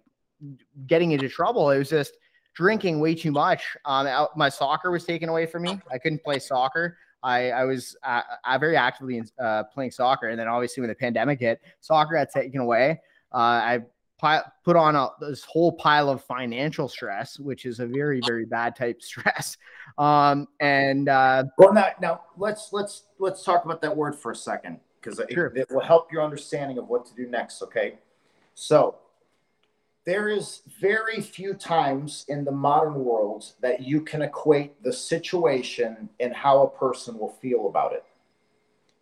[0.86, 1.70] getting into trouble.
[1.70, 2.16] It was just
[2.54, 3.76] drinking way too much.
[3.84, 5.80] Um my soccer was taken away from me.
[5.90, 6.96] I couldn't play soccer.
[7.22, 10.94] I, I was uh, uh, very actively uh, playing soccer, and then obviously when the
[10.94, 13.00] pandemic hit, soccer got taken away.
[13.32, 13.80] Uh, I
[14.18, 18.76] put on a, this whole pile of financial stress, which is a very very bad
[18.76, 19.56] type stress.
[19.96, 24.36] Um, and uh, well, now now let's let's let's talk about that word for a
[24.36, 25.46] second because sure.
[25.46, 27.62] it, it will help your understanding of what to do next.
[27.62, 27.98] Okay,
[28.54, 28.96] so
[30.08, 36.08] there is very few times in the modern world that you can equate the situation
[36.18, 38.04] and how a person will feel about it.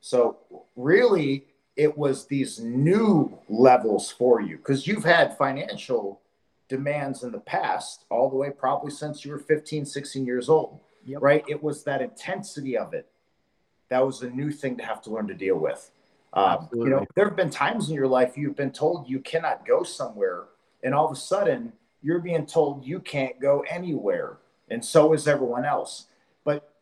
[0.01, 0.39] So,
[0.75, 1.47] really,
[1.77, 6.21] it was these new levels for you because you've had financial
[6.69, 10.81] demands in the past, all the way probably since you were 15, 16 years old,
[11.05, 11.23] yep.
[11.23, 11.45] right?
[11.47, 13.09] It was that intensity of it
[13.89, 15.91] that was a new thing to have to learn to deal with.
[16.33, 19.65] Um, you know, there have been times in your life you've been told you cannot
[19.65, 20.45] go somewhere
[20.83, 21.73] and all of a sudden
[22.03, 24.39] you're being told you can't go anywhere
[24.69, 26.07] and so is everyone else
[26.45, 26.75] but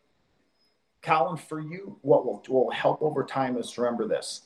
[1.02, 4.42] colin for you what will, will help over time is remember this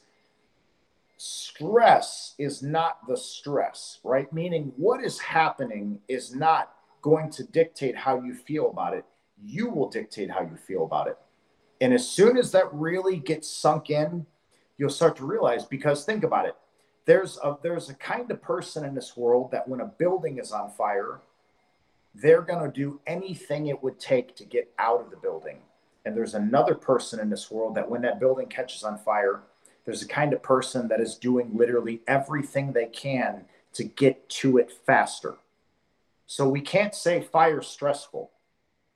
[1.18, 4.32] stress is not the stress right?
[4.32, 6.72] Meaning what is happening is not
[7.02, 9.04] going to dictate how you feel about it.
[9.44, 11.18] You will dictate how you feel about it.
[11.80, 14.26] And as soon as that really gets sunk in
[14.76, 16.56] you'll start to realize because think about it
[17.04, 20.52] there's a there's a kind of person in this world that when a building is
[20.52, 21.20] on fire
[22.14, 25.58] they're going to do anything it would take to get out of the building.
[26.04, 29.42] And there's another person in this world that when that building catches on fire
[29.88, 34.58] there's a kind of person that is doing literally everything they can to get to
[34.58, 35.36] it faster.
[36.26, 38.30] So we can't say fire stressful.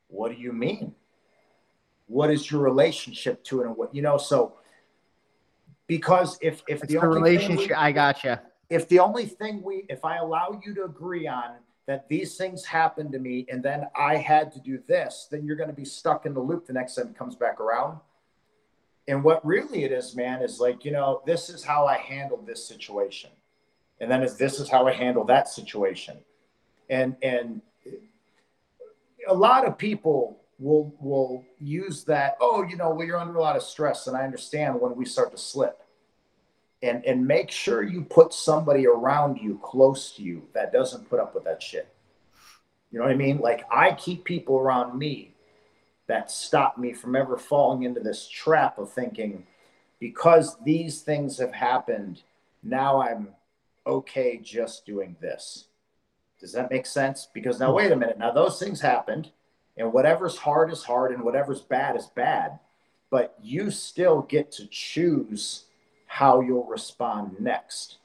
[0.08, 0.94] What do you mean?
[2.08, 4.58] What is your relationship to it and what you know so
[5.86, 7.70] because if if the, the relationship.
[7.70, 8.42] we, i gotcha.
[8.68, 11.54] If the only thing we if i allow you to agree on
[11.86, 15.56] that these things happened to me and then i had to do this then you're
[15.56, 17.98] going to be stuck in the loop the next time it comes back around
[19.08, 22.46] and what really it is man is like you know this is how i handled
[22.46, 23.30] this situation.
[24.00, 26.18] And then is this is how i handle that situation.
[26.88, 27.62] And and
[29.28, 33.40] a lot of people will will use that oh you know well you're under a
[33.40, 35.78] lot of stress and i understand when we start to slip.
[36.82, 41.20] And and make sure you put somebody around you close to you that doesn't put
[41.20, 41.88] up with that shit.
[42.90, 43.38] You know what i mean?
[43.38, 45.31] Like i keep people around me
[46.06, 49.46] that stop me from ever falling into this trap of thinking
[50.00, 52.22] because these things have happened
[52.62, 53.28] now i'm
[53.86, 55.66] okay just doing this
[56.40, 59.30] does that make sense because now wait a minute now those things happened
[59.76, 62.58] and whatever's hard is hard and whatever's bad is bad
[63.12, 65.66] but you still get to choose
[66.06, 67.98] how you'll respond next.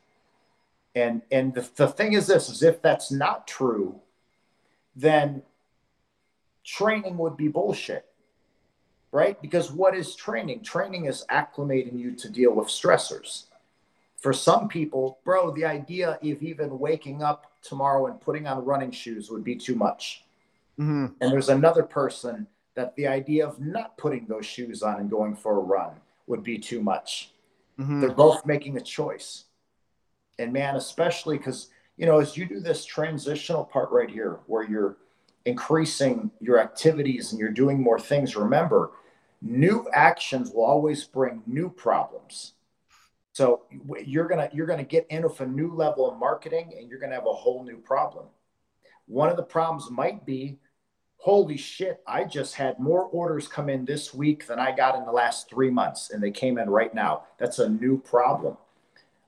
[0.93, 4.01] And and the, the thing is this is if that's not true,
[4.95, 5.43] then
[6.67, 8.05] training would be bullshit.
[9.13, 9.41] Right?
[9.41, 10.63] Because what is training?
[10.63, 13.45] Training is acclimating you to deal with stressors.
[14.17, 18.91] For some people, bro, the idea of even waking up tomorrow and putting on running
[18.91, 20.25] shoes would be too much.
[20.77, 21.13] Mm-hmm.
[21.21, 25.35] And there's another person that the idea of not putting those shoes on and going
[25.35, 25.91] for a run
[26.27, 27.31] would be too much.
[27.79, 28.01] Mm-hmm.
[28.01, 29.45] They're both making a choice.
[30.37, 34.63] And man, especially because, you know, as you do this transitional part right here where
[34.63, 34.97] you're
[35.47, 38.91] increasing your activities and you're doing more things, remember,
[39.41, 42.53] new actions will always bring new problems.
[43.31, 43.61] So
[44.03, 47.15] you're gonna you're gonna get in with a new level of marketing, and you're gonna
[47.15, 48.25] have a whole new problem.
[49.05, 50.57] One of the problems might be,
[51.17, 55.05] holy shit, I just had more orders come in this week than I got in
[55.05, 57.23] the last three months, and they came in right now.
[57.37, 58.57] That's a new problem.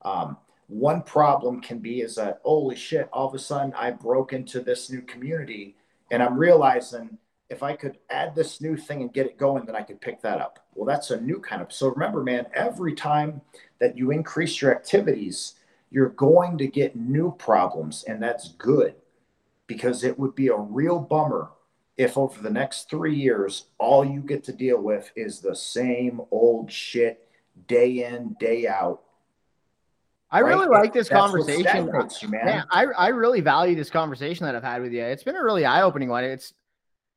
[0.01, 0.37] Um,
[0.67, 4.59] one problem can be is that holy shit, all of a sudden I broke into
[4.59, 5.75] this new community,
[6.11, 7.17] and I'm realizing
[7.49, 10.21] if I could add this new thing and get it going, then I could pick
[10.21, 10.59] that up.
[10.75, 11.73] Well, that's a new kind of.
[11.73, 13.41] So remember, man, every time
[13.79, 15.55] that you increase your activities,
[15.89, 18.95] you're going to get new problems, and that's good
[19.65, 21.49] because it would be a real bummer
[21.99, 26.21] if over the next three years, all you get to deal with is the same
[26.31, 27.27] old shit
[27.67, 29.01] day in, day out.
[30.31, 30.49] I right?
[30.49, 31.87] really like this That's conversation.
[31.87, 32.45] You, man.
[32.45, 35.03] man, I, I really value this conversation that I've had with you.
[35.03, 36.23] It's been a really eye opening one.
[36.23, 36.53] It's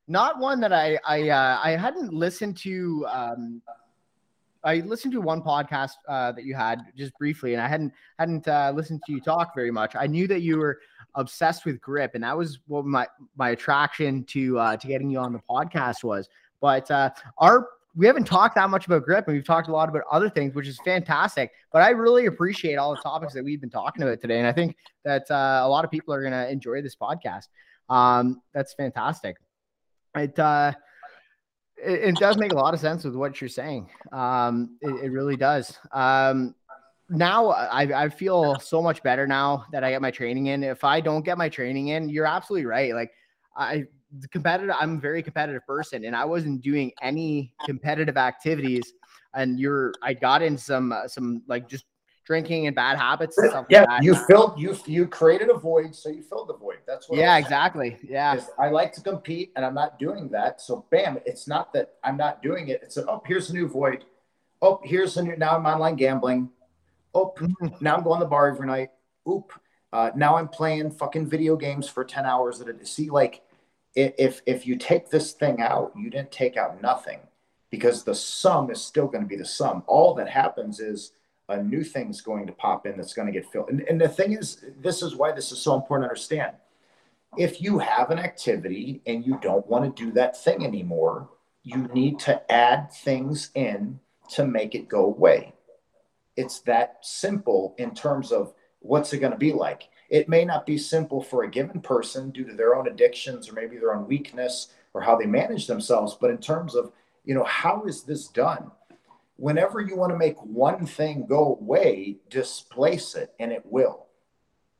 [0.08, 3.06] not one that I I uh, I hadn't listened to.
[3.10, 3.62] Um,
[4.64, 8.48] I listened to one podcast uh, that you had just briefly, and I hadn't hadn't
[8.48, 9.94] uh, listened to you talk very much.
[9.98, 10.80] I knew that you were
[11.14, 13.06] obsessed with grip, and that was what my
[13.36, 16.28] my attraction to uh, to getting you on the podcast was.
[16.60, 19.88] But uh, our we haven't talked that much about grip, and we've talked a lot
[19.88, 21.52] about other things, which is fantastic.
[21.72, 24.52] But I really appreciate all the topics that we've been talking about today, and I
[24.52, 27.48] think that uh, a lot of people are going to enjoy this podcast.
[27.90, 29.36] Um, that's fantastic.
[30.14, 30.72] It, uh,
[31.76, 33.90] it, it does make a lot of sense with what you're saying.
[34.10, 35.78] Um, it, it really does.
[35.92, 36.54] Um,
[37.10, 40.62] now I, I feel so much better now that I get my training in.
[40.64, 42.94] If I don't get my training in, you're absolutely right.
[42.94, 43.12] Like
[43.54, 43.84] I
[44.30, 48.92] competitive, I'm a very competitive person and I wasn't doing any competitive activities.
[49.34, 51.84] And you're, I got in some, uh, some like just
[52.24, 55.94] drinking and bad habits and stuff yeah, like you filled you you created a void,
[55.94, 56.78] so you filled the void.
[56.86, 57.18] That's what.
[57.18, 57.98] Yeah, exactly.
[58.02, 58.40] Yeah.
[58.58, 60.60] I like to compete, and I'm not doing that.
[60.60, 61.18] So, bam!
[61.26, 62.80] It's not that I'm not doing it.
[62.82, 64.04] It's a, oh, here's a new void.
[64.60, 65.36] Oh, here's a new.
[65.36, 66.50] Now I'm online gambling.
[67.14, 67.84] Oh, mm-hmm.
[67.84, 68.90] now I'm going to the bar every night.
[69.28, 69.52] Oop.
[69.92, 72.86] Uh, now I'm playing fucking video games for ten hours at a.
[72.86, 73.42] See, like,
[73.94, 77.20] if if you take this thing out, you didn't take out nothing,
[77.70, 79.82] because the sum is still going to be the sum.
[79.86, 81.12] All that happens is
[81.48, 83.68] a new thing's going to pop in that's going to get filled.
[83.68, 86.56] And, and the thing is, this is why this is so important to understand.
[87.36, 91.28] If you have an activity and you don't want to do that thing anymore,
[91.62, 94.00] you need to add things in
[94.30, 95.54] to make it go away.
[96.36, 99.88] It's that simple in terms of what's it going to be like.
[100.12, 103.54] It may not be simple for a given person due to their own addictions or
[103.54, 106.92] maybe their own weakness or how they manage themselves, but in terms of,
[107.24, 108.70] you know, how is this done?
[109.42, 114.06] whenever you want to make one thing go away, displace it and it will.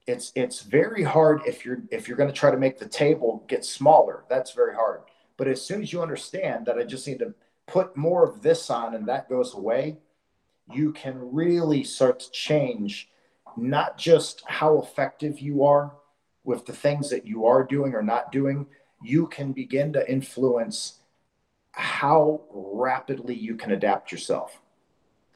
[0.07, 3.45] It's it's very hard if you're if you're going to try to make the table
[3.49, 4.23] get smaller.
[4.29, 5.03] That's very hard.
[5.37, 7.35] But as soon as you understand that I just need to
[7.67, 9.99] put more of this on and that goes away,
[10.73, 13.09] you can really start to change
[13.57, 15.93] not just how effective you are
[16.45, 18.67] with the things that you are doing or not doing,
[19.03, 21.01] you can begin to influence
[21.73, 24.61] how rapidly you can adapt yourself.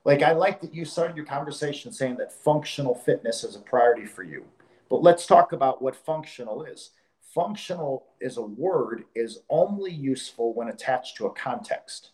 [0.05, 4.07] Like, I like that you started your conversation saying that functional fitness is a priority
[4.07, 4.45] for you.
[4.89, 6.91] But let's talk about what functional is.
[7.35, 12.11] Functional is a word is only useful when attached to a context,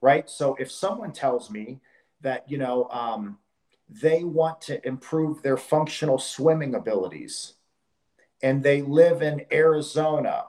[0.00, 0.28] right?
[0.28, 1.80] So if someone tells me
[2.20, 3.38] that, you know, um,
[3.88, 7.54] they want to improve their functional swimming abilities
[8.42, 10.46] and they live in Arizona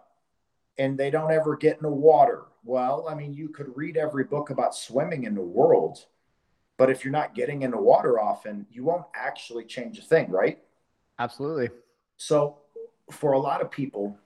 [0.77, 4.23] and they don't ever get in the water well, I mean, you could read every
[4.23, 6.05] book about swimming in the world,
[6.77, 10.31] but if you're not getting in the water often, you won't actually change a thing,
[10.31, 10.57] right?
[11.19, 11.69] Absolutely.
[12.17, 12.57] So,
[13.11, 14.17] for a lot of people,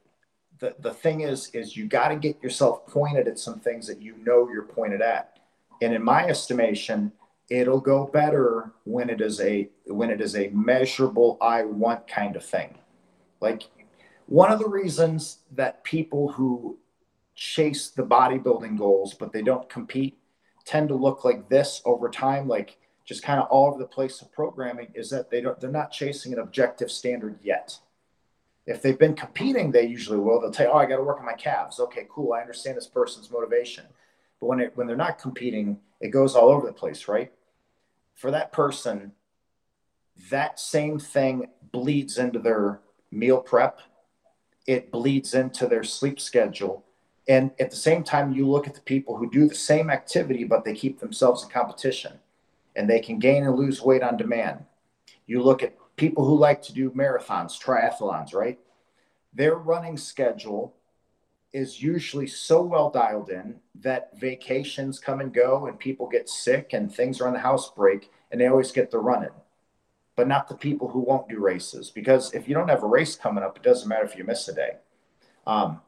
[0.59, 4.01] the, the thing is is you got to get yourself pointed at some things that
[4.01, 5.39] you know you're pointed at.
[5.81, 7.11] And in my estimation,
[7.49, 12.35] it'll go better when it is a when it is a measurable I want kind
[12.35, 12.77] of thing.
[13.41, 13.63] Like
[14.27, 16.77] one of the reasons that people who
[17.35, 20.19] chase the bodybuilding goals, but they don't compete,
[20.65, 24.21] tend to look like this over time, like just kind of all over the place
[24.21, 27.79] of programming, is that they don't they're not chasing an objective standard yet.
[28.67, 30.39] If they've been competing, they usually will.
[30.39, 32.33] They'll tell you, "Oh, I got to work on my calves." Okay, cool.
[32.33, 33.85] I understand this person's motivation,
[34.39, 37.31] but when it when they're not competing, it goes all over the place, right?
[38.19, 39.13] For that person,
[40.29, 42.81] that same thing bleeds into their
[43.11, 43.79] meal prep.
[44.67, 46.85] It bleeds into their sleep schedule
[47.29, 50.43] and at the same time, you look at the people who do the same activity,
[50.45, 52.13] but they keep themselves in competition
[52.75, 54.65] and they can gain and lose weight on demand.
[55.27, 58.57] You look at people who like to do marathons, triathlons, right?
[59.31, 60.73] Their running schedule
[61.51, 66.73] is usually so well dialed in that vacations come and go and people get sick
[66.73, 69.31] and things around the house break and they always get the run in.
[70.15, 73.15] But not the people who won't do races because if you don't have a race
[73.15, 74.71] coming up, it doesn't matter if you miss a day.
[75.47, 75.81] Um,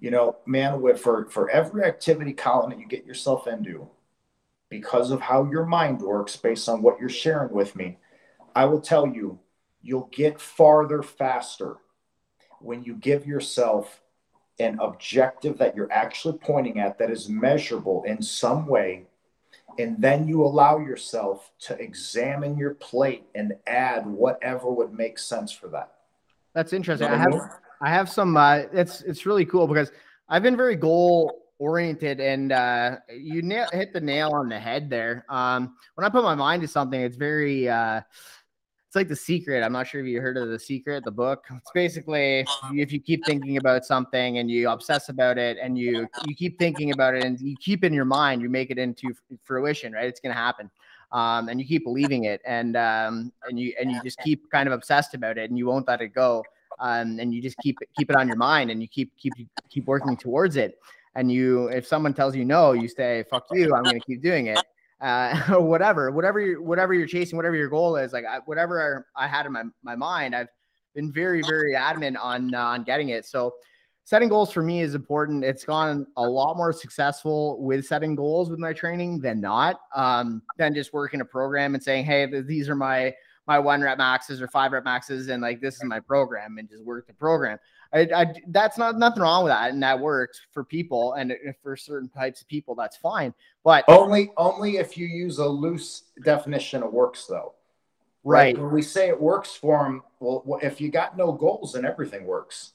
[0.00, 3.88] you know, man, with, for for every activity, Colin, that you get yourself into,
[4.68, 7.98] because of how your mind works, based on what you're sharing with me,
[8.54, 9.40] I will tell you,
[9.82, 11.78] you'll get farther faster
[12.60, 14.00] when you give yourself
[14.60, 19.06] an objective that you're actually pointing at that is measurable in some way
[19.78, 25.52] and then you allow yourself to examine your plate and add whatever would make sense
[25.52, 25.92] for that.
[26.54, 27.08] That's interesting.
[27.08, 27.34] I have
[27.80, 29.92] i have some uh it's it's really cool because
[30.28, 34.90] i've been very goal oriented and uh you nail, hit the nail on the head
[34.90, 35.24] there.
[35.28, 38.00] Um when i put my mind to something it's very uh
[38.88, 39.62] it's like the secret.
[39.62, 41.44] I'm not sure if you heard of the secret, the book.
[41.54, 46.08] It's basically if you keep thinking about something and you obsess about it and you
[46.26, 49.12] you keep thinking about it and you keep in your mind, you make it into
[49.44, 50.06] fruition, right?
[50.06, 50.70] It's gonna happen.
[51.12, 54.66] Um, and you keep believing it and um, and you and you just keep kind
[54.66, 56.42] of obsessed about it and you won't let it go.
[56.78, 59.34] Um, and you just keep keep it on your mind and you keep keep
[59.68, 60.78] keep working towards it.
[61.14, 63.74] And you, if someone tells you no, you say, "Fuck you!
[63.74, 64.64] I'm going to keep doing it."
[65.00, 69.06] Uh, or whatever, whatever you whatever you're chasing, whatever your goal is, like I, whatever
[69.16, 70.48] I had in my, my mind, I've
[70.94, 73.26] been very, very adamant on uh, on getting it.
[73.26, 73.54] So
[74.04, 75.44] setting goals for me is important.
[75.44, 80.40] It's gone a lot more successful with setting goals with my training than not, um,
[80.56, 83.14] than just working a program and saying, hey, these are my
[83.46, 86.68] my one rep maxes or five rep maxes, and like this is my program, and
[86.68, 87.58] just work the program.
[87.92, 91.76] I, I, that's not nothing wrong with that, and that works for people, and for
[91.76, 93.32] certain types of people, that's fine.
[93.64, 97.54] But only only if you use a loose definition of works, though.
[98.24, 98.54] Right.
[98.54, 98.58] right.
[98.58, 102.26] When we say it works for them, well, if you got no goals, then everything
[102.26, 102.72] works.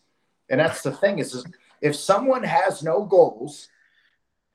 [0.50, 1.46] And that's the thing is, is
[1.82, 3.68] if someone has no goals,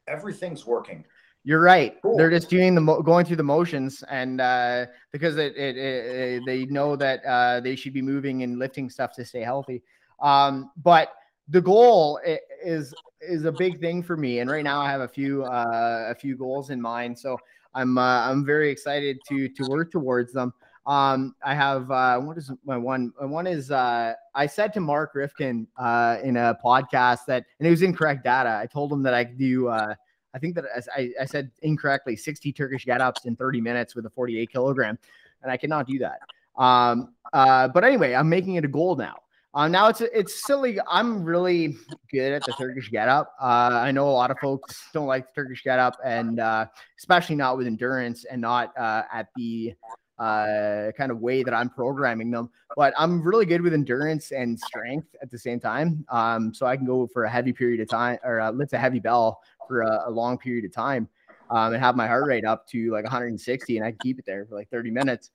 [0.08, 1.04] everything's working.
[1.44, 1.96] You're right.
[2.02, 2.16] Cool.
[2.16, 6.06] They're just doing the mo- going through the motions, and uh, because it, it, it,
[6.06, 9.82] it, they know that uh, they should be moving and lifting stuff to stay healthy.
[10.20, 11.14] Um, but
[11.48, 12.20] the goal
[12.64, 16.06] is is a big thing for me, and right now I have a few uh,
[16.10, 17.18] a few goals in mind.
[17.18, 17.38] So
[17.74, 20.52] I'm uh, I'm very excited to to work towards them.
[20.86, 23.12] Um, I have uh, what is my one?
[23.20, 27.70] One is uh, I said to Mark Reifkind uh, in a podcast that, and it
[27.70, 28.58] was incorrect data.
[28.60, 29.68] I told him that I could do.
[29.68, 29.94] Uh,
[30.34, 30.64] I think that
[30.96, 34.98] I, I said incorrectly 60 Turkish get ups in 30 minutes with a 48 kilogram,
[35.42, 36.20] and I cannot do that.
[36.56, 39.16] Um, uh, but anyway, I'm making it a goal now.
[39.54, 40.78] Uh, now it's it's silly.
[40.88, 41.76] I'm really
[42.12, 43.34] good at the Turkish getup.
[43.40, 46.66] Uh, I know a lot of folks don't like the Turkish getup, and uh,
[46.98, 49.74] especially not with endurance and not uh, at the
[50.18, 52.50] uh, kind of way that I'm programming them.
[52.76, 56.04] But I'm really good with endurance and strength at the same time.
[56.10, 58.78] Um, so I can go for a heavy period of time or uh, lift a
[58.78, 61.08] heavy bell for a, a long period of time
[61.50, 64.26] um, and have my heart rate up to like 160, and I can keep it
[64.26, 65.30] there for like 30 minutes.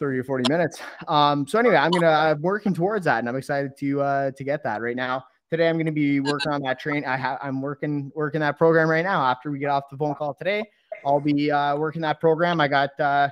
[0.00, 0.80] 30 or 40 minutes.
[1.06, 4.42] Um, so anyway, I'm gonna I'm working towards that, and I'm excited to uh, to
[4.42, 5.24] get that right now.
[5.50, 7.04] Today, I'm gonna be working on that train.
[7.04, 9.22] I have I'm working working that program right now.
[9.22, 10.64] After we get off the phone call today,
[11.04, 12.60] I'll be uh, working that program.
[12.60, 13.28] I got uh,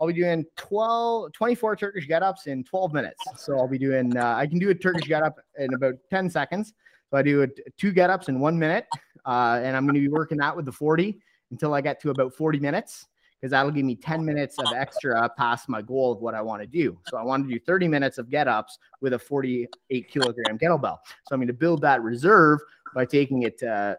[0.00, 3.20] I'll be doing 12 24 Turkish get ups in 12 minutes.
[3.36, 6.28] So I'll be doing uh, I can do a Turkish get up in about 10
[6.28, 6.74] seconds.
[7.10, 7.48] So I do a,
[7.78, 8.86] two get ups in one minute,
[9.24, 11.18] uh, and I'm gonna be working that with the 40
[11.50, 13.06] until I get to about 40 minutes
[13.44, 16.62] because that'll give me 10 minutes of extra past my goal of what I want
[16.62, 16.98] to do.
[17.08, 20.96] So I want to do 30 minutes of get ups with a 48 kilogram kettlebell.
[21.28, 22.60] So I'm going to build that reserve
[22.94, 23.98] by taking it to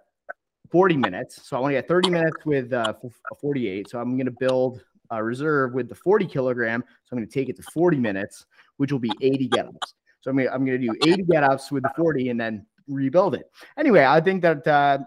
[0.72, 1.48] 40 minutes.
[1.48, 2.94] So I want to get 30 minutes with uh,
[3.40, 3.88] 48.
[3.88, 6.84] So I'm going to build a reserve with the 40 kilogram.
[7.04, 8.48] So I'm going to take it to 40 minutes,
[8.78, 9.94] which will be 80 get ups.
[10.22, 12.40] So I'm going to, I'm going to do 80 get ups with the 40 and
[12.40, 13.52] then rebuild it.
[13.78, 14.98] Anyway, I think that uh,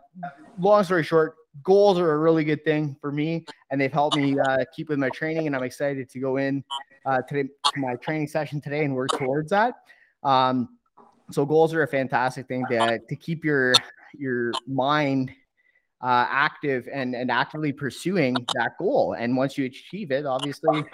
[0.60, 4.39] long story short, goals are a really good thing for me, and they've helped me
[4.39, 5.47] uh, keep with my training.
[5.47, 6.64] And I'm excited to go in
[7.06, 9.74] uh, today to my training session today and work towards that.
[10.22, 10.78] Um,
[11.30, 13.74] so goals are a fantastic thing to to keep your
[14.16, 15.30] your mind
[16.01, 19.14] uh, active and and actively pursuing that goal.
[19.18, 20.85] And once you achieve it, obviously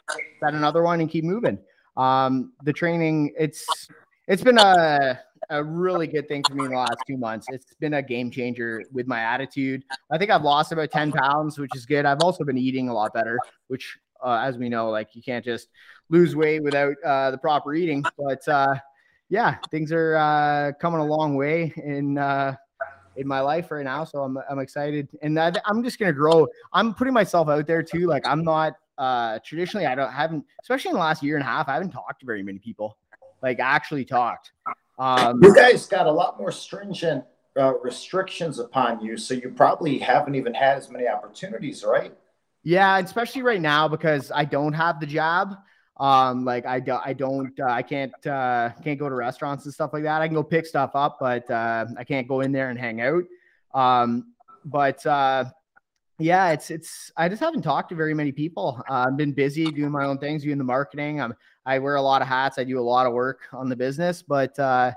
[0.41, 1.59] set another one and keep moving.
[1.97, 3.89] Um, the training it's
[4.27, 5.21] it's been a
[5.51, 7.47] a really good thing for me in the last two months.
[7.51, 9.85] It's been a game changer with my attitude.
[10.11, 12.05] I think I've lost about 10 pounds, which is good.
[12.05, 13.39] I've also been eating a lot better,
[13.69, 15.69] which, uh, as we know, like you can't just
[16.11, 18.05] lose weight without uh, the proper eating.
[18.19, 18.75] But uh,
[19.29, 22.57] yeah, things are uh, coming a long way in uh,
[23.17, 24.05] in my life right now.
[24.05, 25.09] So I'm, I'm excited.
[25.23, 26.47] And I, I'm just going to grow.
[26.73, 28.07] I'm putting myself out there too.
[28.07, 31.47] Like I'm not uh traditionally I don't haven't especially in the last year and a
[31.47, 32.97] half, I haven't talked to very many people.
[33.43, 34.53] Like actually talked.
[34.99, 37.25] Um, you guys got a lot more stringent
[37.57, 42.13] uh, restrictions upon you, so you probably haven't even had as many opportunities, right?
[42.63, 45.57] Yeah, especially right now because I don't have the job.
[45.99, 49.73] Um, like I don't, I don't, uh, I can't, uh, can't go to restaurants and
[49.73, 50.23] stuff like that.
[50.23, 53.01] I can go pick stuff up, but uh, I can't go in there and hang
[53.01, 53.23] out.
[53.75, 54.33] Um,
[54.65, 55.45] but uh,
[56.25, 57.13] yeah, it's it's.
[57.17, 58.83] I just haven't talked to very many people.
[58.89, 61.21] Uh, I've been busy doing my own things, doing the marketing.
[61.21, 61.35] I'm
[61.67, 62.59] I wear a lot of hats.
[62.59, 64.93] I do a lot of work on the business, but uh,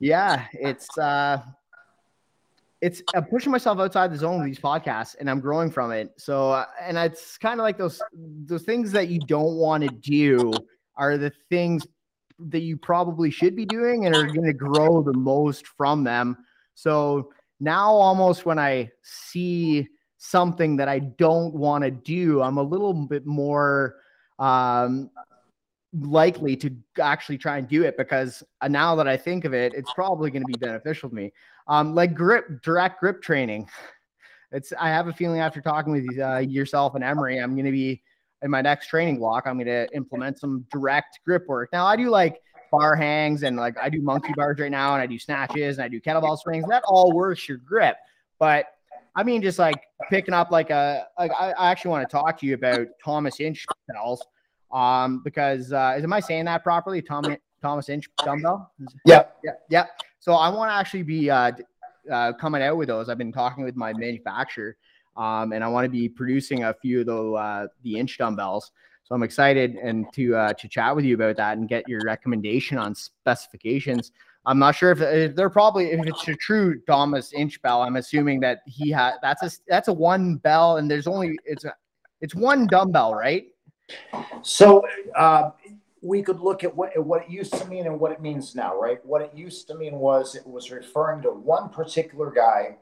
[0.00, 1.40] yeah, it's uh,
[2.82, 6.12] it's I'm pushing myself outside the zone with these podcasts, and I'm growing from it.
[6.18, 9.88] So, uh, and it's kind of like those those things that you don't want to
[9.88, 10.52] do
[10.96, 11.86] are the things
[12.38, 16.36] that you probably should be doing and are going to grow the most from them.
[16.74, 19.88] So now, almost when I see
[20.18, 23.96] something that I don't want to do, I'm a little bit more
[24.38, 25.10] um,
[25.92, 29.72] likely to actually try and do it because uh, now that I think of it,
[29.74, 31.32] it's probably going to be beneficial to me.
[31.68, 33.68] Um, like grip, direct grip training.
[34.50, 37.70] It's I have a feeling after talking with uh, yourself and Emery, I'm going to
[37.70, 38.02] be
[38.40, 39.46] in my next training block.
[39.46, 41.68] I'm going to implement some direct grip work.
[41.70, 42.40] Now I do like
[42.70, 45.84] bar hangs and like I do monkey bars right now, and I do snatches and
[45.84, 46.64] I do kettlebell swings.
[46.66, 47.96] That all works your grip,
[48.38, 48.64] but
[49.18, 52.38] I mean just like picking up like a like I, I actually want to talk
[52.38, 54.24] to you about Thomas Inch bells
[54.70, 57.02] um, because uh, is am I saying that properly?
[57.02, 58.70] Tom, Thomas Inch dumbbell.
[59.04, 59.86] Yeah, yeah, yeah.
[60.20, 61.50] So I want to actually be uh,
[62.08, 63.08] uh, coming out with those.
[63.08, 64.76] I've been talking with my manufacturer,
[65.16, 68.70] um, and I want to be producing a few of the uh, the inch dumbbells.
[69.02, 72.02] So I'm excited and to uh, to chat with you about that and get your
[72.04, 74.12] recommendation on specifications.
[74.46, 77.82] I'm not sure if, if they're probably if it's a true Thomas Inch bell.
[77.82, 81.64] I'm assuming that he had that's a that's a one bell and there's only it's
[81.64, 81.74] a
[82.20, 83.46] it's one dumbbell, right?
[84.42, 84.84] So
[85.16, 85.50] uh,
[86.02, 88.78] we could look at what what it used to mean and what it means now,
[88.78, 89.04] right?
[89.04, 92.76] What it used to mean was it was referring to one particular guy,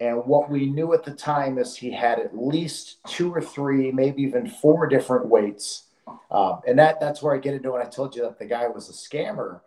[0.00, 3.90] and what we knew at the time is he had at least two or three,
[3.90, 5.84] maybe even four different weights,
[6.30, 8.68] um, and that that's where I get into when I told you that the guy
[8.68, 9.60] was a scammer.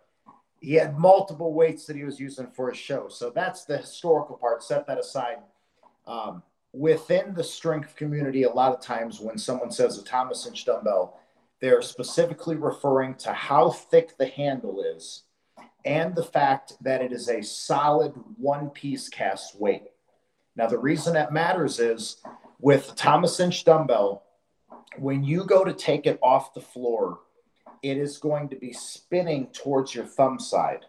[0.62, 4.36] He had multiple weights that he was using for his show, so that's the historical
[4.36, 4.64] part.
[4.64, 5.38] Set that aside.
[6.06, 10.66] Um, within the strength community, a lot of times when someone says a Thomas Inch
[10.66, 11.20] dumbbell,
[11.62, 15.24] they're specifically referring to how thick the handle is
[15.86, 19.84] and the fact that it is a solid one piece cast weight.
[20.56, 22.18] Now, the reason that matters is
[22.60, 24.24] with Thomas Inch dumbbell,
[24.98, 27.20] when you go to take it off the floor,
[27.82, 30.86] it is going to be spinning towards your thumb side.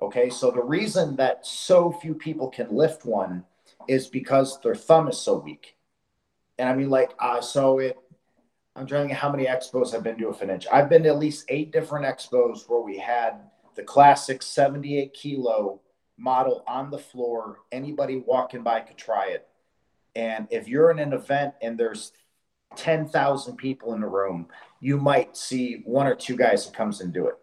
[0.00, 3.44] Okay, so the reason that so few people can lift one
[3.88, 5.76] is because their thumb is so weak.
[6.58, 7.98] And I mean, like, uh, so it,
[8.76, 10.66] I'm trying to how many expos I've been to a inch.
[10.72, 13.40] I've been to at least eight different expos where we had
[13.74, 15.80] the classic 78 kilo
[16.16, 17.58] model on the floor.
[17.72, 19.48] Anybody walking by could try it.
[20.14, 22.12] And if you're in an event and there's
[22.76, 24.48] 10,000 people in the room,
[24.80, 27.34] you might see one or two guys that comes and do it.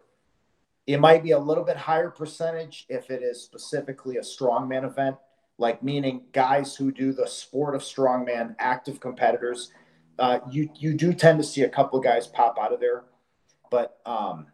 [0.86, 5.16] It might be a little bit higher percentage if it is specifically a strongman event,
[5.58, 9.72] like meaning guys who do the sport of strongman, active competitors.
[10.18, 13.04] Uh, you you do tend to see a couple of guys pop out of there,
[13.70, 14.46] but um,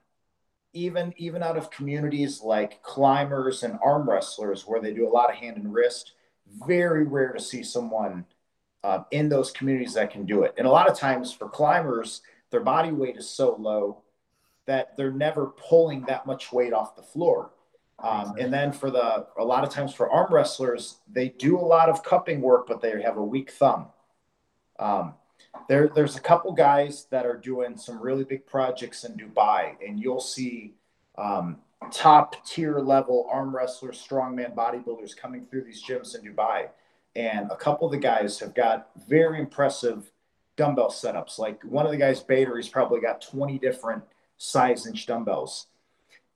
[0.73, 5.31] even even out of communities like climbers and arm wrestlers, where they do a lot
[5.31, 6.13] of hand and wrist,
[6.67, 8.25] very rare to see someone
[8.83, 10.55] uh, in those communities that can do it.
[10.57, 12.23] And a lot of times for climbers,
[12.53, 14.03] their body weight is so low
[14.67, 17.51] that they're never pulling that much weight off the floor.
[17.99, 21.61] Um, and then for the, a lot of times for arm wrestlers, they do a
[21.61, 23.87] lot of cupping work, but they have a weak thumb.
[24.79, 25.15] Um,
[25.69, 30.01] there, there's a couple guys that are doing some really big projects in Dubai, and
[30.01, 30.75] you'll see
[31.19, 31.59] um,
[31.91, 36.69] top tier level arm wrestlers, strongman bodybuilders coming through these gyms in Dubai.
[37.15, 40.11] And a couple of the guys have got very impressive
[40.63, 41.41] dumbbell setups.
[41.41, 44.05] Like one of the guys, Bader, he's probably got 20 different
[44.37, 45.67] size inch dumbbells.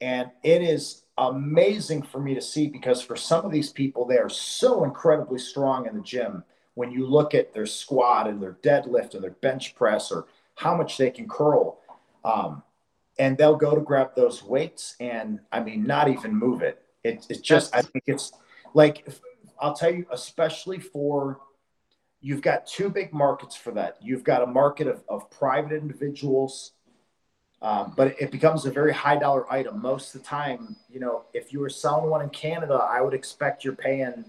[0.00, 4.18] And it is amazing for me to see because for some of these people, they
[4.18, 6.42] are so incredibly strong in the gym.
[6.74, 10.26] When you look at their squat and their deadlift and their bench press or
[10.56, 11.78] how much they can curl,
[12.24, 12.64] um,
[13.20, 16.82] and they'll go to grab those weights and I mean, not even move it.
[17.04, 18.32] it it's just, I think it's
[18.74, 19.08] like,
[19.60, 21.38] I'll tell you, especially for
[22.26, 23.96] you've got two big markets for that.
[24.00, 26.72] You've got a market of, of private individuals
[27.62, 29.80] um, but it becomes a very high dollar item.
[29.80, 33.14] Most of the time, you know, if you were selling one in Canada, I would
[33.14, 34.24] expect you're paying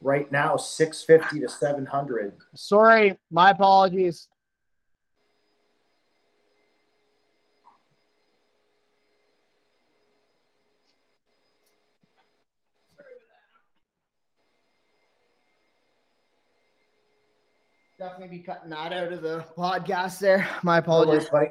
[0.00, 2.34] right now 650 to 700.
[2.54, 4.28] Sorry, my apologies.
[17.98, 20.48] Definitely be cutting that out of the podcast there.
[20.62, 21.28] My apologies.
[21.28, 21.50] buddy.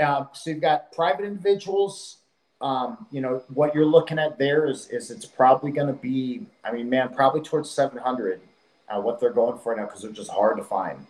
[0.00, 2.18] Um, so you've got private individuals.
[2.60, 6.46] Um, you know what you're looking at there is is it's probably going to be.
[6.64, 8.40] I mean, man, probably towards 700.
[8.88, 11.06] Uh, what they're going for now because they're just hard to find.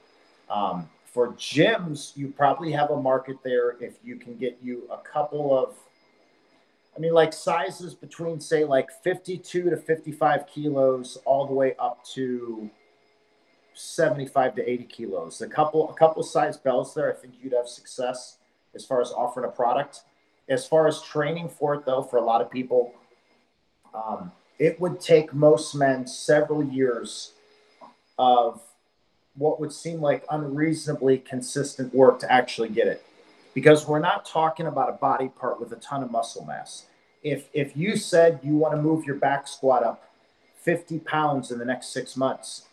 [0.49, 4.99] Um, for gyms, you probably have a market there if you can get you a
[4.99, 5.75] couple of.
[6.95, 12.05] I mean, like sizes between say like 52 to 55 kilos, all the way up
[12.15, 12.71] to
[13.77, 15.41] 75 to 80 kilos.
[15.41, 17.13] A couple, a couple size belts there.
[17.13, 18.39] I think you'd have success
[18.75, 20.01] as far as offering a product.
[20.49, 22.95] As far as training for it, though, for a lot of people,
[23.95, 27.33] um, it would take most men several years
[28.19, 28.63] of
[29.35, 33.05] what would seem like unreasonably consistent work to actually get it.
[33.55, 36.87] Because we're not talking about a body part with a ton of muscle mass.
[37.23, 40.11] If, if you said you want to move your back squat up
[40.63, 42.67] 50 pounds in the next six months,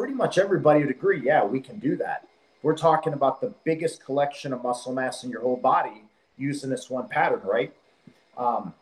[0.00, 2.26] pretty much everybody would agree, yeah, we can do that.
[2.62, 6.04] We're talking about the biggest collection of muscle mass in your whole body
[6.38, 7.70] using this one pattern, right?
[8.38, 8.72] Um,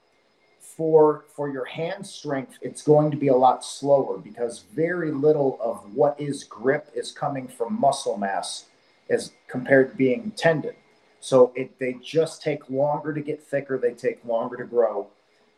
[0.61, 5.59] for for your hand strength, it's going to be a lot slower because very little
[5.61, 8.66] of what is grip is coming from muscle mass
[9.11, 10.77] as compared to being tendon.
[11.19, 13.77] So it they just take longer to get thicker.
[13.77, 15.09] They take longer to grow.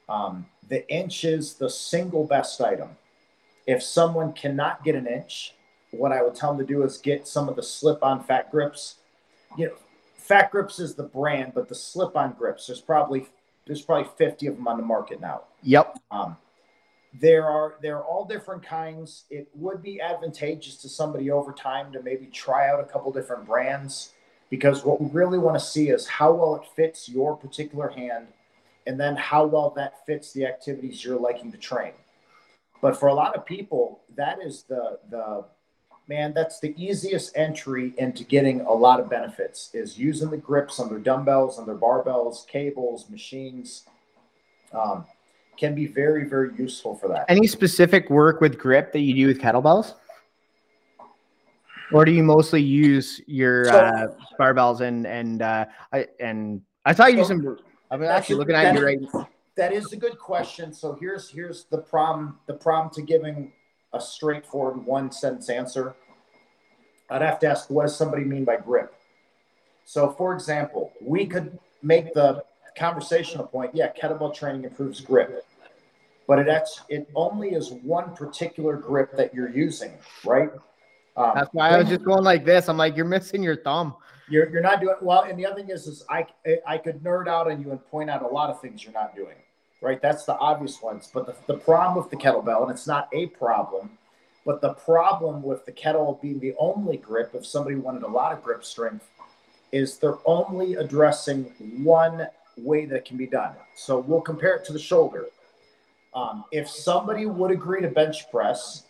[0.08, 2.96] Um, the inch is the single best item.
[3.70, 5.54] If someone cannot get an inch,
[5.92, 8.96] what I would tell them to do is get some of the slip-on fat grips.
[9.56, 9.74] You know,
[10.16, 13.28] fat grips is the brand, but the slip-on grips, there's probably
[13.66, 15.42] there's probably 50 of them on the market now.
[15.62, 15.98] Yep.
[16.10, 16.36] Um,
[17.20, 19.22] there are there are all different kinds.
[19.30, 23.46] It would be advantageous to somebody over time to maybe try out a couple different
[23.46, 24.14] brands
[24.48, 28.26] because what we really want to see is how well it fits your particular hand
[28.88, 31.92] and then how well that fits the activities you're liking to train.
[32.80, 35.44] But for a lot of people, that is the the
[36.08, 40.80] man, that's the easiest entry into getting a lot of benefits is using the grips
[40.80, 43.84] on their dumbbells, on their barbells, cables, machines.
[44.72, 45.04] Um,
[45.56, 47.26] can be very, very useful for that.
[47.28, 49.94] Any specific work with grip that you do with kettlebells?
[51.92, 54.06] Or do you mostly use your so, uh,
[54.38, 57.58] barbells and and uh, I and I saw you so some.
[57.90, 59.26] I'm actually looking at you right.
[59.60, 60.72] That is a good question.
[60.72, 62.38] So here's here's the problem.
[62.46, 63.52] The problem to giving
[63.92, 65.94] a straightforward one sentence answer.
[67.10, 68.94] I'd have to ask, what does somebody mean by grip?
[69.84, 72.42] So, for example, we could make the
[72.74, 75.44] conversational point yeah, kettlebell training improves grip,
[76.26, 79.92] but it, actually, it only is one particular grip that you're using,
[80.24, 80.48] right?
[81.18, 82.70] Um, That's why I was just going like this.
[82.70, 83.94] I'm like, you're missing your thumb.
[84.30, 85.24] You're, you're not doing well.
[85.24, 86.26] And the other thing is, is I,
[86.66, 89.14] I could nerd out on you and point out a lot of things you're not
[89.14, 89.34] doing
[89.80, 90.00] right?
[90.00, 91.10] That's the obvious ones.
[91.12, 93.90] But the, the problem with the kettlebell, and it's not a problem,
[94.44, 98.32] but the problem with the kettle being the only grip, if somebody wanted a lot
[98.32, 99.06] of grip strength,
[99.72, 101.44] is they're only addressing
[101.82, 102.26] one
[102.56, 103.54] way that it can be done.
[103.74, 105.26] So we'll compare it to the shoulder.
[106.12, 108.84] Um, if somebody would agree to bench press,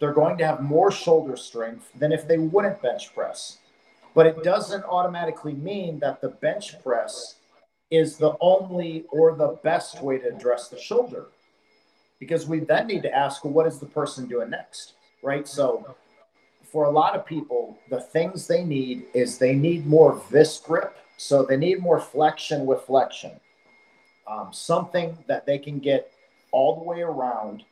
[0.00, 3.58] they're going to have more shoulder strength than if they wouldn't bench press.
[4.14, 7.36] But it doesn't automatically mean that the bench press
[7.94, 11.26] is the only or the best way to address the shoulder.
[12.18, 14.94] Because we then need to ask well, what is the person doing next
[15.24, 15.48] right?
[15.48, 15.96] So
[16.70, 20.96] for a lot of people the things they need is they need more vis grip.
[21.16, 23.32] So they need more flexion with flexion.
[24.26, 26.12] Um, something that they can get
[26.52, 27.64] all the way around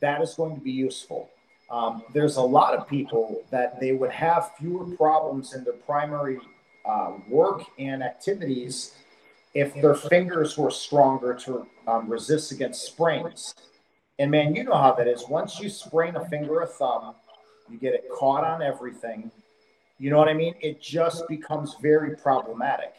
[0.00, 1.28] that is going to be useful.
[1.70, 6.38] Um, there's a lot of people that they would have fewer problems in their primary
[6.86, 8.94] uh, work and activities
[9.54, 13.54] if their fingers were stronger to um, resist against sprains.
[14.18, 15.28] And man, you know how that is.
[15.28, 17.14] Once you sprain a finger or thumb,
[17.70, 19.30] you get it caught on everything.
[19.98, 20.54] You know what I mean?
[20.60, 22.94] It just becomes very problematic.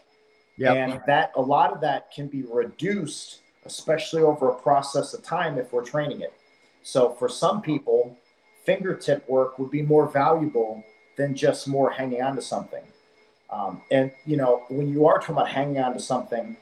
[0.58, 0.76] Yep.
[0.76, 5.58] And that a lot of that can be reduced, especially over a process of time
[5.58, 6.34] if we're training it.
[6.84, 8.18] So for some people,
[8.66, 10.84] fingertip work would be more valuable
[11.16, 12.84] than just more hanging on to something.
[13.52, 16.56] Um, and you know, when you are talking about hanging on to something,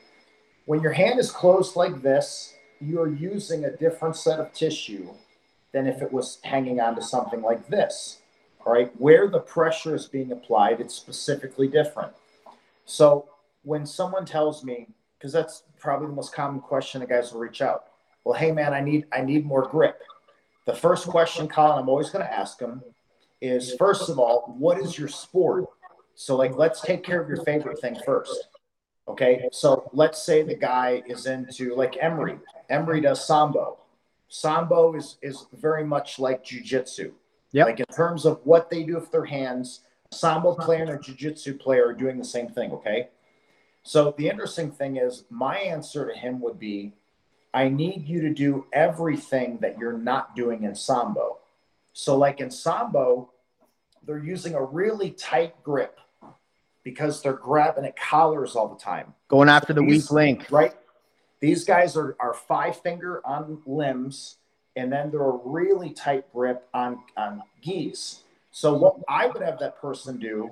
[0.66, 5.10] when your hand is closed like this, you're using a different set of tissue
[5.72, 8.20] than if it was hanging on to something like this.
[8.66, 12.14] All right, where the pressure is being applied, it's specifically different.
[12.86, 13.30] So
[13.64, 14.88] when someone tells me,
[15.18, 17.86] because that's probably the most common question the guys will reach out.
[18.24, 20.02] Well, hey man, I need I need more grip.
[20.66, 22.84] The first question, Colin, I'm always going to ask them
[23.40, 25.66] is first of all, what is your sport?
[26.20, 28.50] So, like, let's take care of your favorite thing first.
[29.08, 29.48] Okay.
[29.52, 32.40] So, let's say the guy is into like Emery.
[32.70, 33.78] Emery does Sambo.
[34.28, 37.12] Sambo is, is very much like jujitsu.
[37.52, 37.66] Yeah.
[37.66, 39.82] Like in terms of what they do with their hands,
[40.12, 43.10] sambo player and a jiu-jitsu player are doing the same thing, okay?
[43.84, 46.94] So the interesting thing is my answer to him would be
[47.54, 51.38] I need you to do everything that you're not doing in sambo.
[51.94, 53.32] So like in sambo,
[54.06, 56.00] they're using a really tight grip
[56.88, 59.14] because they're grabbing at collars all the time.
[59.28, 60.48] Going after the These- weak link.
[60.50, 60.74] Right?
[61.42, 64.38] These guys are, are five finger on limbs,
[64.78, 68.22] and then they're a really tight grip on, on gis.
[68.52, 70.52] So what I would have that person do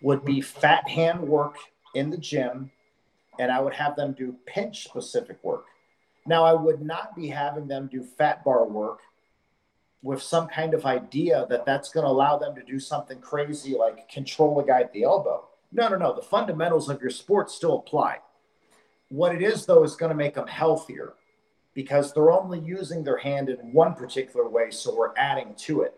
[0.00, 1.56] would be fat hand work
[1.94, 2.70] in the gym,
[3.38, 5.66] and I would have them do pinch specific work.
[6.24, 9.00] Now I would not be having them do fat bar work
[10.02, 13.74] with some kind of idea that that's going to allow them to do something crazy
[13.74, 15.47] like control a guy at the elbow.
[15.72, 16.14] No, no, no.
[16.14, 18.18] The fundamentals of your sport still apply.
[19.10, 21.14] What it is, though, is going to make them healthier
[21.74, 24.70] because they're only using their hand in one particular way.
[24.70, 25.94] So we're adding to it.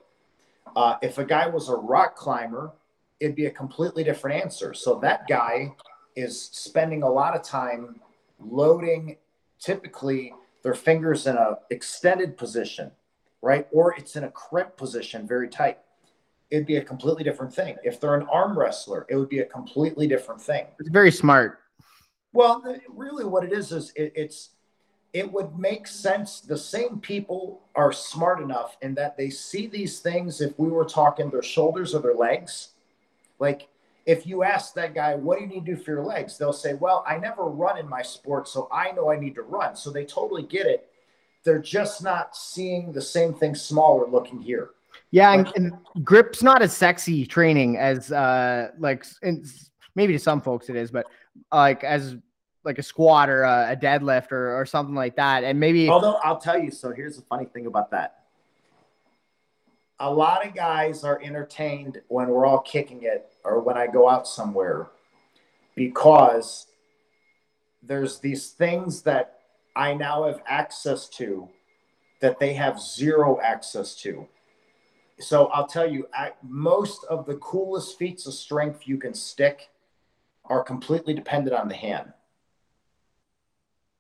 [0.77, 2.73] Uh, if a guy was a rock climber,
[3.19, 4.75] it'd be a completely different answer.
[4.75, 5.75] So that guy
[6.17, 8.01] is spending a lot of time
[8.39, 9.17] loading
[9.59, 12.91] typically their fingers in a extended position,
[13.43, 13.67] right?
[13.73, 15.79] Or it's in a crimp position, very tight.
[16.51, 17.77] It'd be a completely different thing.
[17.85, 20.67] If they're an arm wrestler, it would be a completely different thing.
[20.79, 21.61] It's very smart.
[22.33, 24.51] Well, really, what it is is it, it's
[25.13, 26.41] it would make sense.
[26.41, 30.41] The same people are smart enough in that they see these things.
[30.41, 32.71] If we were talking their shoulders or their legs,
[33.39, 33.69] like
[34.07, 36.53] if you ask that guy, "What do you need to do for your legs?" They'll
[36.53, 39.77] say, "Well, I never run in my sport, so I know I need to run."
[39.77, 40.89] So they totally get it.
[41.43, 44.71] They're just not seeing the same thing smaller looking here.
[45.11, 49.05] Yeah, and, and grip's not as sexy training as uh like
[49.95, 51.07] maybe to some folks it is, but
[51.53, 52.17] like as
[52.65, 55.45] like a squat or a, a deadlift or, or something like that.
[55.45, 58.25] And maybe Although I'll tell you, so here's the funny thing about that.
[59.99, 64.09] A lot of guys are entertained when we're all kicking it or when I go
[64.09, 64.89] out somewhere
[65.75, 66.67] because
[67.83, 69.41] there's these things that
[69.77, 71.49] I now have access to
[72.21, 74.27] that they have zero access to.
[75.21, 79.71] So I'll tell you, I, most of the coolest feats of strength you can stick
[80.47, 82.13] are completely dependent on the hand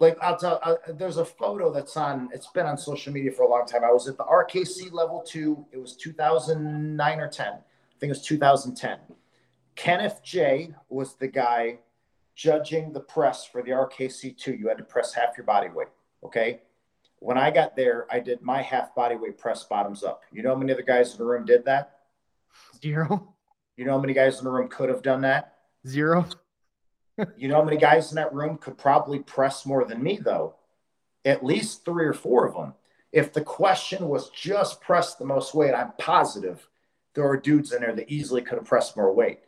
[0.00, 0.58] like I'll tell.
[0.62, 2.30] Uh, there's a photo that's on.
[2.32, 3.84] It's been on social media for a long time.
[3.84, 5.64] I was at the RKC level two.
[5.70, 7.46] It was 2009 or 10.
[7.46, 7.52] I
[8.00, 8.98] think it was 2010.
[9.76, 11.78] Kenneth Jay was the guy
[12.34, 14.54] judging the press for the RKC two.
[14.54, 15.88] You had to press half your body weight.
[16.24, 16.62] Okay.
[17.20, 20.22] When I got there, I did my half body weight press bottoms up.
[20.32, 21.98] You know how many other guys in the room did that?
[22.82, 23.34] zero,
[23.76, 25.54] You know how many guys in the room could have done that?
[25.86, 26.26] zero.
[27.36, 30.54] You know how many guys in that room could probably press more than me, though?
[31.26, 32.72] At least three or four of them.
[33.12, 36.66] If the question was just press the most weight, I'm positive
[37.14, 39.40] there are dudes in there that easily could have pressed more weight.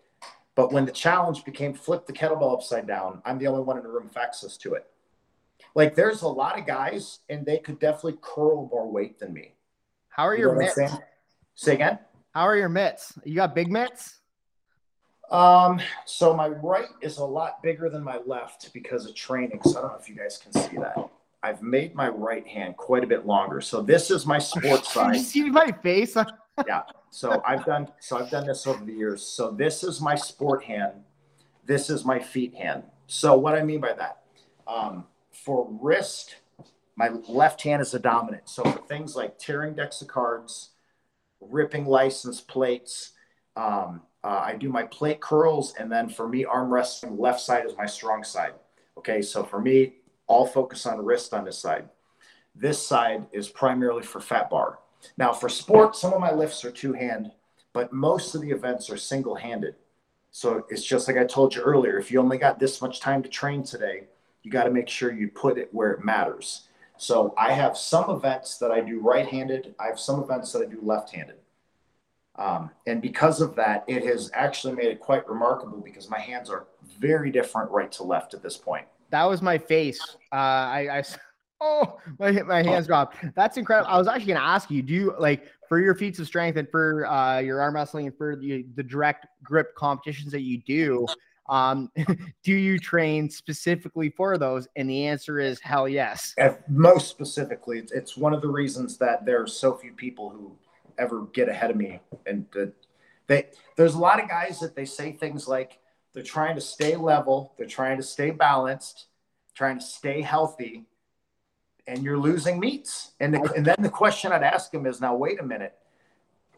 [0.54, 3.84] But when the challenge became flip the kettlebell upside down, I'm the only one in
[3.84, 4.86] the room with access to it.
[5.74, 9.54] Like there's a lot of guys, and they could definitely curl more weight than me.
[10.08, 10.78] How are You your mitts?
[11.54, 11.98] Say again.
[12.34, 13.12] How are your mitts?
[13.24, 14.18] You got big mitts?
[15.30, 19.60] Um, so my right is a lot bigger than my left because of training.
[19.64, 20.96] So I don't know if you guys can see that.
[21.42, 23.60] I've made my right hand quite a bit longer.
[23.60, 25.20] So this is my sports Did you side.
[25.20, 26.16] see my face?
[26.66, 26.82] Yeah.
[27.08, 29.22] So I've done so I've done this over the years.
[29.26, 30.92] So this is my sport hand.
[31.64, 32.82] This is my feat hand.
[33.06, 34.18] So what I mean by that,
[34.66, 35.06] um,
[35.44, 36.36] for wrist,
[36.96, 38.48] my left hand is the dominant.
[38.48, 40.70] So for things like tearing decks of cards,
[41.40, 43.12] ripping license plates,
[43.56, 47.66] um, uh, I do my plate curls, and then for me, arm wrestling, left side
[47.66, 48.52] is my strong side.
[48.96, 49.94] Okay, so for me,
[50.28, 51.88] all focus on wrist on this side.
[52.54, 54.78] This side is primarily for fat bar.
[55.16, 57.32] Now, for sport, some of my lifts are two hand,
[57.72, 59.74] but most of the events are single handed.
[60.30, 63.22] So it's just like I told you earlier if you only got this much time
[63.22, 64.04] to train today,
[64.42, 66.68] you got to make sure you put it where it matters.
[66.96, 70.62] So I have some events that I do right handed, I have some events that
[70.62, 71.36] I do left handed.
[72.36, 76.48] Um, and because of that, it has actually made it quite remarkable because my hands
[76.48, 76.66] are
[76.98, 78.86] very different right to left at this point.
[79.10, 80.00] That was my face.
[80.32, 81.02] Uh, I, I
[81.60, 83.16] oh my my hands dropped.
[83.34, 83.90] That's incredible.
[83.90, 86.68] I was actually gonna ask you, do you like for your feats of strength and
[86.70, 91.06] for uh, your arm wrestling and for the, the direct grip competitions that you do,
[91.52, 91.90] um,
[92.42, 94.66] do you train specifically for those?
[94.74, 96.34] And the answer is hell yes.
[96.66, 100.56] Most specifically, it's, it's one of the reasons that there are so few people who
[100.98, 102.00] ever get ahead of me.
[102.24, 102.66] And uh,
[103.26, 105.78] they, there's a lot of guys that they say things like
[106.14, 109.08] they're trying to stay level, they're trying to stay balanced,
[109.54, 110.86] trying to stay healthy,
[111.86, 113.12] and you're losing meets.
[113.20, 115.74] And, the, and then the question I'd ask them is now, wait a minute.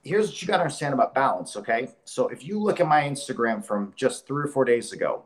[0.04, 1.56] Here's what you got to understand about balance.
[1.56, 1.88] Okay.
[2.04, 5.24] So if you look at my Instagram from just three or four days ago,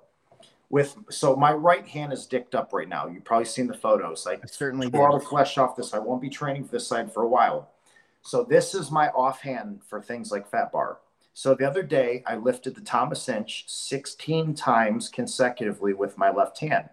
[0.71, 3.07] with so my right hand is dicked up right now.
[3.07, 4.27] You've probably seen the photos.
[4.27, 5.95] I, I certainly tore all the flesh off this.
[5.95, 7.71] I won't be training for this side for a while.
[8.23, 10.99] So this is my offhand for things like fat bar.
[11.33, 16.59] So the other day I lifted the Thomas Inch 16 times consecutively with my left
[16.59, 16.91] hand.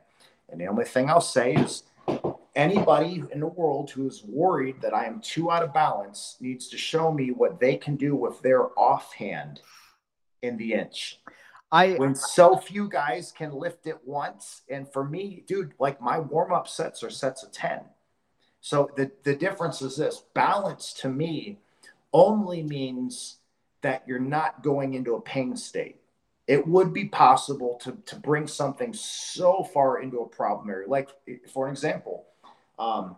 [0.49, 1.83] And the only thing I'll say is
[2.55, 6.69] anybody in the world who is worried that I am too out of balance needs
[6.69, 9.61] to show me what they can do with their offhand
[10.41, 11.19] in the inch.
[11.71, 16.19] I when so few guys can lift it once, and for me, dude, like my
[16.19, 17.81] warm up sets are sets of 10.
[18.61, 21.59] So the, the difference is this balance to me
[22.13, 23.37] only means
[23.81, 25.97] that you're not going into a pain state.
[26.47, 30.87] It would be possible to, to bring something so far into a problem area.
[30.87, 31.09] Like,
[31.51, 32.14] for example,
[32.79, 33.17] um,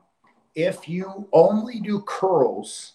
[0.56, 2.94] if you only do curls,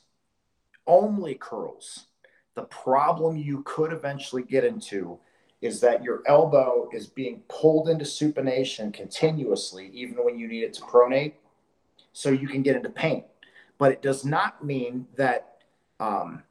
[0.86, 2.06] only curls,
[2.55, 5.18] the problem you could eventually get into
[5.60, 10.72] is that your elbow is being pulled into supination continuously, even when you need it
[10.74, 11.34] to pronate,
[12.12, 13.24] so you can get into pain.
[13.78, 15.59] But it does not mean that
[16.01, 16.43] um,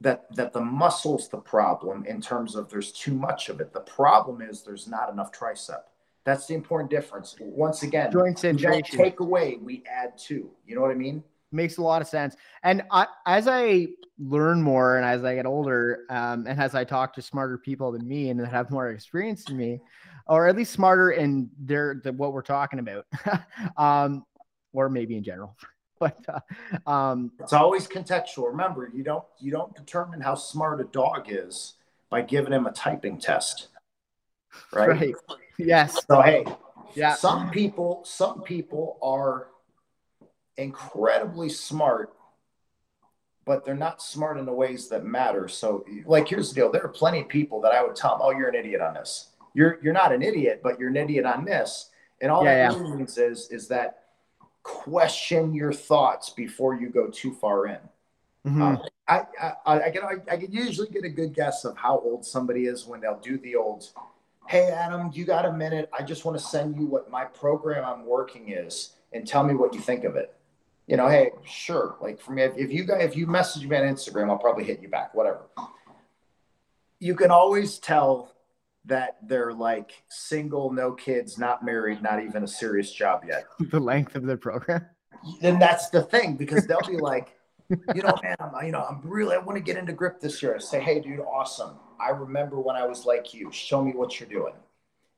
[0.00, 3.72] that that the muscle's the problem in terms of there's too much of it.
[3.72, 5.82] The problem is there's not enough tricep.
[6.26, 7.36] That's the important difference.
[7.38, 8.96] Once again, joint centration.
[8.96, 10.50] take away, we add to.
[10.66, 11.22] You know what I mean?
[11.52, 12.34] Makes a lot of sense.
[12.64, 13.86] And I, as I
[14.18, 17.92] learn more and as I get older, um, and as I talk to smarter people
[17.92, 19.80] than me and that have more experience than me,
[20.26, 23.06] or at least smarter in their the, what we're talking about,
[23.76, 24.26] um,
[24.72, 25.56] or maybe in general.
[25.98, 28.48] But uh, um, it's always contextual.
[28.48, 31.76] Remember, you don't you don't determine how smart a dog is
[32.10, 33.68] by giving him a typing test,
[34.74, 34.90] right?
[34.90, 35.14] right.
[35.58, 36.04] Yes.
[36.08, 36.44] So hey,
[36.94, 37.14] yeah.
[37.14, 39.48] Some people, some people are
[40.56, 42.14] incredibly smart,
[43.44, 45.46] but they're not smart in the ways that matter.
[45.48, 48.20] So, like, here's the deal: there are plenty of people that I would tell them,
[48.22, 49.30] "Oh, you're an idiot on this.
[49.54, 52.78] You're you're not an idiot, but you're an idiot on this." And all yeah, that
[52.78, 52.82] yeah.
[52.82, 54.04] means is is that
[54.62, 57.78] question your thoughts before you go too far in.
[58.46, 58.62] Mm-hmm.
[58.62, 59.22] Um, I,
[59.66, 62.66] I, I, can I, I can usually get a good guess of how old somebody
[62.66, 63.88] is when they'll do the old
[64.48, 65.90] hey adam you got a minute.
[65.96, 69.54] I just want to send you what my program i'm working is and tell me
[69.54, 70.34] what you think of it.
[70.86, 71.96] You know hey sure.
[72.00, 74.64] Like for me if, if you guys if you message me on instagram i'll probably
[74.64, 75.42] hit you back whatever.
[76.98, 78.32] You can always tell
[78.86, 83.46] that they're like single no kids not married not even a serious job yet.
[83.70, 84.86] The length of their program?
[85.40, 87.35] Then that's the thing because they'll be like
[87.68, 90.42] you know man I'm, you know i'm really i want to get into grip this
[90.42, 93.50] year I say hey dude awesome I remember when I was like you.
[93.52, 94.54] Show me what you're doing.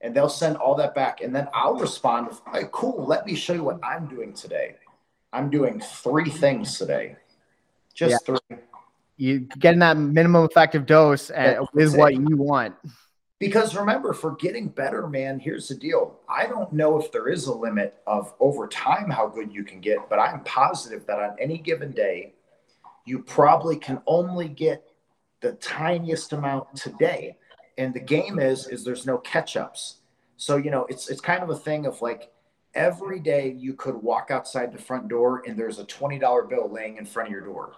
[0.01, 1.21] And they'll send all that back.
[1.21, 4.75] And then I'll respond with, hey, cool, let me show you what I'm doing today.
[5.33, 7.17] I'm doing three things today.
[7.93, 8.37] Just yeah.
[8.49, 8.57] three.
[9.17, 12.75] You getting that minimum effective dose uh, and, with what you want.
[13.37, 16.19] Because remember, for getting better, man, here's the deal.
[16.29, 19.81] I don't know if there is a limit of over time how good you can
[19.81, 22.33] get, but I'm positive that on any given day,
[23.05, 24.83] you probably can only get
[25.41, 27.37] the tiniest amount today.
[27.77, 30.01] And the game is is there's no catch ups.
[30.37, 32.31] So you know it's it's kind of a thing of like
[32.75, 36.69] every day you could walk outside the front door and there's a twenty dollar bill
[36.69, 37.73] laying in front of your door.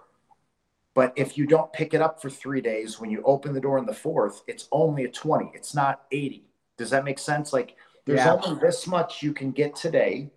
[0.94, 3.78] But if you don't pick it up for three days, when you open the door
[3.78, 5.50] in the fourth, it's only a 20.
[5.54, 6.44] It's not 80.
[6.76, 7.52] Does that make sense?
[7.52, 8.34] Like there's yeah.
[8.34, 10.30] only this much you can get today.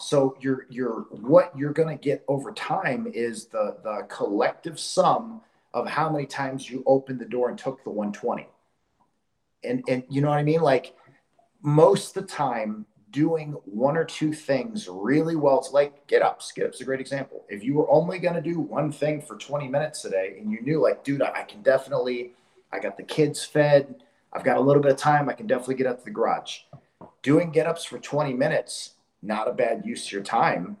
[0.00, 5.40] So you're you're what you're gonna get over time is the the collective sum
[5.74, 8.46] of how many times you opened the door and took the 120.
[9.64, 10.60] And and you know what I mean?
[10.60, 10.94] Like
[11.62, 15.58] most the time, doing one or two things really well.
[15.58, 16.52] It's like get ups.
[16.52, 17.44] Get ups a great example.
[17.48, 20.60] If you were only going to do one thing for 20 minutes today and you
[20.62, 22.32] knew, like, dude, I can definitely,
[22.72, 24.02] I got the kids fed.
[24.32, 25.28] I've got a little bit of time.
[25.28, 26.60] I can definitely get up to the garage.
[27.22, 30.76] Doing get ups for 20 minutes, not a bad use of your time,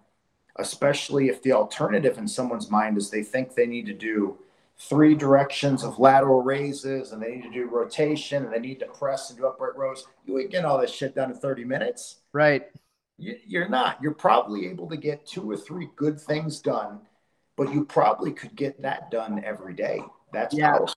[0.56, 4.38] especially if the alternative in someone's mind is they think they need to do
[4.78, 8.86] three directions of lateral raises and they need to do rotation and they need to
[8.86, 10.06] press and do upright rows.
[10.24, 12.20] You ain't getting all this shit done in 30 minutes.
[12.32, 12.66] Right.
[13.18, 14.00] You, are not.
[14.00, 17.00] You're probably able to get two or three good things done,
[17.56, 20.00] but you probably could get that done every day.
[20.32, 20.70] That's yeah.
[20.70, 20.94] Powerful.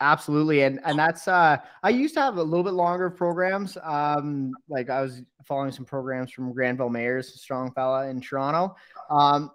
[0.00, 0.62] Absolutely.
[0.62, 3.76] And and that's uh I used to have a little bit longer programs.
[3.82, 8.76] Um like I was following some programs from Granville Mayers, strong fella in Toronto.
[9.10, 9.50] Um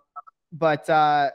[0.52, 1.30] but uh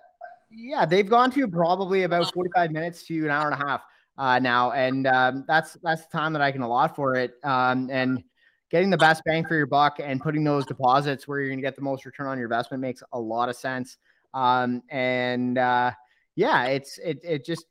[0.51, 3.83] yeah, they've gone to probably about 45 minutes to an hour and a half
[4.17, 7.35] uh, now, and um, that's that's the time that I can allot for it.
[7.45, 8.23] Um, and
[8.71, 11.63] getting the best bang for your buck and putting those deposits where you're going to
[11.63, 13.97] get the most return on your investment makes a lot of sense.
[14.35, 15.93] Um, and uh,
[16.35, 17.67] yeah, it's it it just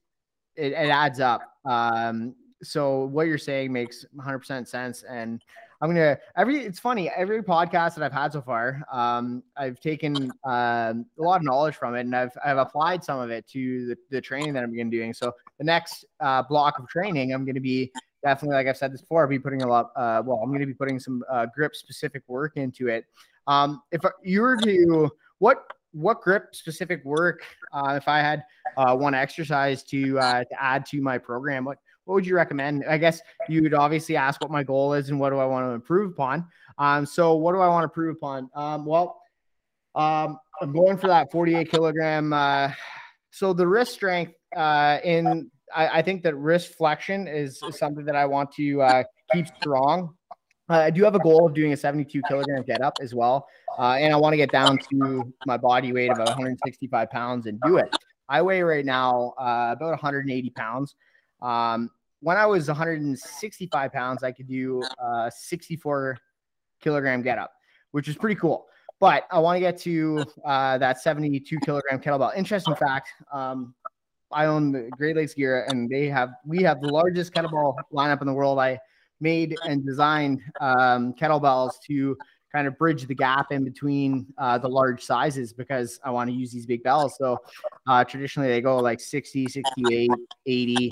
[0.57, 1.53] it, it adds up.
[1.65, 5.41] Um, so what you're saying makes 100% sense, and
[5.79, 6.57] I'm gonna every.
[6.57, 8.81] It's funny every podcast that I've had so far.
[8.91, 13.19] Um, I've taken um, a lot of knowledge from it, and I've I've applied some
[13.19, 15.13] of it to the, the training that I'm be doing.
[15.13, 17.91] So the next uh, block of training, I'm to be
[18.23, 19.91] definitely, like I've said this before, I'll be putting a lot.
[19.95, 23.05] Uh, well, I'm to be putting some uh, grip specific work into it.
[23.45, 27.41] Um, if you were to what what grip specific work,
[27.73, 28.43] uh, if I had
[28.77, 32.85] uh, one exercise to uh, to add to my program, what what would you recommend?
[32.85, 35.65] I guess you would obviously ask what my goal is and what do I want
[35.65, 36.45] to improve upon.
[36.77, 38.49] Um, so what do I want to improve upon?
[38.55, 39.21] Um, well,
[39.93, 42.31] um, I'm going for that 48 kilogram.
[42.31, 42.71] Uh,
[43.31, 48.05] so the wrist strength uh, in I, I, think that wrist flexion is, is something
[48.05, 49.03] that I want to uh,
[49.33, 50.15] keep strong.
[50.69, 53.47] Uh, I do have a goal of doing a 72 kilogram get up as well.
[53.77, 57.59] Uh, and I want to get down to my body weight of 165 pounds and
[57.61, 57.95] do it.
[58.27, 60.95] I weigh right now uh, about 180 pounds.
[61.41, 61.89] Um,
[62.21, 66.17] when I was 165 pounds, I could do a 64
[66.81, 67.51] kilogram get up,
[67.91, 68.65] which is pretty cool.
[68.99, 72.35] But I want to get to uh, that 72 kilogram kettlebell.
[72.35, 73.09] Interesting fact.
[73.31, 73.75] Um,
[74.31, 78.21] I own the Great Lakes Girya, and they have we have the largest kettlebell lineup
[78.21, 78.59] in the world.
[78.59, 78.79] I
[79.19, 82.17] made and designed um, kettlebells to
[82.51, 86.35] kind of bridge the gap in between uh, the large sizes because I want to
[86.35, 87.17] use these big bells.
[87.17, 87.39] So
[87.87, 90.11] uh, traditionally they go like 60, 68,
[90.45, 90.89] 80,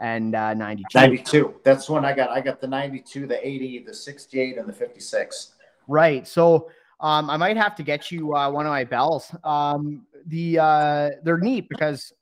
[0.00, 0.98] and uh, 92.
[0.98, 1.54] 92.
[1.62, 2.30] That's when I got.
[2.30, 5.54] I got the 92, the 80, the 68, and the 56.
[5.86, 6.26] Right.
[6.26, 9.34] So um, I might have to get you uh, one of my bells.
[9.44, 12.12] Um, the uh, they're neat because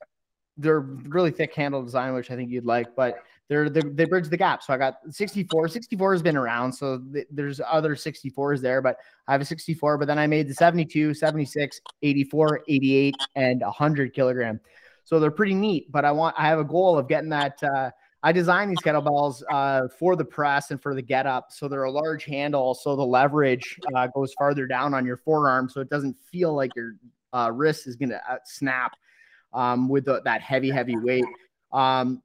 [0.57, 4.29] they're really thick handle design, which I think you'd like, but they're, they're they bridge
[4.29, 4.63] the gap.
[4.63, 5.67] So I got 64.
[5.67, 8.97] 64 has been around, so th- there's other 64s there, but
[9.27, 9.97] I have a 64.
[9.97, 14.59] But then I made the 72, 76, 84, 88, and 100 kilogram.
[15.03, 15.91] So they're pretty neat.
[15.91, 17.61] But I want I have a goal of getting that.
[17.63, 17.89] Uh,
[18.21, 21.51] I designed these kettlebells uh, for the press and for the get up.
[21.51, 25.69] So they're a large handle, so the leverage uh, goes farther down on your forearm,
[25.69, 26.95] so it doesn't feel like your
[27.33, 28.91] uh, wrist is going to uh, snap
[29.53, 31.25] um, with the, that heavy, heavy weight.
[31.71, 32.21] Um,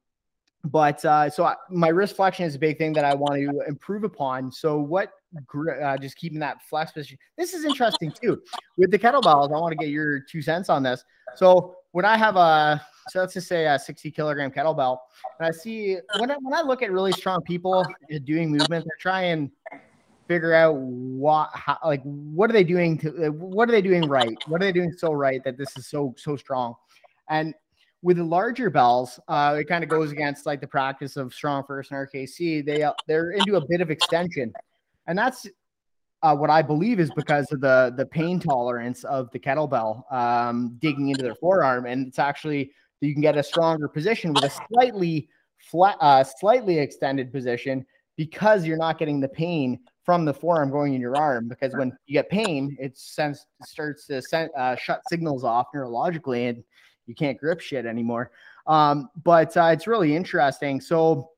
[0.65, 3.61] but uh, so I, my wrist flexion is a big thing that I want to
[3.67, 4.51] improve upon.
[4.51, 5.11] So what,
[5.81, 7.17] uh, just keeping that flex position.
[7.37, 8.41] This is interesting too.
[8.77, 11.03] With the kettlebells, I want to get your two cents on this.
[11.35, 14.97] So when I have a, so let's just say a 60 kilogram kettlebell,
[15.39, 17.85] and I see when I, when I look at really strong people
[18.23, 19.51] doing movements, I try and
[20.27, 24.35] figure out what, how, like, what are they doing to, what are they doing right?
[24.47, 26.75] What are they doing so right that this is so, so strong?
[27.29, 27.53] And
[28.05, 31.63] with the larger bells, uh, it kind of goes against like the practice of Strong
[31.65, 32.63] First and RKC.
[32.63, 34.53] They uh, they're into a bit of extension,
[35.07, 35.47] and that's
[36.21, 40.77] uh, what I believe is because of the the pain tolerance of the kettlebell um,
[40.77, 42.71] digging into their forearm, and it's actually
[43.01, 45.27] you can get a stronger position with a slightly
[45.57, 47.83] flat, uh, slightly extended position
[48.17, 51.47] because you're not getting the pain from the forearm going in your arm.
[51.47, 56.49] Because when you get pain, it sends starts to send, uh, shut signals off neurologically,
[56.49, 56.63] and
[57.07, 58.31] you can't grip shit anymore.
[58.67, 60.81] Um, but uh, it's really interesting.
[60.81, 61.31] So,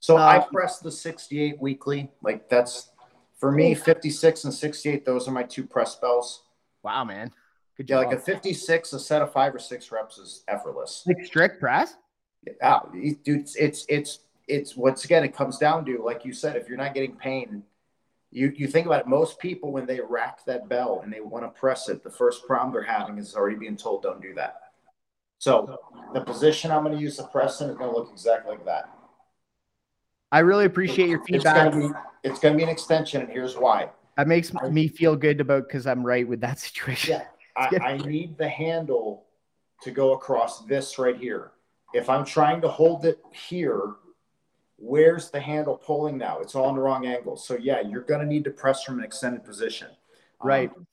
[0.00, 2.10] so uh, I press the 68 weekly.
[2.22, 2.90] Like that's
[3.38, 5.04] for me, 56 and 68.
[5.04, 6.42] Those are my two press bells.
[6.82, 7.32] Wow, man.
[7.76, 8.02] Good job.
[8.02, 11.02] Yeah, like a 56, a set of five or six reps is effortless.
[11.06, 11.96] Like strict press?
[12.46, 16.56] Yeah, dude, it's, it's, it's, it's once again, it comes down to, like you said,
[16.56, 17.62] if you're not getting pain,
[18.30, 21.44] you, you think about it, most people, when they rack that bell and they want
[21.44, 24.69] to press it, the first problem they're having is already being told, don't do that.
[25.40, 25.78] So
[26.12, 28.64] the position I'm going to use the press in is going to look exactly like
[28.66, 28.90] that.
[30.30, 31.72] I really appreciate your feedback.
[32.22, 33.88] It's going to be, an extension, and here's why.
[34.18, 37.12] That makes me feel good about because I'm right with that situation.
[37.14, 37.24] Yeah,
[37.56, 39.24] I, I need the handle
[39.82, 41.52] to go across this right here.
[41.94, 43.94] If I'm trying to hold it here,
[44.76, 46.40] where's the handle pulling now?
[46.40, 47.38] It's all in the wrong angle.
[47.38, 49.88] So yeah, you're going to need to press from an extended position.
[50.42, 50.70] Right.
[50.76, 50.86] Um,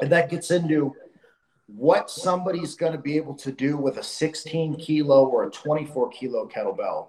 [0.00, 0.94] and that gets into
[1.66, 6.10] what somebody's going to be able to do with a 16 kilo or a 24
[6.10, 7.08] kilo kettlebell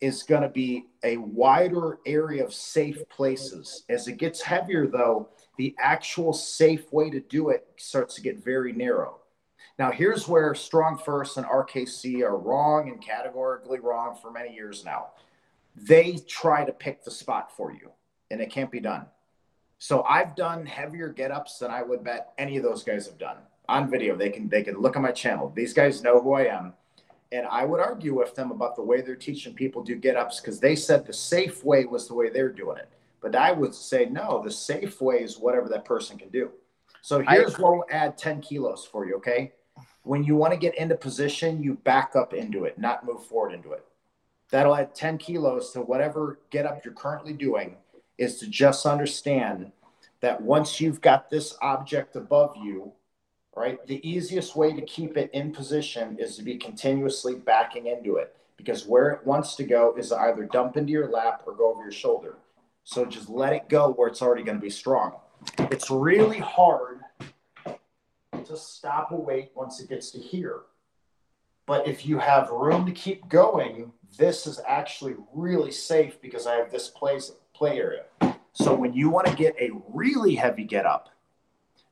[0.00, 3.84] is going to be a wider area of safe places.
[3.88, 8.42] As it gets heavier, though, the actual safe way to do it starts to get
[8.42, 9.20] very narrow.
[9.78, 14.84] Now, here's where Strong First and RKC are wrong and categorically wrong for many years
[14.84, 15.08] now.
[15.74, 17.90] They try to pick the spot for you,
[18.30, 19.06] and it can't be done.
[19.84, 23.18] So I've done heavier get ups than I would bet any of those guys have
[23.18, 23.36] done
[23.68, 24.16] on video.
[24.16, 25.52] They can they can look on my channel.
[25.54, 26.72] These guys know who I am.
[27.32, 30.40] And I would argue with them about the way they're teaching people do get ups
[30.40, 32.88] because they said the safe way was the way they're doing it.
[33.20, 36.52] But I would say no, the safe way is whatever that person can do.
[37.02, 39.52] So here's I, what we'll add 10 kilos for you, okay?
[40.04, 43.52] When you want to get into position, you back up into it, not move forward
[43.52, 43.84] into it.
[44.50, 47.76] That'll add 10 kilos to whatever get up you're currently doing,
[48.18, 49.72] is to just understand
[50.20, 52.92] that once you've got this object above you,
[53.54, 58.16] right, the easiest way to keep it in position is to be continuously backing into
[58.16, 61.70] it because where it wants to go is either dump into your lap or go
[61.70, 62.36] over your shoulder.
[62.84, 65.14] So just let it go where it's already going to be strong.
[65.58, 67.00] It's really hard
[67.66, 70.60] to stop a weight once it gets to here.
[71.66, 76.56] But if you have room to keep going, this is actually really safe because I
[76.56, 78.04] have this place play area.
[78.52, 81.08] So when you want to get a really heavy get up,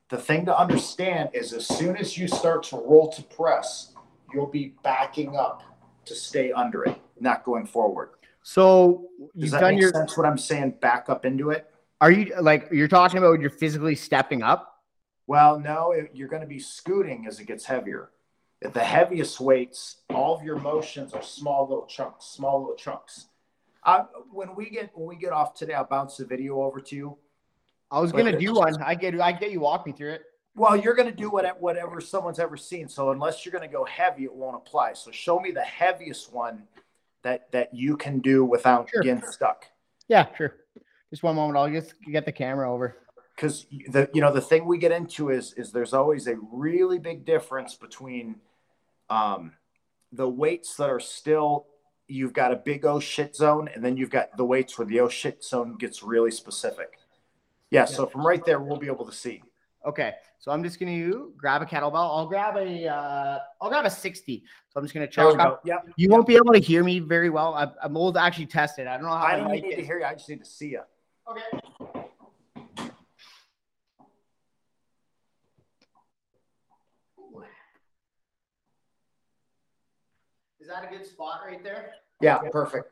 [0.09, 3.93] the thing to understand is as soon as you start to roll to press,
[4.33, 5.63] you'll be backing up
[6.05, 8.09] to stay under it, not going forward.
[8.43, 9.91] So Does you've that done make your.
[9.91, 10.75] sense what I'm saying?
[10.81, 11.69] Back up into it?
[12.01, 14.81] Are you like you're talking about you're physically stepping up?
[15.25, 18.09] Well, no, it, you're going to be scooting as it gets heavier.
[18.61, 23.27] At the heaviest weights, all of your motions are small little chunks, small little chunks.
[23.85, 26.95] Uh, when we get when we get off today, I'll bounce the video over to
[26.95, 27.17] you.
[27.91, 28.81] I was gonna do one.
[28.81, 30.23] I get I get you walk me through it.
[30.55, 32.87] Well, you're going to do what, whatever someone's ever seen.
[32.87, 34.93] So unless you're going to go heavy, it won't apply.
[34.93, 36.63] So show me the heaviest one
[37.23, 39.01] that that you can do without Sure.
[39.01, 39.65] getting stuck.
[40.07, 40.55] Yeah, sure.
[41.09, 41.57] Just one moment.
[41.57, 42.97] I'll just get the camera over.
[43.35, 46.99] Because the you know the thing we get into is is there's always a really
[46.99, 48.35] big difference between
[49.09, 49.53] um,
[50.11, 51.65] the weights that are still
[52.07, 54.99] you've got a big oh shit zone, and then you've got the weights where the
[54.99, 56.99] oh shit zone gets really specific.
[57.71, 59.41] Yeah, so from right there we'll be able to see.
[59.85, 61.95] Okay, so I'm just gonna grab a kettlebell.
[61.95, 64.43] I'll grab a uh, I'll grab a 60.
[64.69, 65.35] So I'm just gonna check go.
[65.35, 65.61] up.
[65.65, 65.89] Yep.
[65.97, 67.53] You won't be able to hear me very well.
[67.53, 68.87] I, I'm old to actually test it.
[68.87, 70.05] I don't know how I don't need to hear you.
[70.05, 70.81] I just need to see you.
[71.29, 71.41] Okay.
[80.63, 81.91] Is that a good spot right there?
[82.21, 82.85] Yeah, perfect.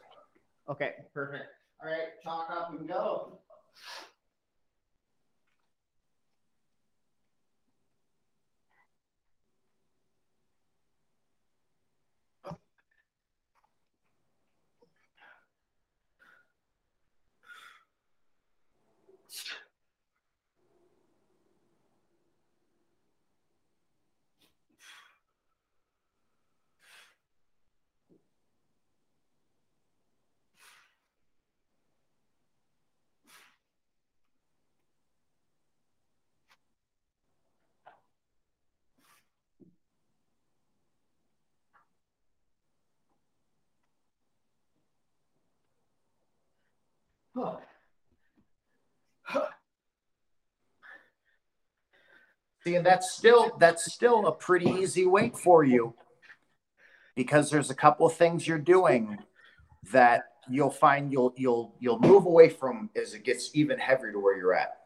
[0.68, 1.46] Okay, perfect.
[1.82, 3.40] All right, chalk up and go.
[52.64, 55.96] See, and that's still that's still a pretty easy weight for you
[57.16, 59.18] because there's a couple of things you're doing
[59.92, 64.20] that you'll find you'll you'll you'll move away from as it gets even heavier to
[64.20, 64.78] where you're at.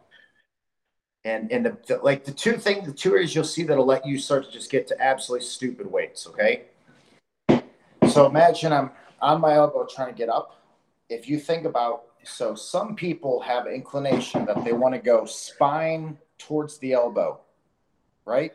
[1.26, 4.06] And and the, the- like the two thing the two areas you'll see that'll let
[4.06, 6.28] you start to just get to absolutely stupid weights.
[6.28, 6.64] Okay.
[8.08, 8.92] So imagine I'm
[9.22, 10.62] on my elbow trying to get up.
[11.10, 16.18] If you think about so some people have inclination that they want to go spine
[16.38, 17.40] towards the elbow
[18.26, 18.54] right?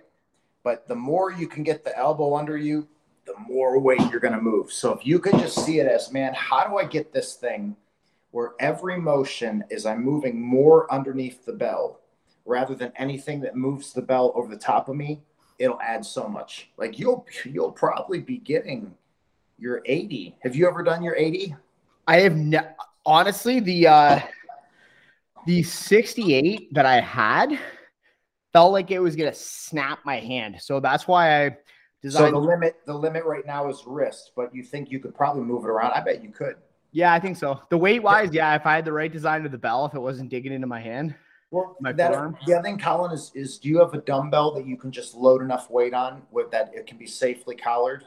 [0.63, 2.87] But the more you can get the elbow under you,
[3.25, 4.73] the more weight you're going to move.
[4.73, 7.77] So if you can just see it as, man, how do I get this thing
[8.33, 12.01] where every motion is I'm moving more underneath the bell
[12.45, 15.23] rather than anything that moves the bell over the top of me,
[15.59, 16.71] it'll add so much.
[16.77, 18.95] Like you'll you'll probably be getting
[19.59, 20.37] your 80.
[20.41, 21.55] Have you ever done your 80?
[22.07, 22.75] I have ne-
[23.07, 24.21] honestly the uh
[25.47, 27.59] the 68 that I had
[28.53, 30.57] felt like it was gonna snap my hand.
[30.61, 31.57] So that's why I
[32.03, 32.35] designed.
[32.35, 35.43] So the limit the limit right now is wrist, but you think you could probably
[35.43, 35.93] move it around?
[35.93, 36.57] I bet you could.
[36.93, 37.61] yeah, I think so.
[37.71, 40.01] The weight wise, yeah, if I had the right design of the bell, if it
[40.01, 41.15] wasn't digging into my hand.
[41.53, 42.37] Well, My that, forearm?
[42.47, 45.15] the other thing, Colin, is is do you have a dumbbell that you can just
[45.17, 48.05] load enough weight on with that it can be safely collared?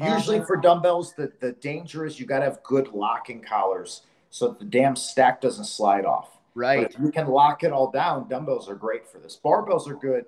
[0.00, 4.02] Usually Uh, for dumbbells, the, the danger is you got to have good locking collars
[4.30, 6.38] so that the damn stack doesn't slide off.
[6.54, 6.90] But Right.
[6.94, 9.38] if you can lock it all down, dumbbells are great for this.
[9.42, 10.26] Barbells are good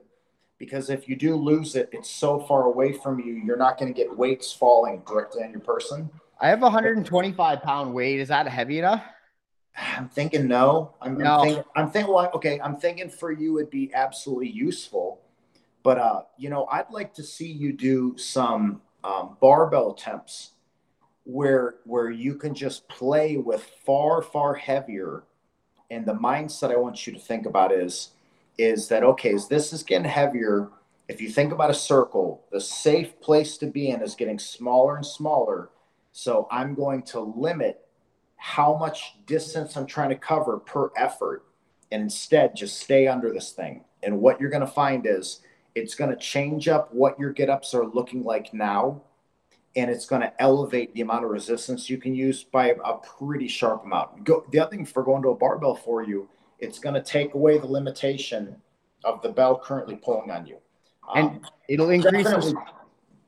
[0.58, 3.92] because if you do lose it, it's so far away from you, you're not going
[3.92, 6.10] to get weights falling directly on your person.
[6.40, 8.20] I have a 125 pound weight.
[8.20, 9.04] Is that heavy enough?
[9.96, 10.94] I'm thinking no.
[11.00, 11.38] I'm, No.
[11.38, 11.64] I'm thinking.
[11.76, 12.12] I'm thinking.
[12.14, 12.60] Well, okay.
[12.60, 15.20] I'm thinking for you it'd be absolutely useful,
[15.82, 20.52] but uh, you know, I'd like to see you do some um, barbell attempts
[21.24, 25.24] where where you can just play with far far heavier.
[25.90, 28.10] And the mindset I want you to think about is
[28.58, 29.34] is that okay?
[29.34, 30.68] As this is getting heavier,
[31.08, 34.96] if you think about a circle, the safe place to be in is getting smaller
[34.96, 35.70] and smaller.
[36.12, 37.86] So I'm going to limit
[38.36, 41.44] how much distance I'm trying to cover per effort
[41.90, 43.84] and instead just stay under this thing.
[44.02, 45.40] And what you're going to find is
[45.74, 49.02] it's going to change up what your get ups are looking like now.
[49.74, 53.48] And it's going to elevate the amount of resistance you can use by a pretty
[53.48, 54.24] sharp amount.
[54.24, 56.28] Go, the other thing for going to a barbell for you,
[56.58, 58.56] it's going to take away the limitation
[59.04, 60.58] of the bell currently pulling on you.
[61.14, 62.54] Um, and it'll increase the,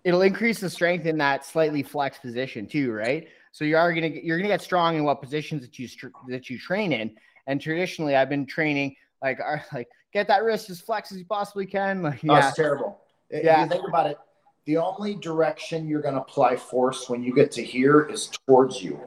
[0.04, 3.28] it'll increase the strength in that slightly flexed position too, right?
[3.52, 5.88] So you are gonna get, you're gonna get strong in what positions that you
[6.28, 7.16] that you train in.
[7.46, 9.38] And traditionally, I've been training like
[9.72, 12.02] like get that wrist as flex as you possibly can.
[12.02, 13.00] Like, yeah, oh, it's terrible.
[13.30, 14.16] Yeah, if you think about it.
[14.64, 18.82] The only direction you're going to apply force when you get to here is towards
[18.82, 18.98] you,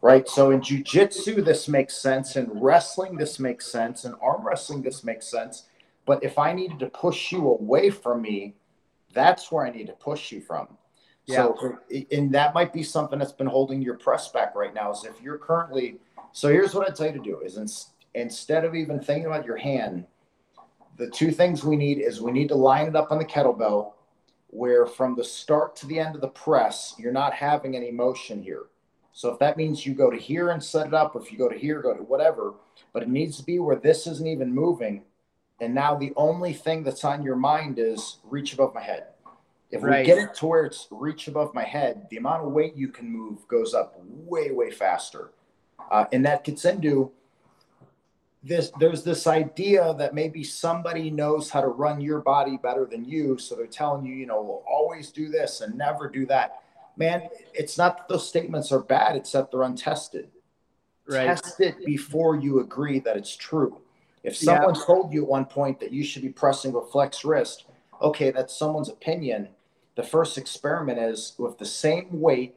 [0.00, 0.26] right?
[0.26, 2.36] So in jujitsu, this makes sense.
[2.36, 4.06] In wrestling, this makes sense.
[4.06, 5.64] In arm wrestling, this makes sense.
[6.06, 8.54] But if I needed to push you away from me,
[9.12, 10.68] that's where I need to push you from.
[11.26, 11.36] Yeah.
[11.36, 11.78] So,
[12.10, 14.92] and that might be something that's been holding your press back right now.
[14.92, 15.98] Is if you're currently,
[16.32, 17.68] so here's what I'd tell you to do: is in,
[18.20, 20.06] instead of even thinking about your hand,
[21.00, 23.94] the two things we need is we need to line it up on the kettlebell,
[24.48, 28.42] where from the start to the end of the press, you're not having any motion
[28.42, 28.66] here.
[29.12, 31.38] So if that means you go to here and set it up, or if you
[31.38, 32.54] go to here, go to whatever,
[32.92, 35.02] but it needs to be where this isn't even moving.
[35.60, 39.06] And now the only thing that's on your mind is reach above my head.
[39.70, 40.00] If right.
[40.00, 42.88] we get it to where it's reach above my head, the amount of weight you
[42.88, 45.30] can move goes up way, way faster.
[45.90, 47.12] Uh, and that gets into
[48.42, 53.04] this there's this idea that maybe somebody knows how to run your body better than
[53.04, 53.38] you.
[53.38, 56.62] So they're telling you, you know, we'll always do this and never do that.
[56.96, 60.28] Man, it's not that those statements are bad, it's that they're untested.
[61.06, 61.26] Right.
[61.26, 63.80] Test it before you agree that it's true.
[64.22, 64.82] If someone yeah.
[64.84, 67.64] told you at one point that you should be pressing with flex wrist,
[68.02, 69.48] okay, that's someone's opinion
[70.00, 72.54] the first experiment is with the same weight,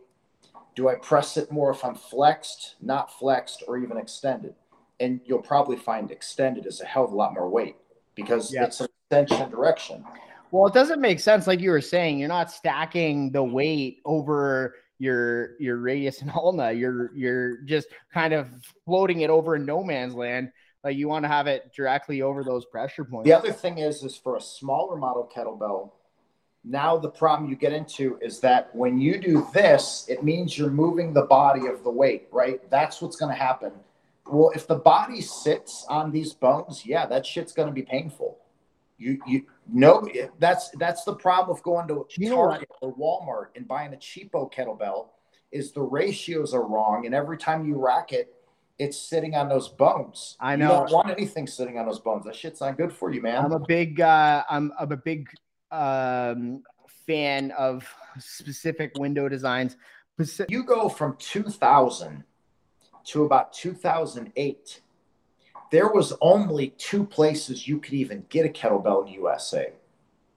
[0.76, 4.55] do I press it more if I'm flexed, not flexed, or even extended?
[4.99, 7.76] And you'll probably find extended is a hell of a lot more weight
[8.15, 8.65] because yeah.
[8.65, 10.06] it's an extension direction.
[10.52, 12.20] Well, it doesn't make sense, like you were saying.
[12.20, 16.72] You're not stacking the weight over your your radius and ulna.
[16.72, 18.48] You're you're just kind of
[18.86, 20.52] floating it over in no man's land.
[20.84, 23.26] Like you want to have it directly over those pressure points.
[23.26, 25.91] The other thing is, is for a smaller model kettlebell,
[26.64, 30.70] now the problem you get into is that when you do this, it means you're
[30.70, 32.70] moving the body of the weight, right?
[32.70, 33.72] That's what's going to happen.
[34.25, 38.39] Well, if the body sits on these bones, yeah, that shit's going to be painful.
[38.97, 40.07] You you know
[40.39, 45.07] that's that's the problem with going to Target or Walmart and buying a cheapo kettlebell
[45.51, 48.33] is the ratios are wrong, and every time you rack it,
[48.79, 50.37] it's sitting on those bones.
[50.39, 50.65] I know.
[50.65, 52.25] You don't want anything sitting on those bones.
[52.25, 53.43] That shit's not good for you, man.
[53.43, 55.29] I'm a big uh, I'm, I'm a big
[55.71, 56.63] um,
[57.05, 57.87] fan of
[58.19, 59.75] specific window designs.
[60.47, 62.23] You go from 2000
[63.05, 64.81] to about 2008.
[65.71, 69.73] There was only two places you could even get a kettlebell in USA.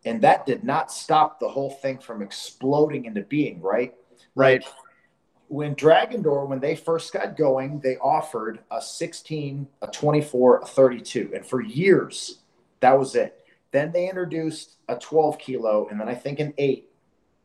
[0.04, 3.94] And that did not stop the whole thing from exploding into being, right?
[4.34, 4.62] Right.
[4.62, 4.72] Like
[5.48, 10.66] when Dragon Door, when they first got going, they offered a 16, a 24, a
[10.66, 11.32] 32.
[11.34, 12.38] And for years,
[12.80, 13.44] that was it.
[13.72, 16.88] Then they introduced a 12 kilo, and then I think an eight,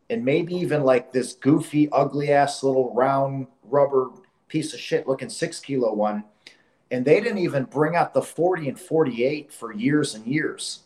[0.09, 4.09] and maybe even like this goofy, ugly ass little round rubber
[4.51, 6.25] piece of shit looking six kilo one.
[6.91, 10.81] And they didn't even bring out the 40 and 48 for years and years.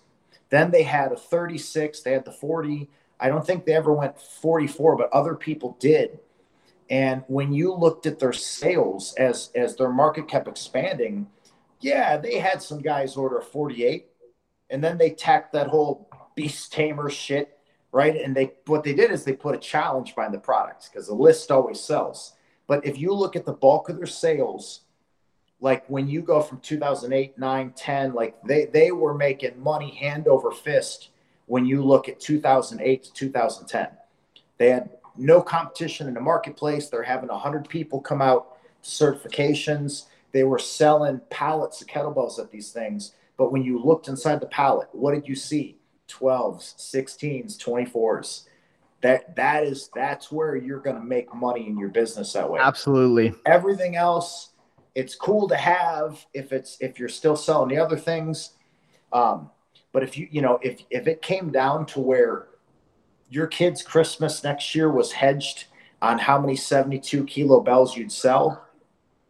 [0.51, 2.87] Then they had a 36, they had the 40.
[3.19, 6.19] I don't think they ever went 44, but other people did.
[6.91, 11.27] And when you looked at their sales as as their market kept expanding,
[11.79, 14.05] yeah, they had some guys order 48,
[14.69, 17.57] and then they tacked that whole beast tamer shit,
[17.91, 18.15] right?
[18.15, 21.15] And they what they did is they put a challenge behind the products because the
[21.15, 22.34] list always sells.
[22.67, 24.81] But if you look at the bulk of their sales,
[25.59, 30.27] like when you go from 2008, 9, 10, like they they were making money hand
[30.27, 31.09] over fist
[31.45, 33.87] when you look at 2008 to 2010.
[34.57, 36.89] They had no competition in the marketplace.
[36.89, 40.05] They're having 100 people come out to certifications.
[40.31, 44.47] They were selling pallets of kettlebells at these things but when you looked inside the
[44.47, 45.77] pallet, what did you see?
[46.07, 48.43] 12s, 16s, 24s.
[49.05, 52.59] That that is that's where you're going to make money in your business that way.
[52.59, 53.35] Absolutely.
[53.45, 54.49] Everything else,
[54.95, 58.53] it's cool to have if it's if you're still selling the other things.
[59.13, 59.51] Um,
[59.91, 62.47] but if you you know if if it came down to where
[63.29, 65.65] your kid's Christmas next year was hedged
[66.01, 68.65] on how many 72 kilo bells you'd sell,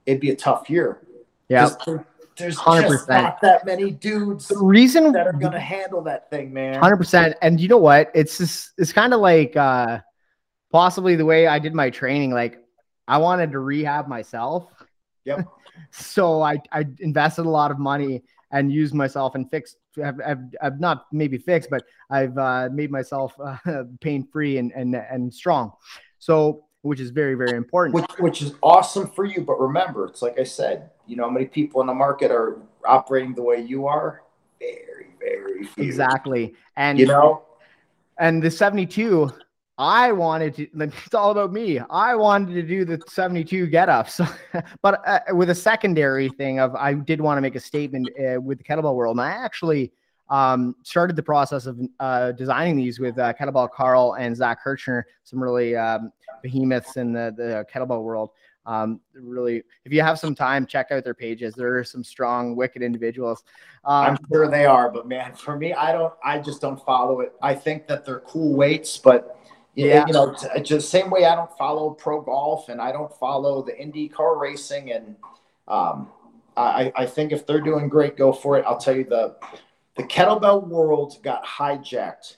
[0.06, 1.02] it'd be a tough year.
[1.50, 1.76] Yeah
[2.38, 2.90] there's 100%.
[2.90, 6.80] just not that many dudes the reason that are gonna handle that thing, man.
[6.80, 7.36] Hundred percent.
[7.42, 8.12] And you know what?
[8.14, 10.00] It's just it's kind of like uh
[10.72, 12.32] possibly the way I did my training.
[12.32, 12.60] Like
[13.08, 14.70] I wanted to rehab myself.
[15.24, 15.48] Yep.
[15.92, 19.78] so I I invested a lot of money and used myself and fixed.
[20.04, 23.58] I've, I've, I've not maybe fixed, but I've uh, made myself uh,
[24.02, 25.72] pain free and and and strong.
[26.20, 27.96] So which is very very important.
[27.96, 29.42] Which which is awesome for you.
[29.42, 32.60] But remember, it's like I said, you know, how many people in the market are
[32.86, 34.24] operating the way you are?
[34.60, 35.84] Very very few.
[35.84, 37.44] Exactly, and you know,
[38.20, 39.32] and the seventy two
[39.78, 41.80] I wanted to, it's all about me.
[41.80, 44.22] I wanted to do the 72 get ups,
[44.82, 48.40] but uh, with a secondary thing of, I did want to make a statement uh,
[48.40, 49.18] with the kettlebell world.
[49.18, 49.92] And I actually
[50.30, 55.06] um, started the process of uh, designing these with uh, Kettlebell Carl and Zach Kirchner,
[55.24, 56.12] some really um,
[56.42, 58.32] behemoths in the, the kettlebell world.
[58.66, 61.54] Um, really, if you have some time, check out their pages.
[61.54, 63.44] There are some strong, wicked individuals.
[63.84, 67.22] Um, I'm sure they are, but man, for me, I don't, I just don't follow
[67.22, 67.34] it.
[67.42, 69.40] I think that they're cool weights, but
[69.76, 73.62] yeah, you know, just same way I don't follow pro golf and I don't follow
[73.62, 75.16] the Indy car racing, and
[75.68, 76.10] um,
[76.56, 78.66] I, I think if they're doing great, go for it.
[78.66, 79.36] I'll tell you the
[79.98, 82.38] the kettlebell world got hijacked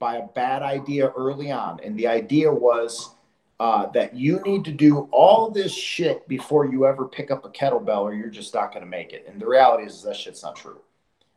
[0.00, 3.14] by a bad idea early on, and the idea was
[3.60, 7.50] uh, that you need to do all this shit before you ever pick up a
[7.50, 9.26] kettlebell, or you're just not going to make it.
[9.28, 10.80] And the reality is that shit's not true.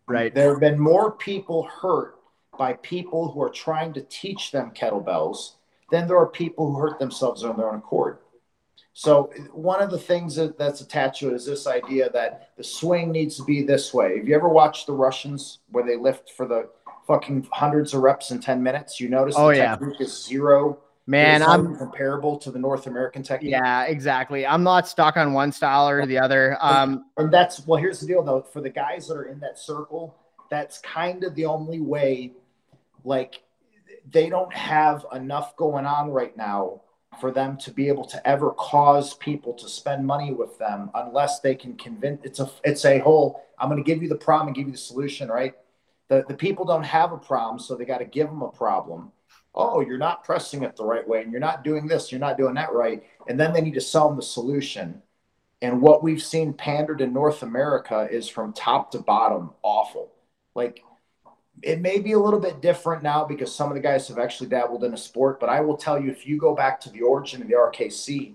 [0.07, 0.33] Right.
[0.33, 2.15] There have been more people hurt
[2.57, 5.55] by people who are trying to teach them kettlebells
[5.91, 8.19] than there are people who hurt themselves on their own accord.
[8.93, 12.63] So one of the things that, that's attached to it is this idea that the
[12.63, 14.17] swing needs to be this way.
[14.17, 16.69] Have you ever watched the Russians where they lift for the
[17.05, 19.01] fucking hundreds of reps in 10 minutes?
[19.01, 19.75] You notice oh, the yeah.
[19.75, 20.79] technique is zero.
[21.05, 23.51] Man, I'm comparable to the North American technique.
[23.51, 24.45] Yeah, exactly.
[24.45, 26.57] I'm not stuck on one style or the other.
[26.61, 28.41] Um, and that's well, here's the deal though.
[28.41, 30.15] For the guys that are in that circle,
[30.49, 32.31] that's kind of the only way
[33.03, 33.41] like
[34.09, 36.81] they don't have enough going on right now
[37.19, 41.39] for them to be able to ever cause people to spend money with them unless
[41.39, 44.47] they can convince it's a it's a whole i'm going to give you the problem
[44.47, 45.53] and give you the solution right
[46.09, 49.11] the, the people don't have a problem so they got to give them a problem
[49.55, 52.37] oh you're not pressing it the right way and you're not doing this you're not
[52.37, 53.03] doing that right.
[53.27, 55.01] And then they need to sell them the solution.
[55.61, 60.11] And what we've seen pandered in north america is from top to bottom awful.
[60.55, 60.83] Like
[61.61, 64.49] it may be a little bit different now because some of the guys have actually
[64.49, 67.01] dabbled in a sport, but I will tell you if you go back to the
[67.01, 68.33] origin of the RKC,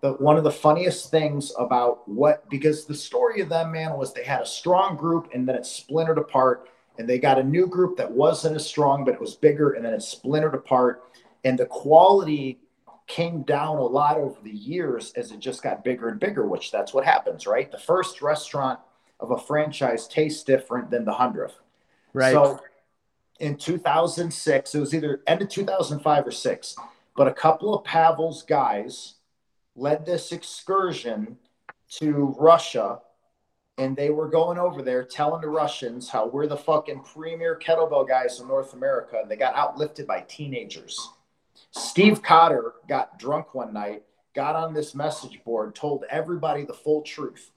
[0.00, 4.12] the one of the funniest things about what because the story of them, man, was
[4.12, 6.68] they had a strong group and then it splintered apart,
[7.00, 9.84] and they got a new group that wasn't as strong, but it was bigger, and
[9.84, 11.02] then it splintered apart,
[11.44, 12.60] and the quality
[13.06, 16.70] came down a lot over the years as it just got bigger and bigger, which
[16.70, 17.72] that's what happens, right?
[17.72, 18.78] The first restaurant
[19.18, 21.58] of a franchise tastes different than the hundredth
[22.12, 22.32] Right.
[22.32, 22.60] So
[23.38, 26.76] in 2006, it was either end of 2005 or six,
[27.16, 29.14] but a couple of Pavel's guys
[29.76, 31.36] led this excursion
[31.90, 33.00] to Russia.
[33.80, 38.06] And they were going over there telling the Russians how we're the fucking premier kettlebell
[38.06, 39.20] guys in North America.
[39.22, 41.08] And they got outlifted by teenagers.
[41.70, 44.02] Steve Cotter got drunk one night,
[44.34, 47.52] got on this message board, told everybody the full truth.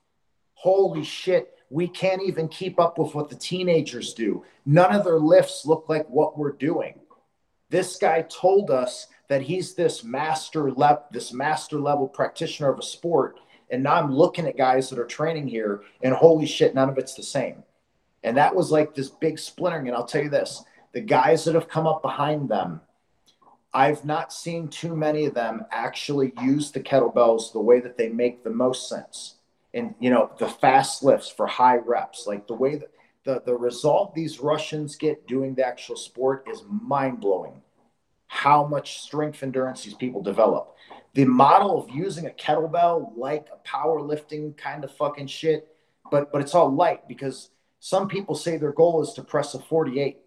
[0.53, 4.45] Holy shit, we can't even keep up with what the teenagers do.
[4.65, 7.01] None of their lifts look like what we're doing.
[7.69, 12.83] This guy told us that he's this master level, this master level practitioner of a
[12.83, 13.39] sport.
[13.69, 16.97] And now I'm looking at guys that are training here, and holy shit, none of
[16.97, 17.63] it's the same.
[18.23, 19.87] And that was like this big splintering.
[19.87, 20.63] And I'll tell you this
[20.93, 22.81] the guys that have come up behind them,
[23.73, 28.09] I've not seen too many of them actually use the kettlebells the way that they
[28.09, 29.35] make the most sense
[29.73, 32.91] and you know the fast lifts for high reps like the way that
[33.25, 37.61] the, the result these russians get doing the actual sport is mind-blowing
[38.27, 40.75] how much strength endurance these people develop
[41.13, 45.67] the model of using a kettlebell like a powerlifting kind of fucking shit
[46.11, 47.49] but but it's all light because
[47.79, 50.17] some people say their goal is to press a 48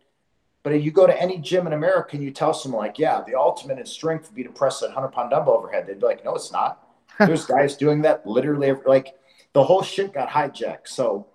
[0.63, 3.23] but if you go to any gym in america and you tell someone like yeah
[3.27, 6.07] the ultimate in strength would be to press a 100 pound dumbbell overhead they'd be
[6.07, 6.83] like no it's not
[7.19, 9.15] there's guys doing that literally like
[9.57, 10.87] the whole shit got hijacked.
[10.87, 11.29] So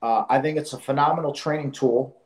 [0.00, 2.16] uh, I think it's a phenomenal training tool.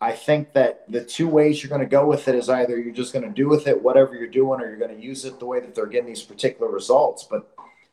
[0.00, 2.94] I think that the two ways you're going to go with it is either you're
[2.94, 5.40] just going to do with it whatever you're doing, or you're going to use it
[5.40, 7.26] the way that they're getting these particular results.
[7.28, 7.50] But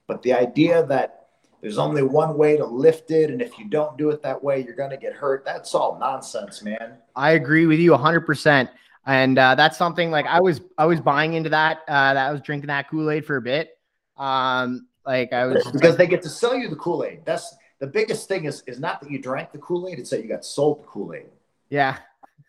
[0.08, 1.30] but the idea that
[1.62, 4.64] there's only one way to lift it, and if you don't do it that way,
[4.64, 5.44] you're going to get hurt.
[5.44, 6.98] That's all nonsense, man.
[7.16, 8.22] I agree with you 100.
[8.22, 8.70] percent
[9.08, 11.80] and uh, that's something like I was I was buying into that.
[11.88, 13.78] Uh, that I was drinking that Kool Aid for a bit.
[14.18, 17.22] Um, like I was because they get to sell you the Kool Aid.
[17.26, 20.30] That's the biggest thing is is not that you drank the Kool-Aid, it's that you
[20.30, 21.26] got sold the Kool-Aid.
[21.70, 21.98] Yeah.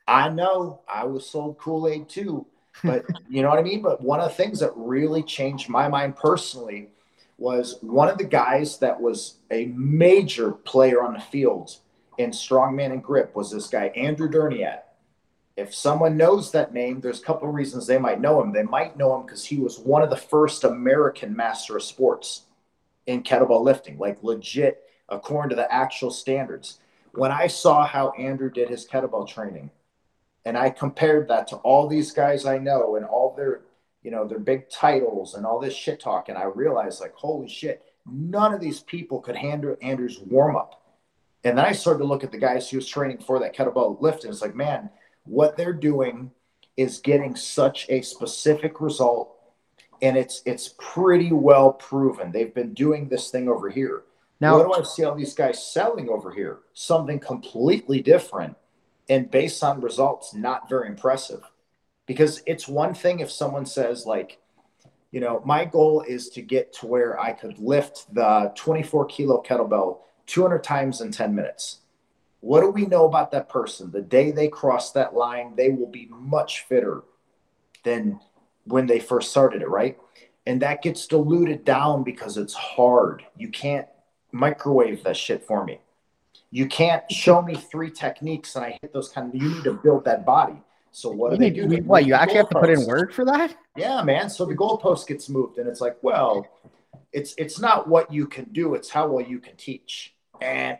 [0.06, 2.46] I know I was sold Kool-Aid too,
[2.84, 3.82] but you know what I mean?
[3.82, 6.90] But one of the things that really changed my mind personally
[7.38, 11.76] was one of the guys that was a major player on the field
[12.18, 14.80] in strongman and grip was this guy, Andrew Durniat.
[15.56, 18.52] If someone knows that name, there's a couple of reasons they might know him.
[18.52, 22.42] They might know him because he was one of the first American master of sports
[23.06, 26.78] in kettlebell lifting, like legit, according to the actual standards.
[27.16, 29.70] When I saw how Andrew did his kettlebell training,
[30.44, 33.62] and I compared that to all these guys I know and all their,
[34.02, 37.48] you know, their big titles and all this shit talk, and I realized, like, holy
[37.48, 40.82] shit, none of these people could handle Andrew's warm up.
[41.42, 44.00] And then I started to look at the guys he was training for that kettlebell
[44.00, 44.90] lift, and it's like, man,
[45.24, 46.30] what they're doing
[46.76, 49.36] is getting such a specific result
[50.02, 54.02] and it's it's pretty well proven they've been doing this thing over here
[54.40, 58.56] now what do i see all these guys selling over here something completely different
[59.08, 61.42] and based on results not very impressive
[62.06, 64.38] because it's one thing if someone says like
[65.10, 69.42] you know my goal is to get to where i could lift the 24 kilo
[69.42, 71.78] kettlebell 200 times in 10 minutes
[72.46, 73.90] what do we know about that person?
[73.90, 77.02] The day they cross that line, they will be much fitter
[77.82, 78.20] than
[78.64, 79.98] when they first started it, right?
[80.46, 83.24] And that gets diluted down because it's hard.
[83.36, 83.88] You can't
[84.36, 85.80] microwave that shit for me.
[86.50, 89.40] You can't show me three techniques and I hit those kind of.
[89.40, 90.56] You need to build that body.
[90.92, 91.66] So what do they do?
[91.66, 93.54] They what you actually have to put in work for that?
[93.76, 94.30] Yeah, man.
[94.30, 96.46] So the goalpost gets moved, and it's like, well,
[97.12, 100.14] it's it's not what you can do; it's how well you can teach.
[100.40, 100.78] And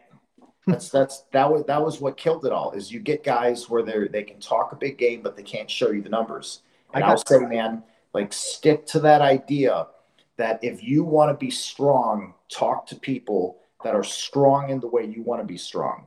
[0.66, 2.70] that's that's that was that was what killed it all.
[2.73, 5.70] Is you get guys where they they can talk a big game, but they can't
[5.70, 6.62] show you the numbers.
[6.95, 7.83] And I'll say, man,
[8.15, 9.89] like stick to that idea
[10.37, 14.87] that if you want to be strong, talk to people that are strong in the
[14.87, 16.07] way you want to be strong.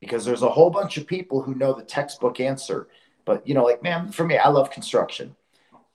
[0.00, 2.88] Because there's a whole bunch of people who know the textbook answer.
[3.24, 5.34] But you know, like man, for me, I love construction.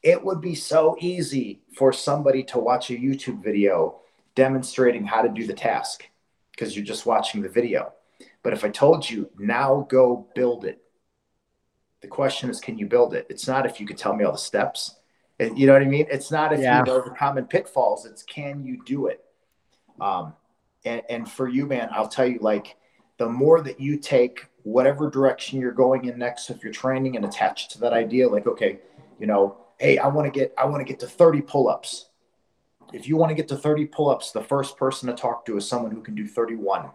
[0.01, 3.99] It would be so easy for somebody to watch a YouTube video
[4.33, 6.05] demonstrating how to do the task
[6.51, 7.91] because you're just watching the video.
[8.41, 10.81] But if I told you, now go build it,
[12.01, 13.27] the question is, can you build it?
[13.29, 14.95] It's not if you could tell me all the steps.
[15.39, 16.05] You know what I mean?
[16.11, 16.79] It's not if yeah.
[16.79, 18.05] you know the common pitfalls.
[18.05, 19.23] It's can you do it?
[20.01, 20.33] Um,
[20.85, 22.75] and, and for you, man, I'll tell you, like,
[23.17, 27.25] the more that you take whatever direction you're going in next with your training and
[27.25, 28.79] attached to that idea, like, okay,
[29.19, 32.09] you know, hey, I want to get, I want to get to 30 pull-ups
[32.93, 35.67] if you want to get to 30 pull-ups, the first person to talk to is
[35.67, 36.89] someone who can do 31.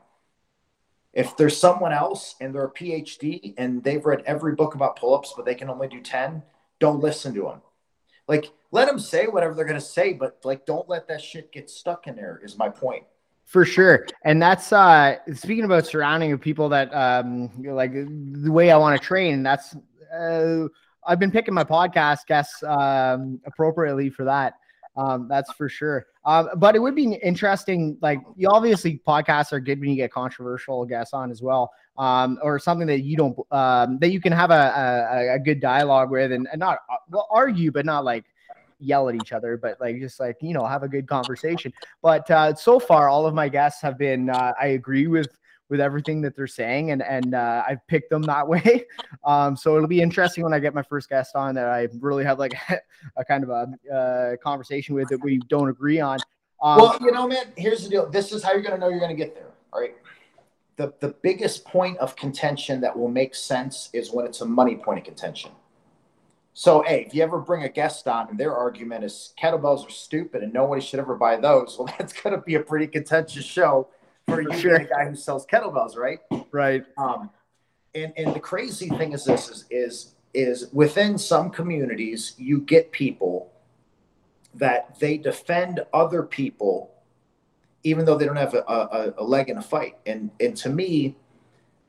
[1.12, 5.34] If there's someone else and they're a PhD and they've read every book about pull-ups,
[5.36, 6.42] but they can only do 10,
[6.80, 7.62] don't listen to them.
[8.26, 11.52] Like, let them say whatever they're going to say, but like, don't let that shit
[11.52, 12.40] get stuck in there.
[12.42, 13.04] Is my point.
[13.44, 18.76] For sure, and that's uh speaking about surrounding people that um like the way I
[18.78, 19.42] want to train.
[19.42, 19.76] That's
[20.18, 20.68] uh,
[21.06, 24.54] I've been picking my podcast guests um appropriately for that.
[24.96, 26.06] Um, that's for sure.
[26.24, 27.98] Um, but it would be interesting.
[28.00, 32.38] Like, you obviously podcasts are good when you get controversial guests on as well, um,
[32.42, 36.10] or something that you don't um, that you can have a, a, a good dialogue
[36.10, 38.24] with and, and not uh, well argue, but not like
[38.80, 41.72] yell at each other, but like just like you know have a good conversation.
[42.02, 44.30] But uh, so far, all of my guests have been.
[44.30, 45.28] Uh, I agree with
[45.70, 48.84] with everything that they're saying, and and uh, I've picked them that way.
[49.24, 52.24] Um, so it'll be interesting when I get my first guest on that I really
[52.24, 52.54] have like
[53.16, 56.18] a kind of a uh, conversation with that we don't agree on.
[56.62, 58.08] Um, well, you know, man, here's the deal.
[58.08, 59.48] This is how you're to know you're to get there.
[59.72, 59.94] All right.
[60.76, 64.76] The, the biggest point of contention that will make sense is when it's a money
[64.76, 65.52] point of contention.
[66.52, 69.90] So, hey, if you ever bring a guest on and their argument is kettlebells are
[69.90, 73.44] stupid and nobody should ever buy those, well, that's going to be a pretty contentious
[73.44, 73.88] show
[74.26, 74.76] for you sure.
[74.76, 76.20] a guy who sells kettlebells, right?
[76.50, 76.84] Right.
[76.96, 77.30] Um,
[77.94, 82.90] and and the crazy thing is this is is is within some communities you get
[82.90, 83.52] people
[84.54, 86.93] that they defend other people
[87.84, 90.68] even though they don't have a, a, a leg in a fight and and to
[90.68, 91.16] me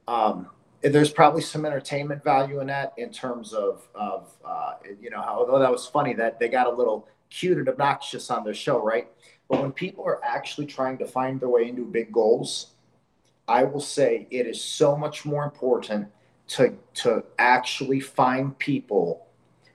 [0.08, 0.48] um,
[0.82, 5.40] there's probably some entertainment value in that in terms of of uh, you know how
[5.40, 8.84] although that was funny that they got a little cute and obnoxious on their show
[8.84, 9.08] right
[9.50, 12.72] but when people are actually trying to find their way into big goals,
[13.48, 16.08] I will say it is so much more important
[16.48, 19.28] to to actually find people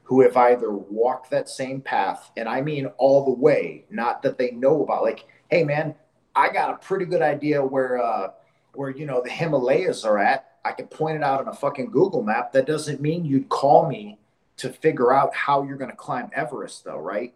[0.02, 4.38] who have either walked that same path, and I mean all the way, not that
[4.38, 5.02] they know about.
[5.02, 5.94] Like, hey man,
[6.34, 8.30] I got a pretty good idea where uh,
[8.74, 10.46] where you know the Himalayas are at.
[10.64, 12.52] I can point it out on a fucking Google map.
[12.52, 14.18] That doesn't mean you'd call me
[14.58, 17.32] to figure out how you're going to climb Everest, though, right?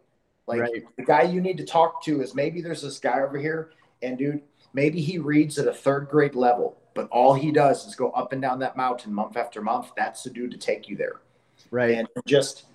[0.46, 0.84] Like right.
[0.98, 3.70] the guy you need to talk to is maybe there's this guy over here
[4.02, 4.42] And dude,
[4.74, 8.34] maybe he reads at a third grade level, but all he does is go up
[8.34, 9.92] and down that mountain month after month.
[9.96, 11.22] That's the dude to take you there.
[11.70, 11.96] Right.
[11.96, 12.66] And just,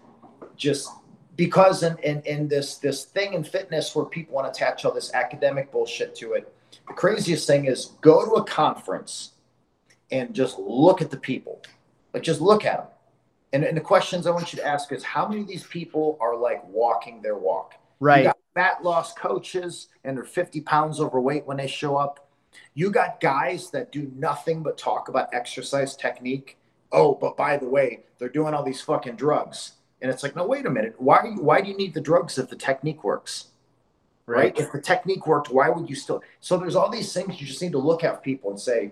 [0.56, 0.90] just
[1.40, 4.94] because in, in, in this, this thing in fitness where people want to attach all
[4.94, 6.54] this academic bullshit to it,
[6.86, 9.36] the craziest thing is go to a conference
[10.12, 11.62] and just look at the people.
[12.14, 12.88] Like just look at them.
[13.54, 16.18] And, and the questions I want you to ask is how many of these people
[16.20, 17.76] are like walking their walk?
[18.02, 18.18] Right.
[18.18, 22.28] You got fat loss coaches and they're 50 pounds overweight when they show up.
[22.74, 26.58] You got guys that do nothing but talk about exercise technique.
[26.92, 29.76] Oh, but by the way, they're doing all these fucking drugs.
[30.02, 30.96] And it's like, no, wait a minute.
[30.98, 33.48] Why why do you need the drugs if the technique works?
[34.26, 34.38] Right?
[34.38, 34.60] right?
[34.60, 36.22] If the technique worked, why would you still?
[36.40, 38.92] So there's all these things you just need to look at people and say,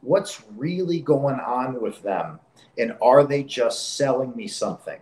[0.00, 2.38] what's really going on with them?
[2.78, 5.00] And are they just selling me something?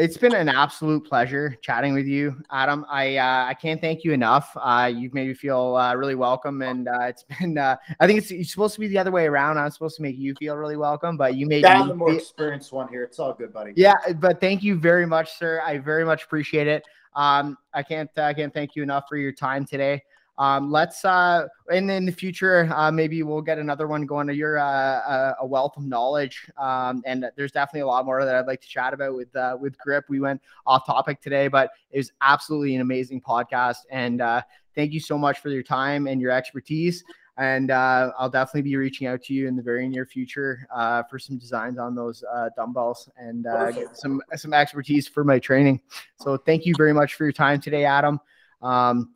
[0.00, 2.86] It's been an absolute pleasure chatting with you, Adam.
[2.88, 4.50] I uh, I can't thank you enough.
[4.56, 7.58] Uh, you've made me feel uh, really welcome, and uh, it's been.
[7.58, 9.58] Uh, I think it's, it's, supposed to be the other way around.
[9.58, 12.72] I'm supposed to make you feel really welcome, but you made me the more experienced
[12.72, 13.04] one here.
[13.04, 13.74] It's all good, buddy.
[13.76, 15.60] Yeah, but thank you very much, sir.
[15.62, 16.82] I very much appreciate it.
[17.14, 20.02] Um, I can't I can't thank you enough for your time today.
[20.40, 24.26] Um, let's uh, and in the future, uh, maybe we'll get another one going.
[24.26, 28.34] To your uh, a wealth of knowledge, um, and there's definitely a lot more that
[28.34, 30.06] I'd like to chat about with uh, with Grip.
[30.08, 33.80] We went off topic today, but it was absolutely an amazing podcast.
[33.90, 34.40] And uh,
[34.74, 37.04] thank you so much for your time and your expertise.
[37.36, 41.02] And uh, I'll definitely be reaching out to you in the very near future uh,
[41.02, 45.82] for some designs on those uh, dumbbells and uh, some some expertise for my training.
[46.18, 48.20] So thank you very much for your time today, Adam.
[48.62, 49.14] Um,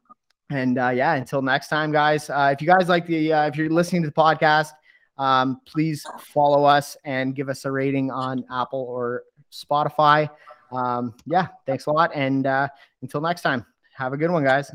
[0.51, 2.29] and uh, yeah, until next time, guys.
[2.29, 4.73] Uh, if you guys like the, uh, if you're listening to the podcast,
[5.17, 10.29] um, please follow us and give us a rating on Apple or Spotify.
[10.73, 12.11] Um, yeah, thanks a lot.
[12.15, 12.69] And uh,
[13.03, 13.65] until next time,
[13.97, 14.73] have a good one, guys.